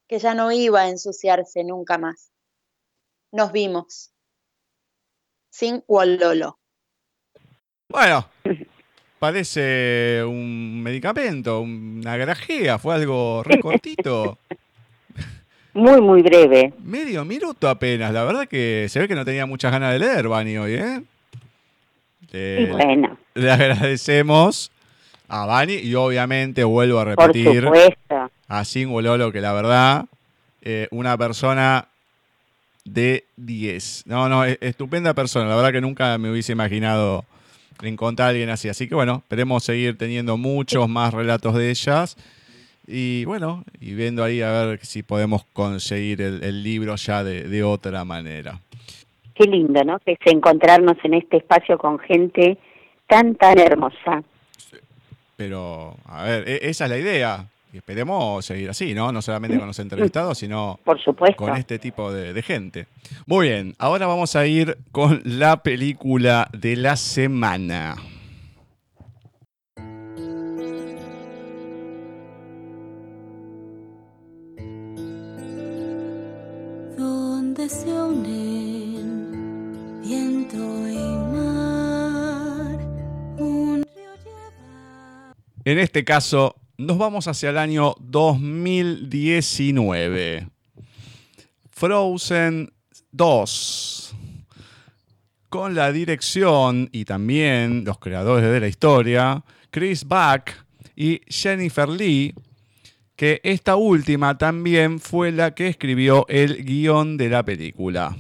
que 0.09 0.19
ya 0.19 0.33
no 0.35 0.51
iba 0.53 0.81
a 0.81 0.89
ensuciarse 0.89 1.65
nunca 1.65 1.99
más. 1.99 2.33
Nos 3.31 3.53
vimos. 3.53 4.15
Sin 5.51 5.85
Wallolo. 5.87 6.59
Bueno, 7.91 8.27
parece 9.19 10.25
un 10.27 10.83
medicamento, 10.83 11.61
una 11.61 12.17
grajea, 12.17 12.79
fue 12.79 12.95
algo 12.95 13.43
recortito. 13.43 14.39
Muy, 15.75 16.01
muy 16.01 16.23
breve. 16.23 16.73
Medio 16.85 17.25
minuto 17.25 17.69
apenas. 17.69 18.13
La 18.13 18.23
verdad 18.23 18.47
que 18.47 18.87
se 18.89 19.01
ve 19.01 19.09
que 19.09 19.17
no 19.17 19.25
tenía 19.25 19.45
muchas 19.45 19.73
ganas 19.73 19.93
de 19.93 19.99
leer, 19.99 20.29
Bani, 20.29 20.57
hoy, 20.57 20.75
¿eh? 20.75 21.03
y 22.33 22.67
bueno. 22.67 23.17
Le 23.35 23.51
agradecemos 23.51 24.71
a 25.29 25.47
Bani 25.47 25.75
y 25.75 25.95
obviamente 25.95 26.65
vuelvo 26.65 27.01
a 27.01 27.05
repetir 27.05 27.69
a 28.49 28.65
Singololo 28.65 29.33
que 29.33 29.41
la 29.41 29.53
verdad, 29.53 30.07
eh, 30.63 30.89
una 30.91 31.19
persona 31.19 31.89
de 32.85 33.25
10. 33.37 34.05
No, 34.07 34.29
no, 34.29 34.45
estupenda 34.45 35.15
persona. 35.15 35.49
La 35.49 35.57
verdad 35.57 35.73
que 35.73 35.81
nunca 35.81 36.17
me 36.19 36.31
hubiese 36.31 36.53
imaginado 36.53 37.25
encontrar 37.83 38.27
a 38.27 38.31
alguien 38.31 38.51
así. 38.51 38.69
Así 38.69 38.89
que 38.89 38.95
bueno, 38.95 39.23
esperemos 39.25 39.65
seguir 39.65 39.99
teniendo 39.99 40.37
muchos 40.37 40.89
más 40.89 41.13
relatos 41.15 41.55
de 41.55 41.71
ellas 41.71 42.17
y 42.87 43.25
bueno, 43.25 43.65
y 43.81 43.95
viendo 43.95 44.23
ahí 44.23 44.43
a 44.43 44.51
ver 44.51 44.85
si 44.85 45.03
podemos 45.03 45.45
conseguir 45.53 46.21
el, 46.21 46.63
libro 46.63 46.97
ya 46.97 47.25
de, 47.25 47.63
otra 47.63 48.05
manera. 48.05 48.61
Qué 49.35 49.47
lindo, 49.47 49.83
¿no? 49.85 49.99
Que 50.01 50.13
es 50.13 50.19
encontrarnos 50.27 50.97
en 51.03 51.15
este 51.15 51.39
espacio 51.39 51.79
con 51.79 51.99
gente 51.99 52.59
tan, 53.09 53.35
tan 53.37 53.59
hermosa. 53.59 54.23
Pero, 55.37 55.97
a 56.07 56.25
ver, 56.25 56.49
e, 56.49 56.69
esa 56.69 56.85
es 56.85 56.91
la 56.91 56.99
idea. 56.99 57.47
Y 57.73 57.79
esperemos 57.79 58.45
seguir 58.45 58.71
así, 58.71 58.95
¿no? 58.95 59.11
No 59.11 59.21
solamente 59.21 59.59
con 59.59 59.67
los 59.67 59.79
entrevistados, 59.81 60.39
sino 60.39 60.79
Por 60.85 61.01
supuesto. 61.01 61.37
con 61.37 61.57
este 61.57 61.79
tipo 61.79 62.13
de, 62.13 62.33
de 62.33 62.43
gente. 62.43 62.87
Muy 63.27 63.49
bien, 63.49 63.75
ahora 63.79 64.07
vamos 64.07 64.37
a 64.37 64.47
ir 64.47 64.77
con 64.93 65.23
la 65.25 65.63
película 65.63 66.49
de 66.53 66.77
la 66.77 66.97
semana. 66.97 67.97
En 85.65 85.79
este 85.79 86.05
caso, 86.05 86.57
nos 86.77 86.99
vamos 86.99 87.27
hacia 87.27 87.49
el 87.49 87.57
año 87.57 87.95
2019. 88.01 90.47
Frozen 91.71 92.71
2. 93.13 94.15
Con 95.49 95.75
la 95.75 95.91
dirección 95.91 96.91
y 96.93 97.07
también 97.07 97.87
los 97.87 97.99
creadores 97.99 98.51
de 98.51 98.61
la 98.61 98.69
historia, 98.69 99.43
Chris 99.71 100.05
Buck 100.05 100.51
y 100.97 101.23
Jennifer 101.29 101.89
Lee, 101.89 102.35
que 103.25 103.41
esta 103.43 103.77
última 103.77 104.37
también 104.37 105.01
fue 105.01 105.33
la 105.33 105.55
que 105.55 105.69
escribió 105.69 106.27
el 106.29 106.63
guion 106.63 107.17
de 107.17 107.31
la 107.31 107.43
película. 107.43 108.15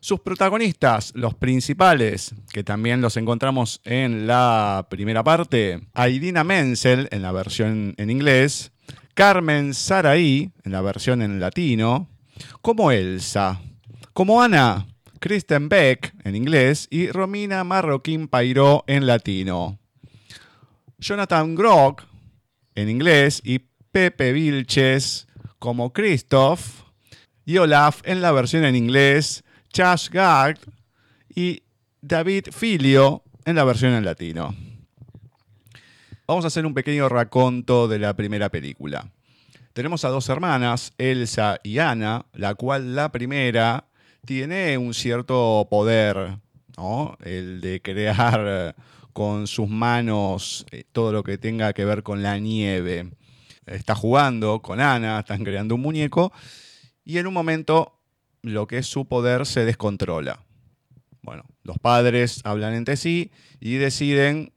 Sus 0.00 0.20
protagonistas, 0.20 1.12
los 1.14 1.34
principales, 1.34 2.34
que 2.50 2.64
también 2.64 3.02
los 3.02 3.18
encontramos 3.18 3.82
en 3.84 4.26
la 4.26 4.86
primera 4.88 5.22
parte, 5.22 5.88
Aidina 5.92 6.42
Menzel 6.42 7.06
en 7.10 7.20
la 7.20 7.32
versión 7.32 7.92
en 7.98 8.08
inglés, 8.08 8.72
Carmen 9.12 9.74
Saraí 9.74 10.52
en 10.64 10.72
la 10.72 10.80
versión 10.80 11.20
en 11.20 11.38
latino, 11.38 12.08
como 12.62 12.92
Elsa, 12.92 13.60
como 14.14 14.42
Ana, 14.42 14.86
Kristen 15.20 15.68
Beck 15.68 16.14
en 16.24 16.34
inglés 16.34 16.88
y 16.90 17.08
Romina 17.08 17.62
Marroquín 17.62 18.28
Pairó 18.28 18.84
en 18.86 19.06
latino. 19.06 19.78
Jonathan 20.96 21.54
Grock 21.54 22.06
en 22.74 22.88
inglés 22.88 23.42
y 23.44 23.60
Pepe 23.94 24.32
Vilches 24.32 25.28
como 25.60 25.92
Christoph 25.92 26.82
y 27.44 27.58
Olaf 27.58 28.00
en 28.02 28.22
la 28.22 28.32
versión 28.32 28.64
en 28.64 28.74
inglés, 28.74 29.44
Chash 29.72 30.08
Gard 30.08 30.58
y 31.32 31.62
David 32.00 32.46
Filio 32.50 33.22
en 33.44 33.54
la 33.54 33.62
versión 33.62 33.92
en 33.92 34.04
latino. 34.04 34.52
Vamos 36.26 36.42
a 36.44 36.48
hacer 36.48 36.66
un 36.66 36.74
pequeño 36.74 37.08
raconto 37.08 37.86
de 37.86 38.00
la 38.00 38.16
primera 38.16 38.48
película. 38.48 39.12
Tenemos 39.74 40.04
a 40.04 40.08
dos 40.08 40.28
hermanas, 40.28 40.92
Elsa 40.98 41.60
y 41.62 41.78
Ana, 41.78 42.26
la 42.32 42.56
cual 42.56 42.96
la 42.96 43.12
primera 43.12 43.84
tiene 44.26 44.76
un 44.76 44.92
cierto 44.92 45.68
poder, 45.70 46.38
¿no? 46.76 47.16
el 47.22 47.60
de 47.60 47.80
crear 47.80 48.74
con 49.12 49.46
sus 49.46 49.68
manos 49.68 50.66
eh, 50.72 50.82
todo 50.90 51.12
lo 51.12 51.22
que 51.22 51.38
tenga 51.38 51.72
que 51.74 51.84
ver 51.84 52.02
con 52.02 52.24
la 52.24 52.40
nieve 52.40 53.12
está 53.66 53.94
jugando 53.94 54.60
con 54.62 54.80
Ana, 54.80 55.20
están 55.20 55.44
creando 55.44 55.74
un 55.74 55.82
muñeco, 55.82 56.32
y 57.04 57.18
en 57.18 57.26
un 57.26 57.34
momento 57.34 58.00
lo 58.42 58.66
que 58.66 58.78
es 58.78 58.86
su 58.86 59.06
poder 59.06 59.46
se 59.46 59.64
descontrola. 59.64 60.44
Bueno, 61.22 61.44
los 61.62 61.78
padres 61.78 62.40
hablan 62.44 62.74
entre 62.74 62.96
sí 62.96 63.30
y 63.60 63.76
deciden 63.76 64.52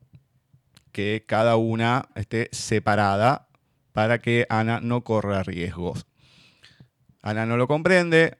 que 0.92 1.24
cada 1.26 1.56
una 1.56 2.10
esté 2.16 2.50
separada 2.52 3.48
para 3.94 4.20
que 4.20 4.46
Ana 4.50 4.82
no 4.82 5.04
corra 5.04 5.44
riesgos. 5.44 6.06
Ana 7.22 7.46
no 7.46 7.58
lo 7.58 7.68
comprende, 7.68 8.38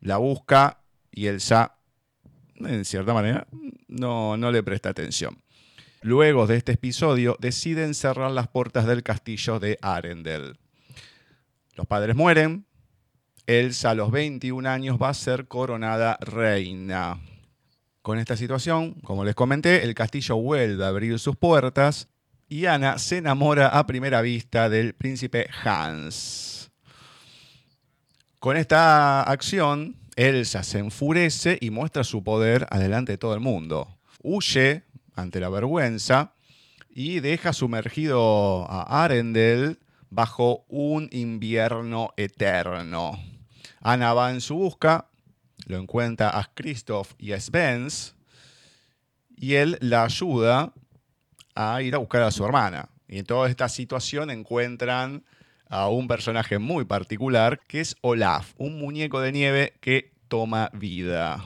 la 0.00 0.18
busca 0.18 0.82
y 1.10 1.26
Elsa, 1.26 1.76
en 2.56 2.84
cierta 2.84 3.14
manera, 3.14 3.46
no, 3.88 4.36
no 4.36 4.50
le 4.50 4.62
presta 4.62 4.90
atención. 4.90 5.42
Luego 6.02 6.46
de 6.46 6.56
este 6.56 6.72
episodio, 6.72 7.36
deciden 7.40 7.92
cerrar 7.92 8.30
las 8.30 8.48
puertas 8.48 8.86
del 8.86 9.02
castillo 9.02 9.60
de 9.60 9.78
Arendel. 9.82 10.58
Los 11.74 11.86
padres 11.86 12.16
mueren. 12.16 12.64
Elsa 13.46 13.90
a 13.90 13.94
los 13.94 14.10
21 14.10 14.66
años 14.66 14.96
va 15.00 15.10
a 15.10 15.14
ser 15.14 15.46
coronada 15.46 16.16
reina. 16.22 17.20
Con 18.00 18.18
esta 18.18 18.34
situación, 18.34 18.94
como 19.02 19.26
les 19.26 19.34
comenté, 19.34 19.84
el 19.84 19.94
castillo 19.94 20.36
vuelve 20.36 20.82
a 20.82 20.88
abrir 20.88 21.18
sus 21.18 21.36
puertas 21.36 22.08
y 22.48 22.64
Ana 22.64 22.96
se 22.96 23.18
enamora 23.18 23.68
a 23.68 23.86
primera 23.86 24.22
vista 24.22 24.70
del 24.70 24.94
príncipe 24.94 25.50
Hans. 25.64 26.70
Con 28.38 28.56
esta 28.56 29.22
acción, 29.22 29.96
Elsa 30.16 30.62
se 30.62 30.78
enfurece 30.78 31.58
y 31.60 31.68
muestra 31.68 32.04
su 32.04 32.24
poder 32.24 32.66
adelante 32.70 33.12
de 33.12 33.18
todo 33.18 33.34
el 33.34 33.40
mundo. 33.40 33.98
Huye 34.22 34.84
ante 35.20 35.40
la 35.40 35.48
vergüenza 35.48 36.34
y 36.92 37.20
deja 37.20 37.52
sumergido 37.52 38.70
a 38.70 39.04
Arendel 39.04 39.78
bajo 40.10 40.64
un 40.68 41.08
invierno 41.12 42.12
eterno. 42.16 43.18
Ana 43.80 44.12
va 44.12 44.30
en 44.30 44.40
su 44.40 44.56
busca, 44.56 45.06
lo 45.66 45.78
encuentra 45.78 46.36
a 46.36 46.50
Christoph 46.52 47.12
y 47.18 47.32
a 47.32 47.40
Spence, 47.40 48.14
y 49.36 49.54
él 49.54 49.78
la 49.80 50.04
ayuda 50.04 50.72
a 51.54 51.80
ir 51.82 51.94
a 51.94 51.98
buscar 51.98 52.22
a 52.22 52.30
su 52.30 52.44
hermana. 52.44 52.88
Y 53.08 53.18
en 53.18 53.24
toda 53.24 53.48
esta 53.48 53.68
situación 53.68 54.30
encuentran 54.30 55.24
a 55.68 55.88
un 55.88 56.08
personaje 56.08 56.58
muy 56.58 56.84
particular 56.84 57.60
que 57.66 57.80
es 57.80 57.96
Olaf, 58.02 58.52
un 58.58 58.78
muñeco 58.78 59.20
de 59.20 59.32
nieve 59.32 59.74
que 59.80 60.12
toma 60.28 60.70
vida. 60.72 61.44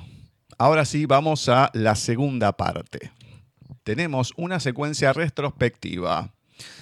Ahora 0.56 0.84
sí, 0.84 1.04
vamos 1.06 1.48
a 1.48 1.70
la 1.74 1.94
segunda 1.94 2.56
parte 2.56 3.12
tenemos 3.84 4.32
una 4.36 4.58
secuencia 4.58 5.12
retrospectiva. 5.12 6.32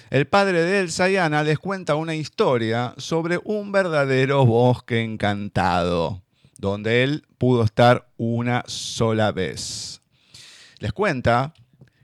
El 0.09 0.27
padre 0.27 0.63
de 0.63 0.79
Elsa 0.79 1.09
y 1.09 1.17
Ana 1.17 1.43
les 1.43 1.59
cuenta 1.59 1.95
una 1.95 2.15
historia 2.15 2.93
sobre 2.97 3.39
un 3.43 3.71
verdadero 3.71 4.45
bosque 4.45 5.03
encantado, 5.03 6.21
donde 6.57 7.03
él 7.03 7.25
pudo 7.37 7.63
estar 7.63 8.07
una 8.17 8.63
sola 8.67 9.31
vez. 9.31 10.01
Les 10.79 10.93
cuenta 10.93 11.53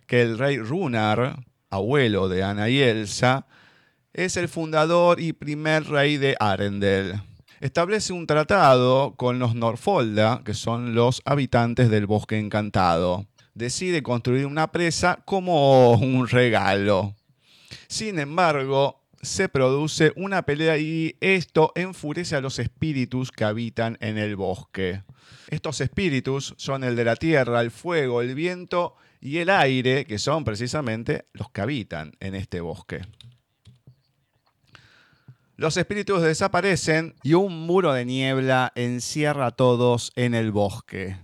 que 0.05 0.21
el 0.21 0.37
rey 0.37 0.57
Runar, 0.57 1.45
abuelo 1.69 2.27
de 2.29 2.43
Ana 2.43 2.69
y 2.69 2.79
Elsa, 2.79 3.45
es 4.11 4.37
el 4.37 4.49
fundador 4.49 5.21
y 5.21 5.33
primer 5.33 5.85
rey 5.85 6.17
de 6.17 6.35
Arendel. 6.39 7.21
Establece 7.61 8.11
un 8.11 8.25
tratado 8.25 9.13
con 9.15 9.37
los 9.37 9.53
Norfolda, 9.53 10.41
que 10.43 10.53
son 10.53 10.95
los 10.95 11.21
habitantes 11.25 11.89
del 11.89 12.07
bosque 12.07 12.39
encantado 12.39 13.28
decide 13.59 14.01
construir 14.01 14.45
una 14.45 14.71
presa 14.71 15.21
como 15.25 15.91
un 15.91 16.27
regalo. 16.27 17.13
Sin 17.87 18.17
embargo, 18.17 19.03
se 19.21 19.49
produce 19.49 20.13
una 20.15 20.43
pelea 20.43 20.77
y 20.77 21.17
esto 21.19 21.73
enfurece 21.75 22.37
a 22.37 22.41
los 22.41 22.57
espíritus 22.57 23.31
que 23.31 23.43
habitan 23.43 23.97
en 23.99 24.17
el 24.17 24.37
bosque. 24.37 25.03
Estos 25.49 25.81
espíritus 25.81 26.55
son 26.57 26.85
el 26.85 26.95
de 26.95 27.03
la 27.03 27.17
tierra, 27.17 27.59
el 27.59 27.69
fuego, 27.69 28.21
el 28.21 28.33
viento 28.33 28.95
y 29.19 29.39
el 29.39 29.49
aire, 29.49 30.05
que 30.05 30.19
son 30.19 30.45
precisamente 30.45 31.25
los 31.33 31.51
que 31.51 31.61
habitan 31.61 32.13
en 32.21 32.35
este 32.35 32.61
bosque. 32.61 33.01
Los 35.57 35.75
espíritus 35.75 36.21
desaparecen 36.21 37.13
y 37.23 37.33
un 37.33 37.67
muro 37.67 37.91
de 37.91 38.05
niebla 38.05 38.71
encierra 38.75 39.47
a 39.47 39.51
todos 39.51 40.13
en 40.15 40.33
el 40.33 40.53
bosque. 40.53 41.17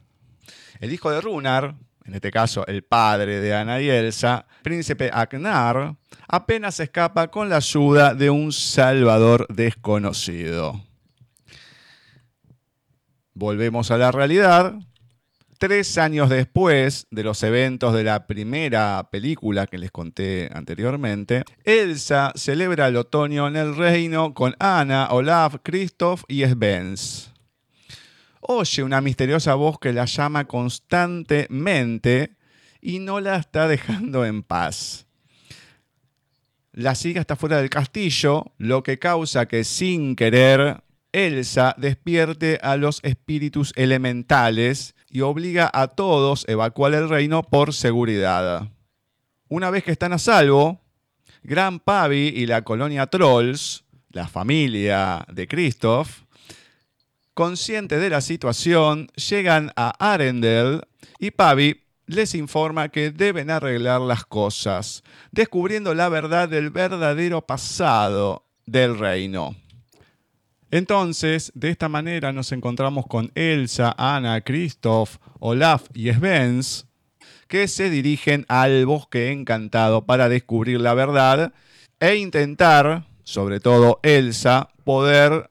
El 0.81 0.91
hijo 0.91 1.09
de 1.09 1.21
Runar, 1.21 1.75
en 2.05 2.13
este 2.13 2.31
caso 2.31 2.65
el 2.67 2.83
padre 2.83 3.41
de 3.41 3.53
Ana 3.53 3.81
y 3.81 3.89
Elsa, 3.89 4.45
príncipe 4.61 5.09
Agnar, 5.11 5.95
apenas 6.27 6.79
escapa 6.79 7.29
con 7.29 7.49
la 7.49 7.57
ayuda 7.57 8.13
de 8.13 8.29
un 8.29 8.51
salvador 8.51 9.47
desconocido. 9.49 10.81
Volvemos 13.33 13.91
a 13.91 13.97
la 13.97 14.11
realidad. 14.11 14.75
Tres 15.57 15.97
años 15.97 16.29
después 16.29 17.07
de 17.11 17.23
los 17.23 17.41
eventos 17.41 17.93
de 17.93 18.03
la 18.03 18.27
primera 18.27 19.07
película 19.09 19.67
que 19.67 19.77
les 19.77 19.89
conté 19.89 20.49
anteriormente, 20.53 21.43
Elsa 21.63 22.33
celebra 22.35 22.87
el 22.87 22.97
otoño 22.97 23.47
en 23.47 23.55
el 23.55 23.75
reino 23.75 24.33
con 24.33 24.55
Ana, 24.59 25.07
Olaf, 25.11 25.55
Christoph 25.63 26.23
y 26.27 26.43
Svens 26.45 27.34
oye 28.47 28.83
una 28.83 29.01
misteriosa 29.01 29.55
voz 29.55 29.79
que 29.79 29.93
la 29.93 30.05
llama 30.05 30.45
constantemente 30.45 32.35
y 32.81 32.99
no 32.99 33.19
la 33.19 33.37
está 33.37 33.67
dejando 33.67 34.25
en 34.25 34.43
paz. 34.43 35.07
La 36.71 36.93
sigue 36.93 37.19
hasta 37.19 37.35
fuera 37.35 37.57
del 37.57 37.69
castillo, 37.69 38.51
lo 38.57 38.83
que 38.83 38.99
causa 38.99 39.47
que 39.47 39.63
sin 39.63 40.15
querer 40.15 40.83
Elsa 41.13 41.73
despierte 41.77 42.59
a 42.61 42.75
los 42.75 42.99
espíritus 43.03 43.71
elementales 43.77 44.95
y 45.09 45.21
obliga 45.21 45.71
a 45.73 45.87
todos 45.87 46.45
a 46.47 46.51
evacuar 46.51 46.93
el 46.93 47.07
reino 47.07 47.43
por 47.43 47.73
seguridad. 47.73 48.69
Una 49.47 49.69
vez 49.69 49.85
que 49.85 49.91
están 49.91 50.11
a 50.11 50.17
salvo, 50.17 50.81
Gran 51.43 51.79
Pavi 51.79 52.33
y 52.35 52.45
la 52.47 52.63
colonia 52.63 53.07
Trolls, 53.07 53.85
la 54.09 54.27
familia 54.27 55.25
de 55.31 55.47
Christoph, 55.47 56.24
Conscientes 57.35 57.99
de 57.99 58.09
la 58.09 58.21
situación, 58.21 59.07
llegan 59.17 59.73
a 59.75 59.89
Arendel 60.13 60.83
y 61.19 61.31
Pavi 61.31 61.81
les 62.07 62.33
informa 62.33 62.87
que 62.87 63.11
deben 63.11 63.49
arreglar 63.49 63.99
las 63.99 64.23
cosas, 64.23 65.03
descubriendo 65.33 65.93
la 65.93 66.07
verdad 66.07 66.47
del 66.47 66.69
verdadero 66.69 67.45
pasado 67.45 68.45
del 68.65 68.97
reino. 68.97 69.53
Entonces, 70.71 71.51
de 71.55 71.71
esta 71.71 71.89
manera 71.89 72.31
nos 72.31 72.53
encontramos 72.53 73.05
con 73.05 73.29
Elsa, 73.35 73.93
Anna, 73.97 74.39
Christoph, 74.39 75.17
Olaf 75.39 75.87
y 75.93 76.13
Svens, 76.13 76.87
que 77.49 77.67
se 77.67 77.89
dirigen 77.89 78.45
al 78.47 78.85
bosque 78.85 79.33
encantado 79.33 80.05
para 80.05 80.29
descubrir 80.29 80.79
la 80.79 80.93
verdad 80.93 81.51
e 81.99 82.15
intentar, 82.15 83.05
sobre 83.25 83.59
todo 83.59 83.99
Elsa, 84.03 84.69
poder 84.85 85.49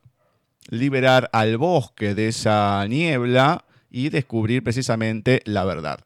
liberar 0.79 1.31
al 1.33 1.57
bosque 1.57 2.15
de 2.15 2.29
esa 2.29 2.87
niebla 2.89 3.65
y 3.91 4.09
descubrir 4.09 4.63
precisamente 4.63 5.41
la 5.45 5.65
verdad. 5.65 6.01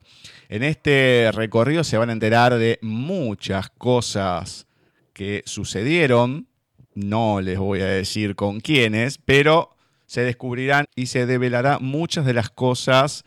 En 0.48 0.62
este 0.62 1.30
recorrido 1.32 1.84
se 1.84 1.98
van 1.98 2.10
a 2.10 2.12
enterar 2.12 2.56
de 2.58 2.78
muchas 2.82 3.70
cosas 3.70 4.66
que 5.12 5.42
sucedieron, 5.46 6.48
no 6.94 7.40
les 7.40 7.58
voy 7.58 7.80
a 7.80 7.86
decir 7.86 8.34
con 8.34 8.60
quiénes, 8.60 9.18
pero 9.18 9.76
se 10.06 10.22
descubrirán 10.22 10.86
y 10.96 11.06
se 11.06 11.26
develará 11.26 11.78
muchas 11.78 12.24
de 12.24 12.32
las 12.32 12.50
cosas 12.50 13.24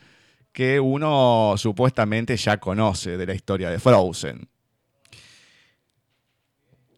que 0.52 0.80
uno 0.80 1.54
supuestamente 1.56 2.36
ya 2.36 2.58
conoce 2.58 3.16
de 3.16 3.26
la 3.26 3.34
historia 3.34 3.70
de 3.70 3.78
Frozen. 3.78 4.48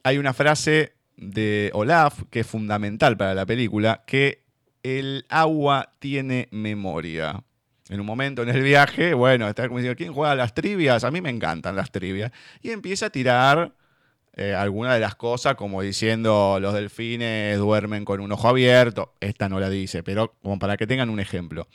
Hay 0.02 0.18
una 0.18 0.32
frase 0.32 0.93
de 1.16 1.70
Olaf, 1.74 2.22
que 2.30 2.40
es 2.40 2.46
fundamental 2.46 3.16
para 3.16 3.34
la 3.34 3.46
película, 3.46 4.04
que 4.06 4.44
el 4.82 5.24
agua 5.28 5.94
tiene 5.98 6.48
memoria. 6.50 7.42
En 7.88 8.00
un 8.00 8.06
momento 8.06 8.42
en 8.42 8.48
el 8.48 8.62
viaje, 8.62 9.14
bueno, 9.14 9.48
está 9.48 9.68
como 9.68 9.78
diciendo, 9.78 9.96
¿quién 9.96 10.12
juega 10.12 10.34
las 10.34 10.54
trivias? 10.54 11.04
A 11.04 11.10
mí 11.10 11.20
me 11.20 11.30
encantan 11.30 11.76
las 11.76 11.90
trivias. 11.90 12.32
Y 12.62 12.70
empieza 12.70 13.06
a 13.06 13.10
tirar 13.10 13.74
eh, 14.36 14.54
alguna 14.54 14.94
de 14.94 15.00
las 15.00 15.14
cosas, 15.14 15.54
como 15.54 15.82
diciendo, 15.82 16.58
los 16.60 16.74
delfines 16.74 17.58
duermen 17.58 18.04
con 18.04 18.20
un 18.20 18.32
ojo 18.32 18.48
abierto. 18.48 19.14
Esta 19.20 19.48
no 19.48 19.60
la 19.60 19.70
dice, 19.70 20.02
pero 20.02 20.34
como 20.42 20.58
para 20.58 20.76
que 20.76 20.86
tengan 20.86 21.10
un 21.10 21.20
ejemplo. 21.20 21.68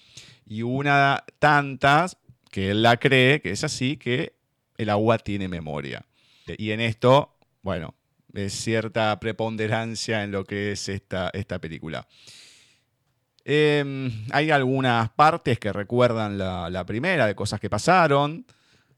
Y 0.46 0.64
una 0.64 1.24
tantas 1.38 2.18
que 2.52 2.72
él 2.72 2.82
la 2.82 2.98
cree, 2.98 3.42
que 3.42 3.52
es 3.52 3.64
así, 3.64 3.98
que 3.98 4.34
el 4.78 4.90
agua 4.90 5.20
tiene 5.20 5.48
memoria. 5.48 6.06
Y 6.58 6.72
en 6.72 6.80
esto, 6.80 7.38
bueno, 7.62 7.94
es 8.34 8.54
cierta 8.54 9.20
preponderancia 9.20 10.24
en 10.24 10.32
lo 10.32 10.46
que 10.46 10.72
es 10.72 10.90
esta, 10.90 11.30
esta 11.34 11.60
película. 11.60 12.08
Em, 13.52 14.12
hay 14.32 14.52
algunas 14.52 15.10
partes 15.10 15.60
que 15.60 15.74
recuerdan 15.74 16.38
la, 16.38 16.86
primera, 16.86 17.26
de 17.26 17.36
cosas 17.36 17.60
que 17.60 17.70
pasaron. 17.70 18.46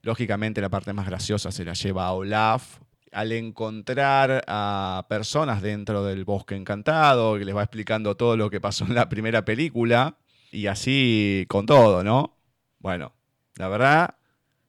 Lógicamente 0.02 0.60
la 0.60 0.68
parte 0.68 0.92
más 0.92 1.06
graciosa 1.06 1.50
se 1.50 1.64
la 1.64 1.72
lleva 1.72 2.06
a 2.06 2.12
Olaf, 2.12 2.80
al 3.12 3.32
encontrar 3.32 4.44
a 4.46 5.06
personas 5.08 5.62
dentro 5.62 6.04
del 6.04 6.24
bosque 6.24 6.54
encantado, 6.54 7.38
que 7.38 7.44
les 7.44 7.56
va 7.56 7.62
explicando 7.62 8.16
todo 8.16 8.36
lo 8.36 8.50
que 8.50 8.60
pasó 8.60 8.84
en 8.84 8.94
la 8.94 9.08
primera 9.08 9.44
película, 9.44 10.18
y 10.50 10.66
así 10.66 11.46
con 11.48 11.64
todo, 11.64 12.04
¿no? 12.04 12.36
Bueno, 12.78 13.14
la 13.56 13.68
verdad, 13.68 14.16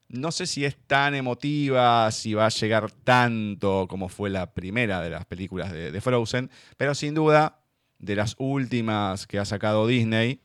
no 0.08 0.30
sé 0.32 0.46
si 0.46 0.64
es 0.64 0.76
tan 0.86 1.14
emotiva, 1.14 2.10
si 2.10 2.34
va 2.34 2.46
a 2.46 2.50
llegar 2.50 2.90
tanto 2.90 3.86
como 3.88 4.08
fue 4.08 4.30
la 4.30 4.52
primera 4.52 5.00
de 5.00 5.10
las 5.10 5.24
películas 5.24 5.72
de, 5.72 6.00
Frozen, 6.00 6.50
pero 6.76 6.94
sin 6.94 7.14
duda, 7.14 7.60
de 7.98 8.16
las 8.16 8.34
últimas 8.38 9.26
que 9.26 9.38
ha 9.38 9.44
sacado 9.44 9.86
Disney, 9.86 10.40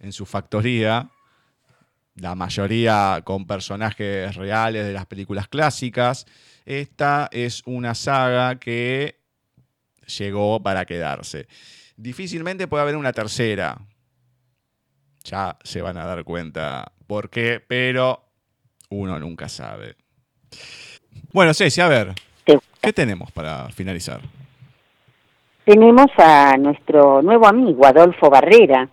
en 0.00 0.12
su 0.12 0.26
factoría, 0.26 1.10
la 2.16 2.34
mayoría 2.34 3.22
con 3.24 3.46
personajes 3.46 4.34
reales 4.34 4.86
de 4.86 4.92
las 4.92 5.06
películas 5.06 5.48
clásicas. 5.48 6.26
Esta 6.64 7.28
es 7.32 7.62
una 7.64 7.94
saga 7.94 8.58
que 8.58 9.20
llegó 10.18 10.62
para 10.62 10.84
quedarse. 10.84 11.46
Difícilmente 11.96 12.66
puede 12.66 12.82
haber 12.82 12.96
una 12.96 13.12
tercera. 13.12 13.80
Ya 15.24 15.56
se 15.62 15.80
van 15.80 15.96
a 15.96 16.04
dar 16.04 16.24
cuenta 16.24 16.92
por 17.06 17.30
qué, 17.30 17.64
pero 17.66 18.31
uno 18.92 19.18
nunca 19.18 19.48
sabe. 19.48 19.94
Bueno, 21.32 21.54
Ceci, 21.54 21.80
a 21.80 21.88
ver. 21.88 22.12
¿qué 22.44 22.92
tenemos 22.92 23.30
para 23.30 23.68
finalizar? 23.70 24.20
Tenemos 25.64 26.06
a 26.18 26.56
nuestro 26.58 27.22
nuevo 27.22 27.46
amigo, 27.46 27.86
Adolfo 27.86 28.28
Barrera, 28.28 28.88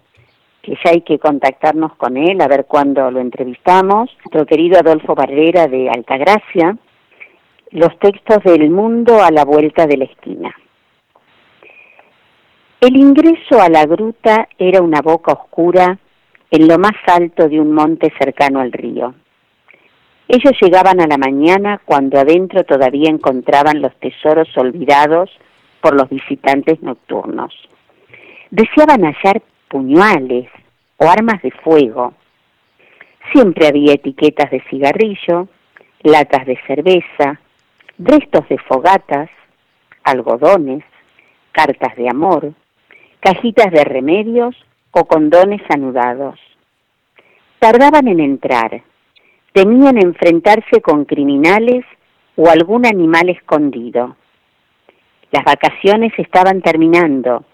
que 0.62 0.74
ya 0.84 0.92
hay 0.92 1.02
que 1.02 1.18
contactarnos 1.18 1.96
con 1.96 2.16
él, 2.16 2.40
a 2.42 2.48
ver 2.48 2.66
cuándo 2.66 3.10
lo 3.10 3.20
entrevistamos. 3.20 4.12
Nuestro 4.18 4.46
querido 4.46 4.80
Adolfo 4.80 5.16
Barrera 5.16 5.68
de 5.68 5.90
Altagracia, 5.90 6.78
los 7.72 7.98
textos 8.00 8.44
del 8.44 8.70
mundo 8.70 9.22
a 9.22 9.32
la 9.32 9.46
vuelta 9.46 9.88
de 9.88 9.98
la 9.98 10.06
esquina. 10.06 10.56
El 12.80 12.96
ingreso 12.96 13.60
a 13.60 13.68
la 13.68 13.86
gruta 13.86 14.48
era 14.58 14.82
una 14.82 15.02
boca 15.02 15.34
oscura 15.34 15.98
en 16.52 16.68
lo 16.68 16.78
más 16.78 16.96
alto 17.08 17.50
de 17.50 17.60
un 17.60 17.74
monte 17.74 18.14
cercano 18.18 18.60
al 18.62 18.72
río. 18.72 19.14
Ellos 20.32 20.54
llegaban 20.62 21.02
a 21.02 21.08
la 21.08 21.18
mañana 21.18 21.82
cuando 21.84 22.20
adentro 22.20 22.64
todavía 22.64 23.10
encontraban 23.10 23.82
los 23.82 23.96
tesoros 23.96 24.48
olvidados 24.58 25.32
por 25.82 25.96
los 25.96 26.08
visitantes 26.08 26.84
nocturnos. 26.84 27.52
Deseaban 28.52 29.06
hallar 29.06 29.42
puñales 29.70 30.48
o 30.98 31.10
armas 31.10 31.42
de 31.42 31.50
fuego. 31.50 32.14
Siempre 33.34 33.66
había 33.66 33.94
etiquetas 33.94 34.52
de 34.52 34.62
cigarrillo, 34.70 35.48
latas 36.04 36.46
de 36.46 36.60
cerveza, 36.68 37.40
restos 37.98 38.48
de 38.50 38.60
fogatas, 38.60 39.32
algodones, 40.04 40.84
cartas 41.54 41.96
de 41.96 42.08
amor, 42.08 42.54
cajitas 43.20 43.72
de 43.72 43.84
remedios 43.84 44.56
o 44.92 45.06
condones 45.06 45.62
anudados. 45.70 46.40
Tardaban 47.58 48.08
en 48.08 48.20
entrar, 48.20 48.84
temían 49.54 49.98
enfrentarse 49.98 50.82
con 50.82 51.06
criminales 51.06 51.86
o 52.36 52.50
algún 52.50 52.86
animal 52.86 53.30
escondido. 53.30 54.16
Las 55.32 55.44
vacaciones 55.44 56.14
estaban 56.18 56.62
terminando 56.62 57.46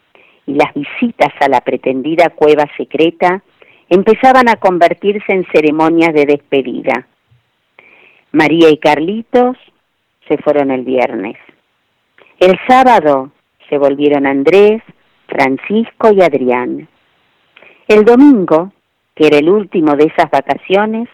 y 0.46 0.54
las 0.54 0.74
visitas 0.74 1.34
a 1.40 1.50
la 1.50 1.62
pretendida 1.62 2.30
cueva 2.30 2.66
secreta 2.78 3.42
empezaban 3.90 4.50
a 4.50 4.56
convertirse 4.56 5.32
en 5.32 5.46
ceremonias 5.52 6.14
de 6.14 6.26
despedida. 6.26 7.08
María 8.32 8.70
y 8.70 8.78
Carlitos 8.78 9.58
se 10.28 10.38
fueron 10.38 10.72
el 10.72 10.84
viernes. 10.84 11.38
El 12.40 12.58
sábado 12.68 13.32
se 13.70 13.78
volvieron 13.78 14.26
Andrés, 14.26 14.82
Francisco 15.28 16.12
y 16.14 16.22
Adrián. 16.22 16.88
El 17.88 18.04
domingo, 18.04 18.72
que 19.16 19.28
era 19.28 19.38
el 19.38 19.50
último 19.50 19.96
de 19.96 20.06
esas 20.06 20.30
vacaciones, 20.30 21.08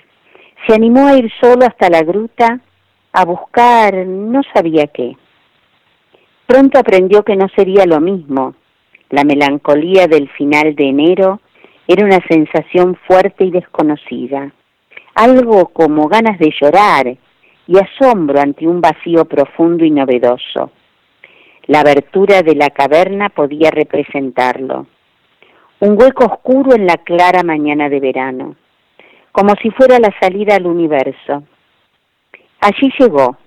se 0.66 0.74
animó 0.74 1.08
a 1.08 1.18
ir 1.18 1.32
solo 1.40 1.66
hasta 1.66 1.90
la 1.90 2.04
gruta 2.04 2.60
a 3.14 3.26
buscar 3.26 4.06
no 4.06 4.42
sabía 4.54 4.88
qué. 4.88 5.18
Pronto 6.46 6.80
aprendió 6.80 7.24
que 7.24 7.36
no 7.36 7.48
sería 7.56 7.86
lo 7.86 8.00
mismo. 8.00 8.56
La 9.10 9.24
melancolía 9.24 10.08
del 10.08 10.30
final 10.30 10.76
de 10.76 10.90
enero 10.90 11.42
era 11.88 12.06
una 12.06 12.20
sensación 12.28 12.96
fuerte 13.08 13.46
y 13.46 13.52
desconocida, 13.52 14.54
algo 15.16 15.68
como 15.68 16.08
ganas 16.08 16.40
de 16.40 16.54
llorar 16.62 17.18
y 17.68 17.78
asombro 17.78 18.40
ante 18.40 18.68
un 18.68 18.80
vacío 18.80 19.26
profundo 19.26 19.84
y 19.84 19.92
novedoso. 19.92 20.72
La 21.68 21.82
abertura 21.82 22.42
de 22.42 22.56
la 22.56 22.70
caverna 22.70 23.30
podía 23.30 23.72
representarlo. 23.72 24.88
Un 25.80 26.02
hueco 26.02 26.26
oscuro 26.26 26.76
en 26.76 26.86
la 26.86 26.98
clara 26.98 27.44
mañana 27.44 27.90
de 27.90 28.00
verano, 28.00 28.56
como 29.32 29.54
si 29.62 29.70
fuera 29.72 30.00
la 30.00 30.14
salida 30.20 30.56
al 30.56 30.66
universo. 30.66 31.44
Allí 32.60 32.92
llegó. 33.00 33.38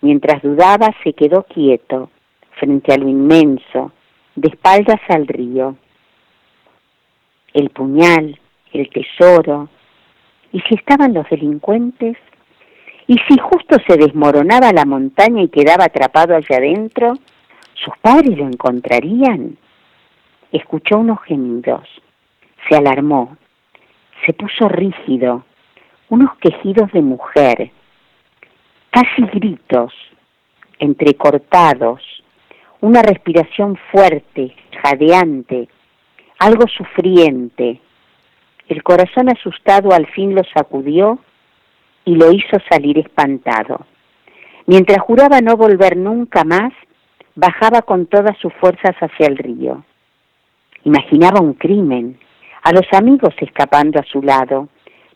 Mientras 0.00 0.42
dudaba, 0.42 0.94
se 1.02 1.12
quedó 1.12 1.42
quieto, 1.42 2.10
frente 2.52 2.92
a 2.92 2.98
lo 2.98 3.08
inmenso, 3.08 3.92
de 4.36 4.48
espaldas 4.48 5.00
al 5.08 5.26
río. 5.26 5.76
El 7.52 7.70
puñal, 7.70 8.38
el 8.72 8.88
tesoro, 8.90 9.68
¿y 10.52 10.60
si 10.60 10.74
estaban 10.76 11.14
los 11.14 11.28
delincuentes? 11.28 12.16
¿Y 13.08 13.16
si 13.26 13.38
justo 13.38 13.78
se 13.88 13.96
desmoronaba 13.96 14.70
la 14.72 14.84
montaña 14.84 15.42
y 15.42 15.48
quedaba 15.48 15.86
atrapado 15.86 16.36
allá 16.36 16.58
adentro? 16.58 17.14
¿Sus 17.74 17.96
padres 18.02 18.36
lo 18.36 18.46
encontrarían? 18.46 19.56
Escuchó 20.52 20.98
unos 20.98 21.20
gemidos. 21.22 21.88
Se 22.68 22.76
alarmó. 22.76 23.36
Se 24.24 24.32
puso 24.32 24.68
rígido. 24.68 25.44
Unos 26.08 26.36
quejidos 26.38 26.90
de 26.92 27.02
mujer. 27.02 27.70
Casi 28.90 29.22
gritos, 29.32 29.92
entrecortados. 30.78 32.02
Una 32.80 33.02
respiración 33.02 33.78
fuerte, 33.90 34.54
jadeante. 34.82 35.68
Algo 36.38 36.66
sufriente. 36.68 37.80
El 38.68 38.82
corazón 38.82 39.30
asustado 39.30 39.92
al 39.92 40.06
fin 40.08 40.34
lo 40.34 40.42
sacudió 40.54 41.18
y 42.04 42.14
lo 42.14 42.30
hizo 42.32 42.58
salir 42.70 42.98
espantado. 42.98 43.86
Mientras 44.66 45.00
juraba 45.00 45.40
no 45.40 45.56
volver 45.56 45.96
nunca 45.96 46.44
más, 46.44 46.72
bajaba 47.34 47.82
con 47.82 48.06
todas 48.06 48.36
sus 48.38 48.52
fuerzas 48.54 48.94
hacia 49.00 49.26
el 49.26 49.38
río. 49.38 49.84
Imaginaba 50.84 51.40
un 51.40 51.54
crimen, 51.54 52.18
a 52.68 52.72
los 52.72 52.86
amigos 52.92 53.34
escapando 53.40 53.98
a 53.98 54.02
su 54.02 54.20
lado. 54.20 54.68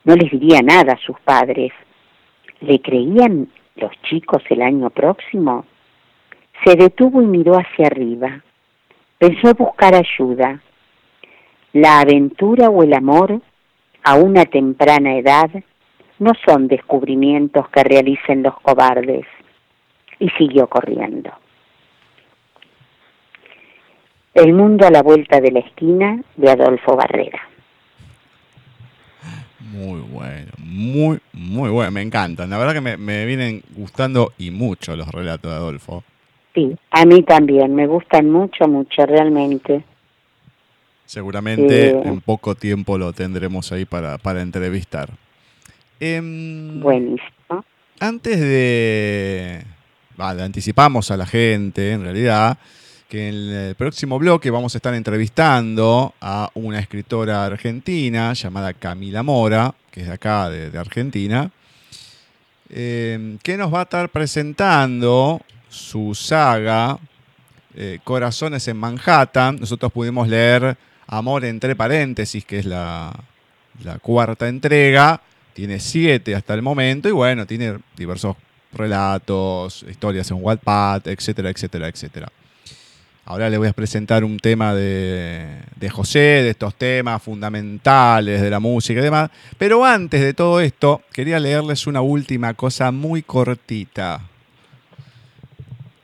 No 0.04 0.16
les 0.16 0.30
diría 0.30 0.60
nada 0.62 0.94
a 0.94 1.04
sus 1.04 1.20
padres. 1.20 1.70
¿Le 2.60 2.80
creían 2.80 3.48
los 3.76 3.92
chicos 4.04 4.42
el 4.48 4.62
año 4.62 4.88
próximo? 4.88 5.66
Se 6.64 6.76
detuvo 6.76 7.20
y 7.20 7.26
miró 7.26 7.58
hacia 7.58 7.88
arriba. 7.88 8.42
Pensó 9.18 9.52
buscar 9.52 9.94
ayuda. 9.94 10.62
La 11.74 12.00
aventura 12.00 12.70
o 12.70 12.82
el 12.84 12.94
amor, 12.94 13.42
a 14.02 14.14
una 14.14 14.46
temprana 14.46 15.18
edad, 15.18 15.50
no 16.20 16.32
son 16.46 16.68
descubrimientos 16.68 17.68
que 17.68 17.84
realicen 17.84 18.42
los 18.42 18.58
cobardes. 18.60 19.26
Y 20.18 20.30
siguió 20.30 20.68
corriendo. 20.68 21.30
El 24.34 24.52
mundo 24.54 24.86
a 24.86 24.90
la 24.90 25.02
vuelta 25.02 25.40
de 25.40 25.50
la 25.52 25.60
esquina 25.60 26.22
de 26.36 26.50
Adolfo 26.50 26.96
Barrera. 26.96 27.40
Muy 29.60 30.00
bueno, 30.00 30.50
muy, 30.58 31.18
muy 31.32 31.70
bueno, 31.70 31.90
me 31.92 32.02
encantan. 32.02 32.50
La 32.50 32.58
verdad 32.58 32.74
que 32.74 32.80
me, 32.80 32.96
me 32.96 33.24
vienen 33.26 33.62
gustando 33.76 34.32
y 34.38 34.50
mucho 34.50 34.96
los 34.96 35.08
relatos 35.08 35.50
de 35.50 35.56
Adolfo. 35.56 36.04
Sí, 36.54 36.76
a 36.90 37.04
mí 37.06 37.22
también, 37.22 37.74
me 37.74 37.86
gustan 37.86 38.30
mucho, 38.30 38.68
mucho, 38.68 39.06
realmente. 39.06 39.84
Seguramente 41.06 41.90
Eh. 41.90 42.02
en 42.04 42.20
poco 42.20 42.54
tiempo 42.54 42.98
lo 42.98 43.12
tendremos 43.12 43.72
ahí 43.72 43.84
para, 43.86 44.18
para 44.18 44.42
entrevistar. 44.42 45.10
Em, 46.00 46.80
Buenísimo. 46.80 47.64
Antes 48.00 48.40
de... 48.40 49.62
Vale, 50.16 50.42
anticipamos 50.42 51.10
a 51.10 51.16
la 51.16 51.24
gente, 51.26 51.92
en 51.92 52.02
realidad, 52.02 52.58
que 53.12 53.28
en 53.28 53.50
el 53.50 53.74
próximo 53.74 54.18
bloque 54.18 54.50
vamos 54.50 54.74
a 54.74 54.78
estar 54.78 54.94
entrevistando 54.94 56.14
a 56.18 56.50
una 56.54 56.78
escritora 56.78 57.44
argentina 57.44 58.32
llamada 58.32 58.72
Camila 58.72 59.22
Mora, 59.22 59.74
que 59.90 60.00
es 60.00 60.06
de 60.06 60.14
acá, 60.14 60.48
de, 60.48 60.78
Argentina, 60.78 61.50
eh, 62.70 63.36
que 63.42 63.58
nos 63.58 63.70
va 63.70 63.80
a 63.80 63.82
estar 63.82 64.08
presentando 64.08 65.42
su 65.68 66.14
saga 66.14 66.98
eh, 67.76 67.98
Corazones 68.02 68.66
en 68.68 68.78
Manhattan. 68.78 69.58
Nosotros 69.60 69.92
pudimos 69.92 70.26
leer 70.26 70.78
Amor 71.06 71.44
entre 71.44 71.76
paréntesis, 71.76 72.46
que 72.46 72.60
es 72.60 72.64
la, 72.64 73.12
la 73.84 73.98
cuarta 73.98 74.48
entrega. 74.48 75.20
Tiene 75.52 75.80
siete 75.80 76.34
hasta 76.34 76.54
el 76.54 76.62
momento 76.62 77.10
y 77.10 77.12
bueno, 77.12 77.46
tiene 77.46 77.78
diversos 77.94 78.36
relatos, 78.72 79.84
historias 79.86 80.30
en 80.30 80.38
Wattpad, 80.40 81.08
etcétera, 81.08 81.50
etcétera, 81.50 81.88
etcétera. 81.88 82.32
Ahora 83.24 83.48
les 83.48 83.58
voy 83.58 83.68
a 83.68 83.72
presentar 83.72 84.24
un 84.24 84.38
tema 84.38 84.74
de, 84.74 85.60
José, 85.90 86.18
de 86.18 86.50
estos 86.50 86.74
temas 86.74 87.22
fundamentales 87.22 88.42
de 88.42 88.50
la 88.50 88.58
música 88.58 89.00
y 89.00 89.04
demás. 89.04 89.30
Pero 89.58 89.84
antes 89.84 90.20
de 90.20 90.34
todo 90.34 90.60
esto, 90.60 91.02
quería 91.12 91.38
leerles 91.38 91.86
una 91.86 92.00
última 92.00 92.54
cosa 92.54 92.90
muy 92.90 93.22
cortita. 93.22 94.20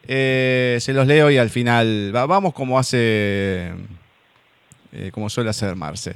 Eh, 0.07 0.79
se 0.81 0.93
los 0.93 1.07
leo 1.07 1.31
y 1.31 1.37
al 1.39 1.51
final 1.51 2.13
va- 2.15 2.27
vamos 2.27 2.55
como 2.55 2.79
hace, 2.79 3.73
eh, 4.93 5.11
como 5.13 5.29
suele 5.29 5.51
hacer 5.51 5.75
Marce. 5.75 6.15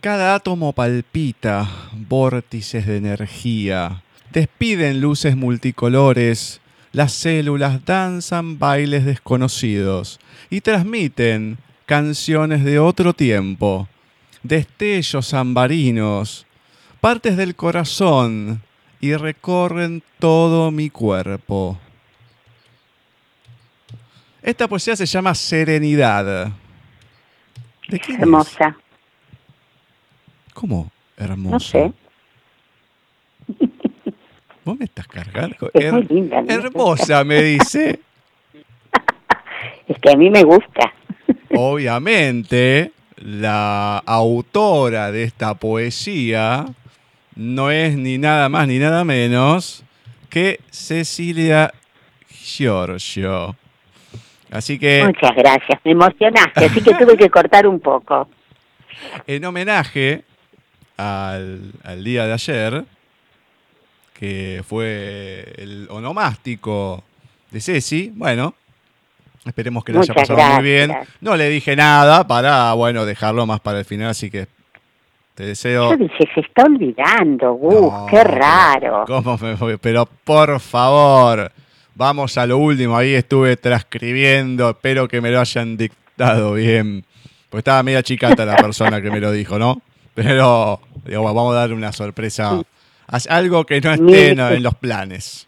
Cada 0.00 0.34
átomo 0.34 0.72
palpita 0.72 1.68
vórtices 1.92 2.86
de 2.86 2.96
energía. 2.96 4.02
Despiden 4.32 5.00
luces 5.00 5.36
multicolores. 5.36 6.59
Las 6.92 7.12
células 7.12 7.84
danzan 7.84 8.58
bailes 8.58 9.04
desconocidos 9.04 10.18
y 10.50 10.60
transmiten 10.60 11.58
canciones 11.86 12.64
de 12.64 12.80
otro 12.80 13.14
tiempo, 13.14 13.88
destellos 14.42 15.32
ambarinos, 15.32 16.46
partes 17.00 17.36
del 17.36 17.54
corazón 17.54 18.60
y 19.00 19.14
recorren 19.14 20.02
todo 20.18 20.70
mi 20.72 20.90
cuerpo. 20.90 21.78
Esta 24.42 24.66
poesía 24.66 24.96
se 24.96 25.06
llama 25.06 25.34
Serenidad. 25.34 26.52
¿De 27.88 28.00
quién 28.00 28.16
es? 28.16 28.22
Hermosa. 28.22 28.76
¿Cómo? 30.54 30.90
Hermoso. 31.16 31.52
No 31.52 31.60
sé. 31.60 31.92
¿Vos 34.64 34.78
me 34.78 34.84
estás 34.84 35.06
cargando? 35.08 35.70
Es 35.72 35.92
muy 35.92 36.04
linda, 36.04 36.42
hermosa, 36.48 37.24
me 37.24 37.42
dice. 37.42 38.00
Es 39.88 39.98
que 39.98 40.12
a 40.12 40.16
mí 40.16 40.30
me 40.30 40.44
gusta. 40.44 40.92
Obviamente, 41.52 42.92
la 43.16 43.98
autora 43.98 45.10
de 45.10 45.24
esta 45.24 45.54
poesía 45.54 46.66
no 47.34 47.72
es 47.72 47.96
ni 47.96 48.16
nada 48.16 48.48
más 48.48 48.68
ni 48.68 48.78
nada 48.78 49.04
menos 49.04 49.82
que 50.28 50.60
Cecilia 50.70 51.72
Giorgio. 52.28 53.56
Así 54.52 54.78
que, 54.78 55.02
Muchas 55.04 55.34
gracias. 55.34 55.80
Me 55.84 55.90
emocionaste, 55.90 56.64
así 56.66 56.80
que 56.82 56.94
tuve 56.94 57.16
que 57.16 57.28
cortar 57.30 57.66
un 57.66 57.80
poco. 57.80 58.28
en 59.26 59.44
homenaje 59.44 60.22
al, 60.96 61.72
al 61.82 62.04
día 62.04 62.26
de 62.26 62.32
ayer, 62.32 62.84
que 64.20 64.62
fue 64.68 65.50
el 65.56 65.88
onomástico 65.88 67.02
de 67.50 67.58
Ceci, 67.58 68.12
bueno, 68.14 68.52
esperemos 69.46 69.82
que 69.82 69.94
le 69.94 70.00
haya 70.00 70.12
pasado 70.12 70.38
muy 70.56 70.62
bien. 70.62 70.92
No 71.22 71.36
le 71.36 71.48
dije 71.48 71.74
nada 71.74 72.26
para, 72.26 72.74
bueno, 72.74 73.06
dejarlo 73.06 73.46
más 73.46 73.60
para 73.60 73.78
el 73.78 73.86
final, 73.86 74.10
así 74.10 74.30
que 74.30 74.46
te 75.34 75.46
deseo... 75.46 75.92
Yo 75.92 75.96
dije, 75.96 76.28
se 76.34 76.40
está 76.40 76.64
olvidando, 76.64 77.54
Gus, 77.54 77.72
No, 77.72 78.06
qué 78.10 78.22
raro. 78.22 79.04
¿Cómo 79.06 79.38
me 79.38 79.54
voy? 79.54 79.78
Pero 79.78 80.04
por 80.04 80.60
favor, 80.60 81.50
vamos 81.94 82.36
a 82.36 82.46
lo 82.46 82.58
último. 82.58 82.98
Ahí 82.98 83.14
estuve 83.14 83.56
transcribiendo. 83.56 84.68
Espero 84.68 85.08
que 85.08 85.22
me 85.22 85.30
lo 85.30 85.40
hayan 85.40 85.78
dictado 85.78 86.52
bien. 86.52 87.06
Pues 87.48 87.60
estaba 87.60 87.82
media 87.82 88.02
chicata 88.02 88.44
la 88.44 88.56
persona 88.56 89.00
que 89.00 89.10
me 89.10 89.18
lo 89.18 89.32
dijo, 89.32 89.58
¿no? 89.58 89.80
Pero 90.12 90.78
digo, 91.06 91.22
vamos 91.22 91.54
a 91.54 91.60
dar 91.60 91.72
una 91.72 91.90
sorpresa. 91.90 92.60
Haz 93.12 93.26
Algo 93.28 93.64
que 93.66 93.80
no 93.80 93.90
esté 93.92 94.02
Mire. 94.02 94.54
en, 94.54 94.62
los 94.62 94.74
planes. 94.76 95.46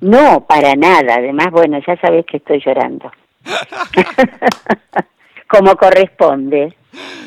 No, 0.00 0.44
para 0.46 0.74
nada. 0.74 1.16
Además, 1.16 1.48
bueno, 1.52 1.78
ya 1.86 1.96
sabes 2.00 2.24
que 2.26 2.38
estoy 2.38 2.62
llorando. 2.64 3.10
Como 5.48 5.76
corresponde. 5.76 6.74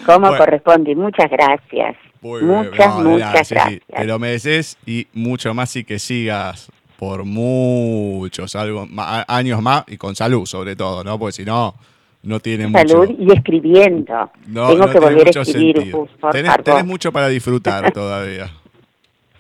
Como 0.05 0.27
Bueno. 0.27 0.37
corresponde. 0.37 0.91
Y 0.91 0.95
muchas 0.95 1.29
gracias. 1.29 1.95
Muy 2.21 2.41
bien, 2.43 2.69
muchas, 2.69 2.95
no, 2.97 3.09
muchas 3.11 3.49
gracias. 3.49 3.81
Te 3.95 4.03
lo 4.05 4.19
mereces 4.19 4.77
y 4.85 5.07
mucho 5.13 5.53
más 5.53 5.73
y 5.77 5.85
que 5.85 5.99
sigas 5.99 6.69
por 6.97 7.23
muchos 7.23 8.55
algo, 8.57 8.85
ma- 8.87 9.23
años 9.27 9.61
más 9.61 9.85
y 9.87 9.95
con 9.95 10.15
salud 10.17 10.45
sobre 10.45 10.75
todo, 10.75 11.01
¿no? 11.05 11.17
Porque 11.17 11.31
si 11.31 11.45
no, 11.45 11.75
no 12.23 12.41
tiene 12.41 12.67
mucho... 12.67 12.87
Salud 12.89 13.09
y 13.17 13.31
escribiendo. 13.31 14.29
No, 14.47 14.67
Tengo 14.67 14.85
no 14.87 14.91
que 14.91 14.99
volver 14.99 15.21
a 15.21 15.25
mucho 15.27 15.41
escribir, 15.41 15.95
tenés, 16.33 16.57
tenés 16.63 16.85
mucho 16.85 17.13
para 17.13 17.29
disfrutar 17.29 17.89
todavía. 17.93 18.49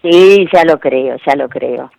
Sí, 0.01 0.47
ya 0.53 0.63
lo 0.65 0.79
creo, 0.79 1.17
ya 1.25 1.35
lo 1.35 1.49
creo. 1.49 1.91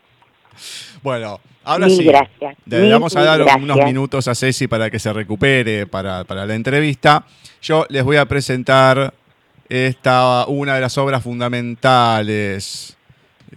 Bueno, 1.03 1.41
ahora 1.65 1.87
Mil 1.87 1.97
sí. 1.97 2.05
gracias. 2.05 2.57
Le 2.67 2.81
Mil, 2.81 2.93
vamos 2.93 3.17
a 3.17 3.23
dar 3.23 3.39
gracias. 3.39 3.63
unos 3.63 3.77
minutos 3.85 4.29
a 4.29 4.35
Ceci 4.35 4.67
para 4.69 4.91
que 4.91 4.99
se 4.99 5.13
recupere 5.13 5.87
para, 5.87 6.25
para 6.25 6.47
la 6.47 6.55
entrevista. 6.55 7.25
Yo 7.63 7.87
les 7.89 8.05
voy 8.05 8.17
a 8.17 8.27
presentar 8.27 9.13
esta, 9.69 10.47
una 10.47 10.75
de 10.75 10.81
las 10.81 10.99
obras 10.99 11.23
fundamentales 11.23 12.97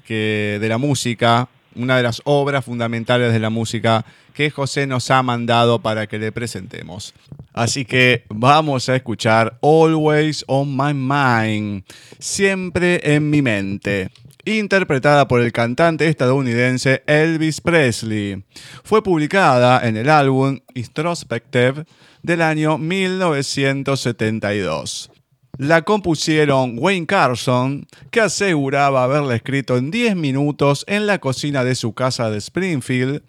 que, 0.05 0.57
de 0.61 0.69
la 0.69 0.77
música, 0.77 1.47
una 1.75 1.97
de 1.97 2.03
las 2.03 2.21
obras 2.25 2.63
fundamentales 2.65 3.33
de 3.33 3.39
la 3.39 3.49
música 3.49 4.05
que 4.33 4.49
José 4.49 4.87
nos 4.87 5.11
ha 5.11 5.21
mandado 5.23 5.79
para 5.79 6.07
que 6.07 6.17
le 6.19 6.31
presentemos. 6.31 7.13
Así 7.53 7.85
que 7.85 8.23
vamos 8.29 8.89
a 8.89 8.95
escuchar 8.95 9.57
Always 9.61 10.43
on 10.47 10.75
My 10.75 10.93
Mind, 10.93 11.83
siempre 12.19 13.15
en 13.15 13.29
mi 13.29 13.41
mente, 13.41 14.09
interpretada 14.45 15.27
por 15.27 15.41
el 15.41 15.51
cantante 15.51 16.07
estadounidense 16.07 17.03
Elvis 17.07 17.59
Presley. 17.61 18.43
Fue 18.83 19.01
publicada 19.03 19.87
en 19.87 19.97
el 19.97 20.09
álbum 20.09 20.59
Introspective 20.73 21.85
del 22.21 22.41
año 22.41 22.77
1972. 22.77 25.11
La 25.57 25.81
compusieron 25.83 26.77
Wayne 26.79 27.05
Carson, 27.05 27.85
que 28.09 28.21
aseguraba 28.21 29.03
haberla 29.03 29.35
escrito 29.35 29.77
en 29.77 29.91
10 29.91 30.15
minutos 30.15 30.83
en 30.87 31.05
la 31.05 31.19
cocina 31.19 31.63
de 31.63 31.75
su 31.75 31.93
casa 31.93 32.31
de 32.31 32.39
Springfield, 32.39 33.21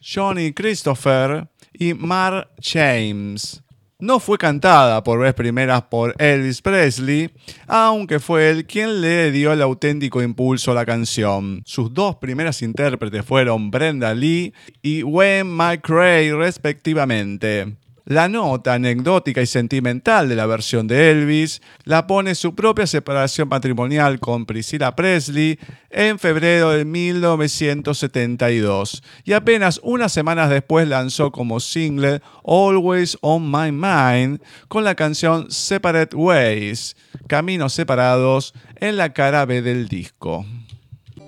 Johnny 0.00 0.52
Christopher 0.52 1.48
y 1.72 1.94
Mark 1.94 2.48
James. 2.62 3.60
No 4.00 4.20
fue 4.20 4.38
cantada 4.38 5.02
por 5.02 5.18
vez 5.18 5.34
primeras 5.34 5.82
por 5.82 6.14
Elvis 6.22 6.62
Presley, 6.62 7.32
aunque 7.66 8.20
fue 8.20 8.48
él 8.48 8.64
quien 8.64 9.00
le 9.00 9.32
dio 9.32 9.52
el 9.52 9.60
auténtico 9.60 10.22
impulso 10.22 10.70
a 10.70 10.74
la 10.74 10.86
canción. 10.86 11.62
Sus 11.64 11.92
dos 11.92 12.14
primeras 12.14 12.62
intérpretes 12.62 13.24
fueron 13.24 13.72
Brenda 13.72 14.14
Lee 14.14 14.54
y 14.82 15.02
Wayne 15.02 15.50
McRae 15.50 16.32
respectivamente. 16.32 17.76
La 18.08 18.26
nota 18.26 18.72
anecdótica 18.72 19.42
y 19.42 19.46
sentimental 19.46 20.30
de 20.30 20.34
la 20.34 20.46
versión 20.46 20.86
de 20.86 21.10
Elvis 21.10 21.60
la 21.84 22.06
pone 22.06 22.34
su 22.34 22.54
propia 22.54 22.86
separación 22.86 23.50
matrimonial 23.50 24.18
con 24.18 24.46
Priscilla 24.46 24.96
Presley 24.96 25.58
en 25.90 26.18
febrero 26.18 26.70
de 26.70 26.86
1972 26.86 29.02
y 29.24 29.34
apenas 29.34 29.78
unas 29.82 30.10
semanas 30.10 30.48
después 30.48 30.88
lanzó 30.88 31.32
como 31.32 31.60
single 31.60 32.22
Always 32.46 33.18
on 33.20 33.50
My 33.50 33.72
Mind 33.72 34.40
con 34.68 34.84
la 34.84 34.94
canción 34.94 35.50
Separate 35.50 36.16
Ways, 36.16 36.96
Caminos 37.26 37.74
Separados, 37.74 38.54
en 38.76 38.96
la 38.96 39.12
cara 39.12 39.44
B 39.44 39.60
del 39.60 39.86
disco. 39.86 40.46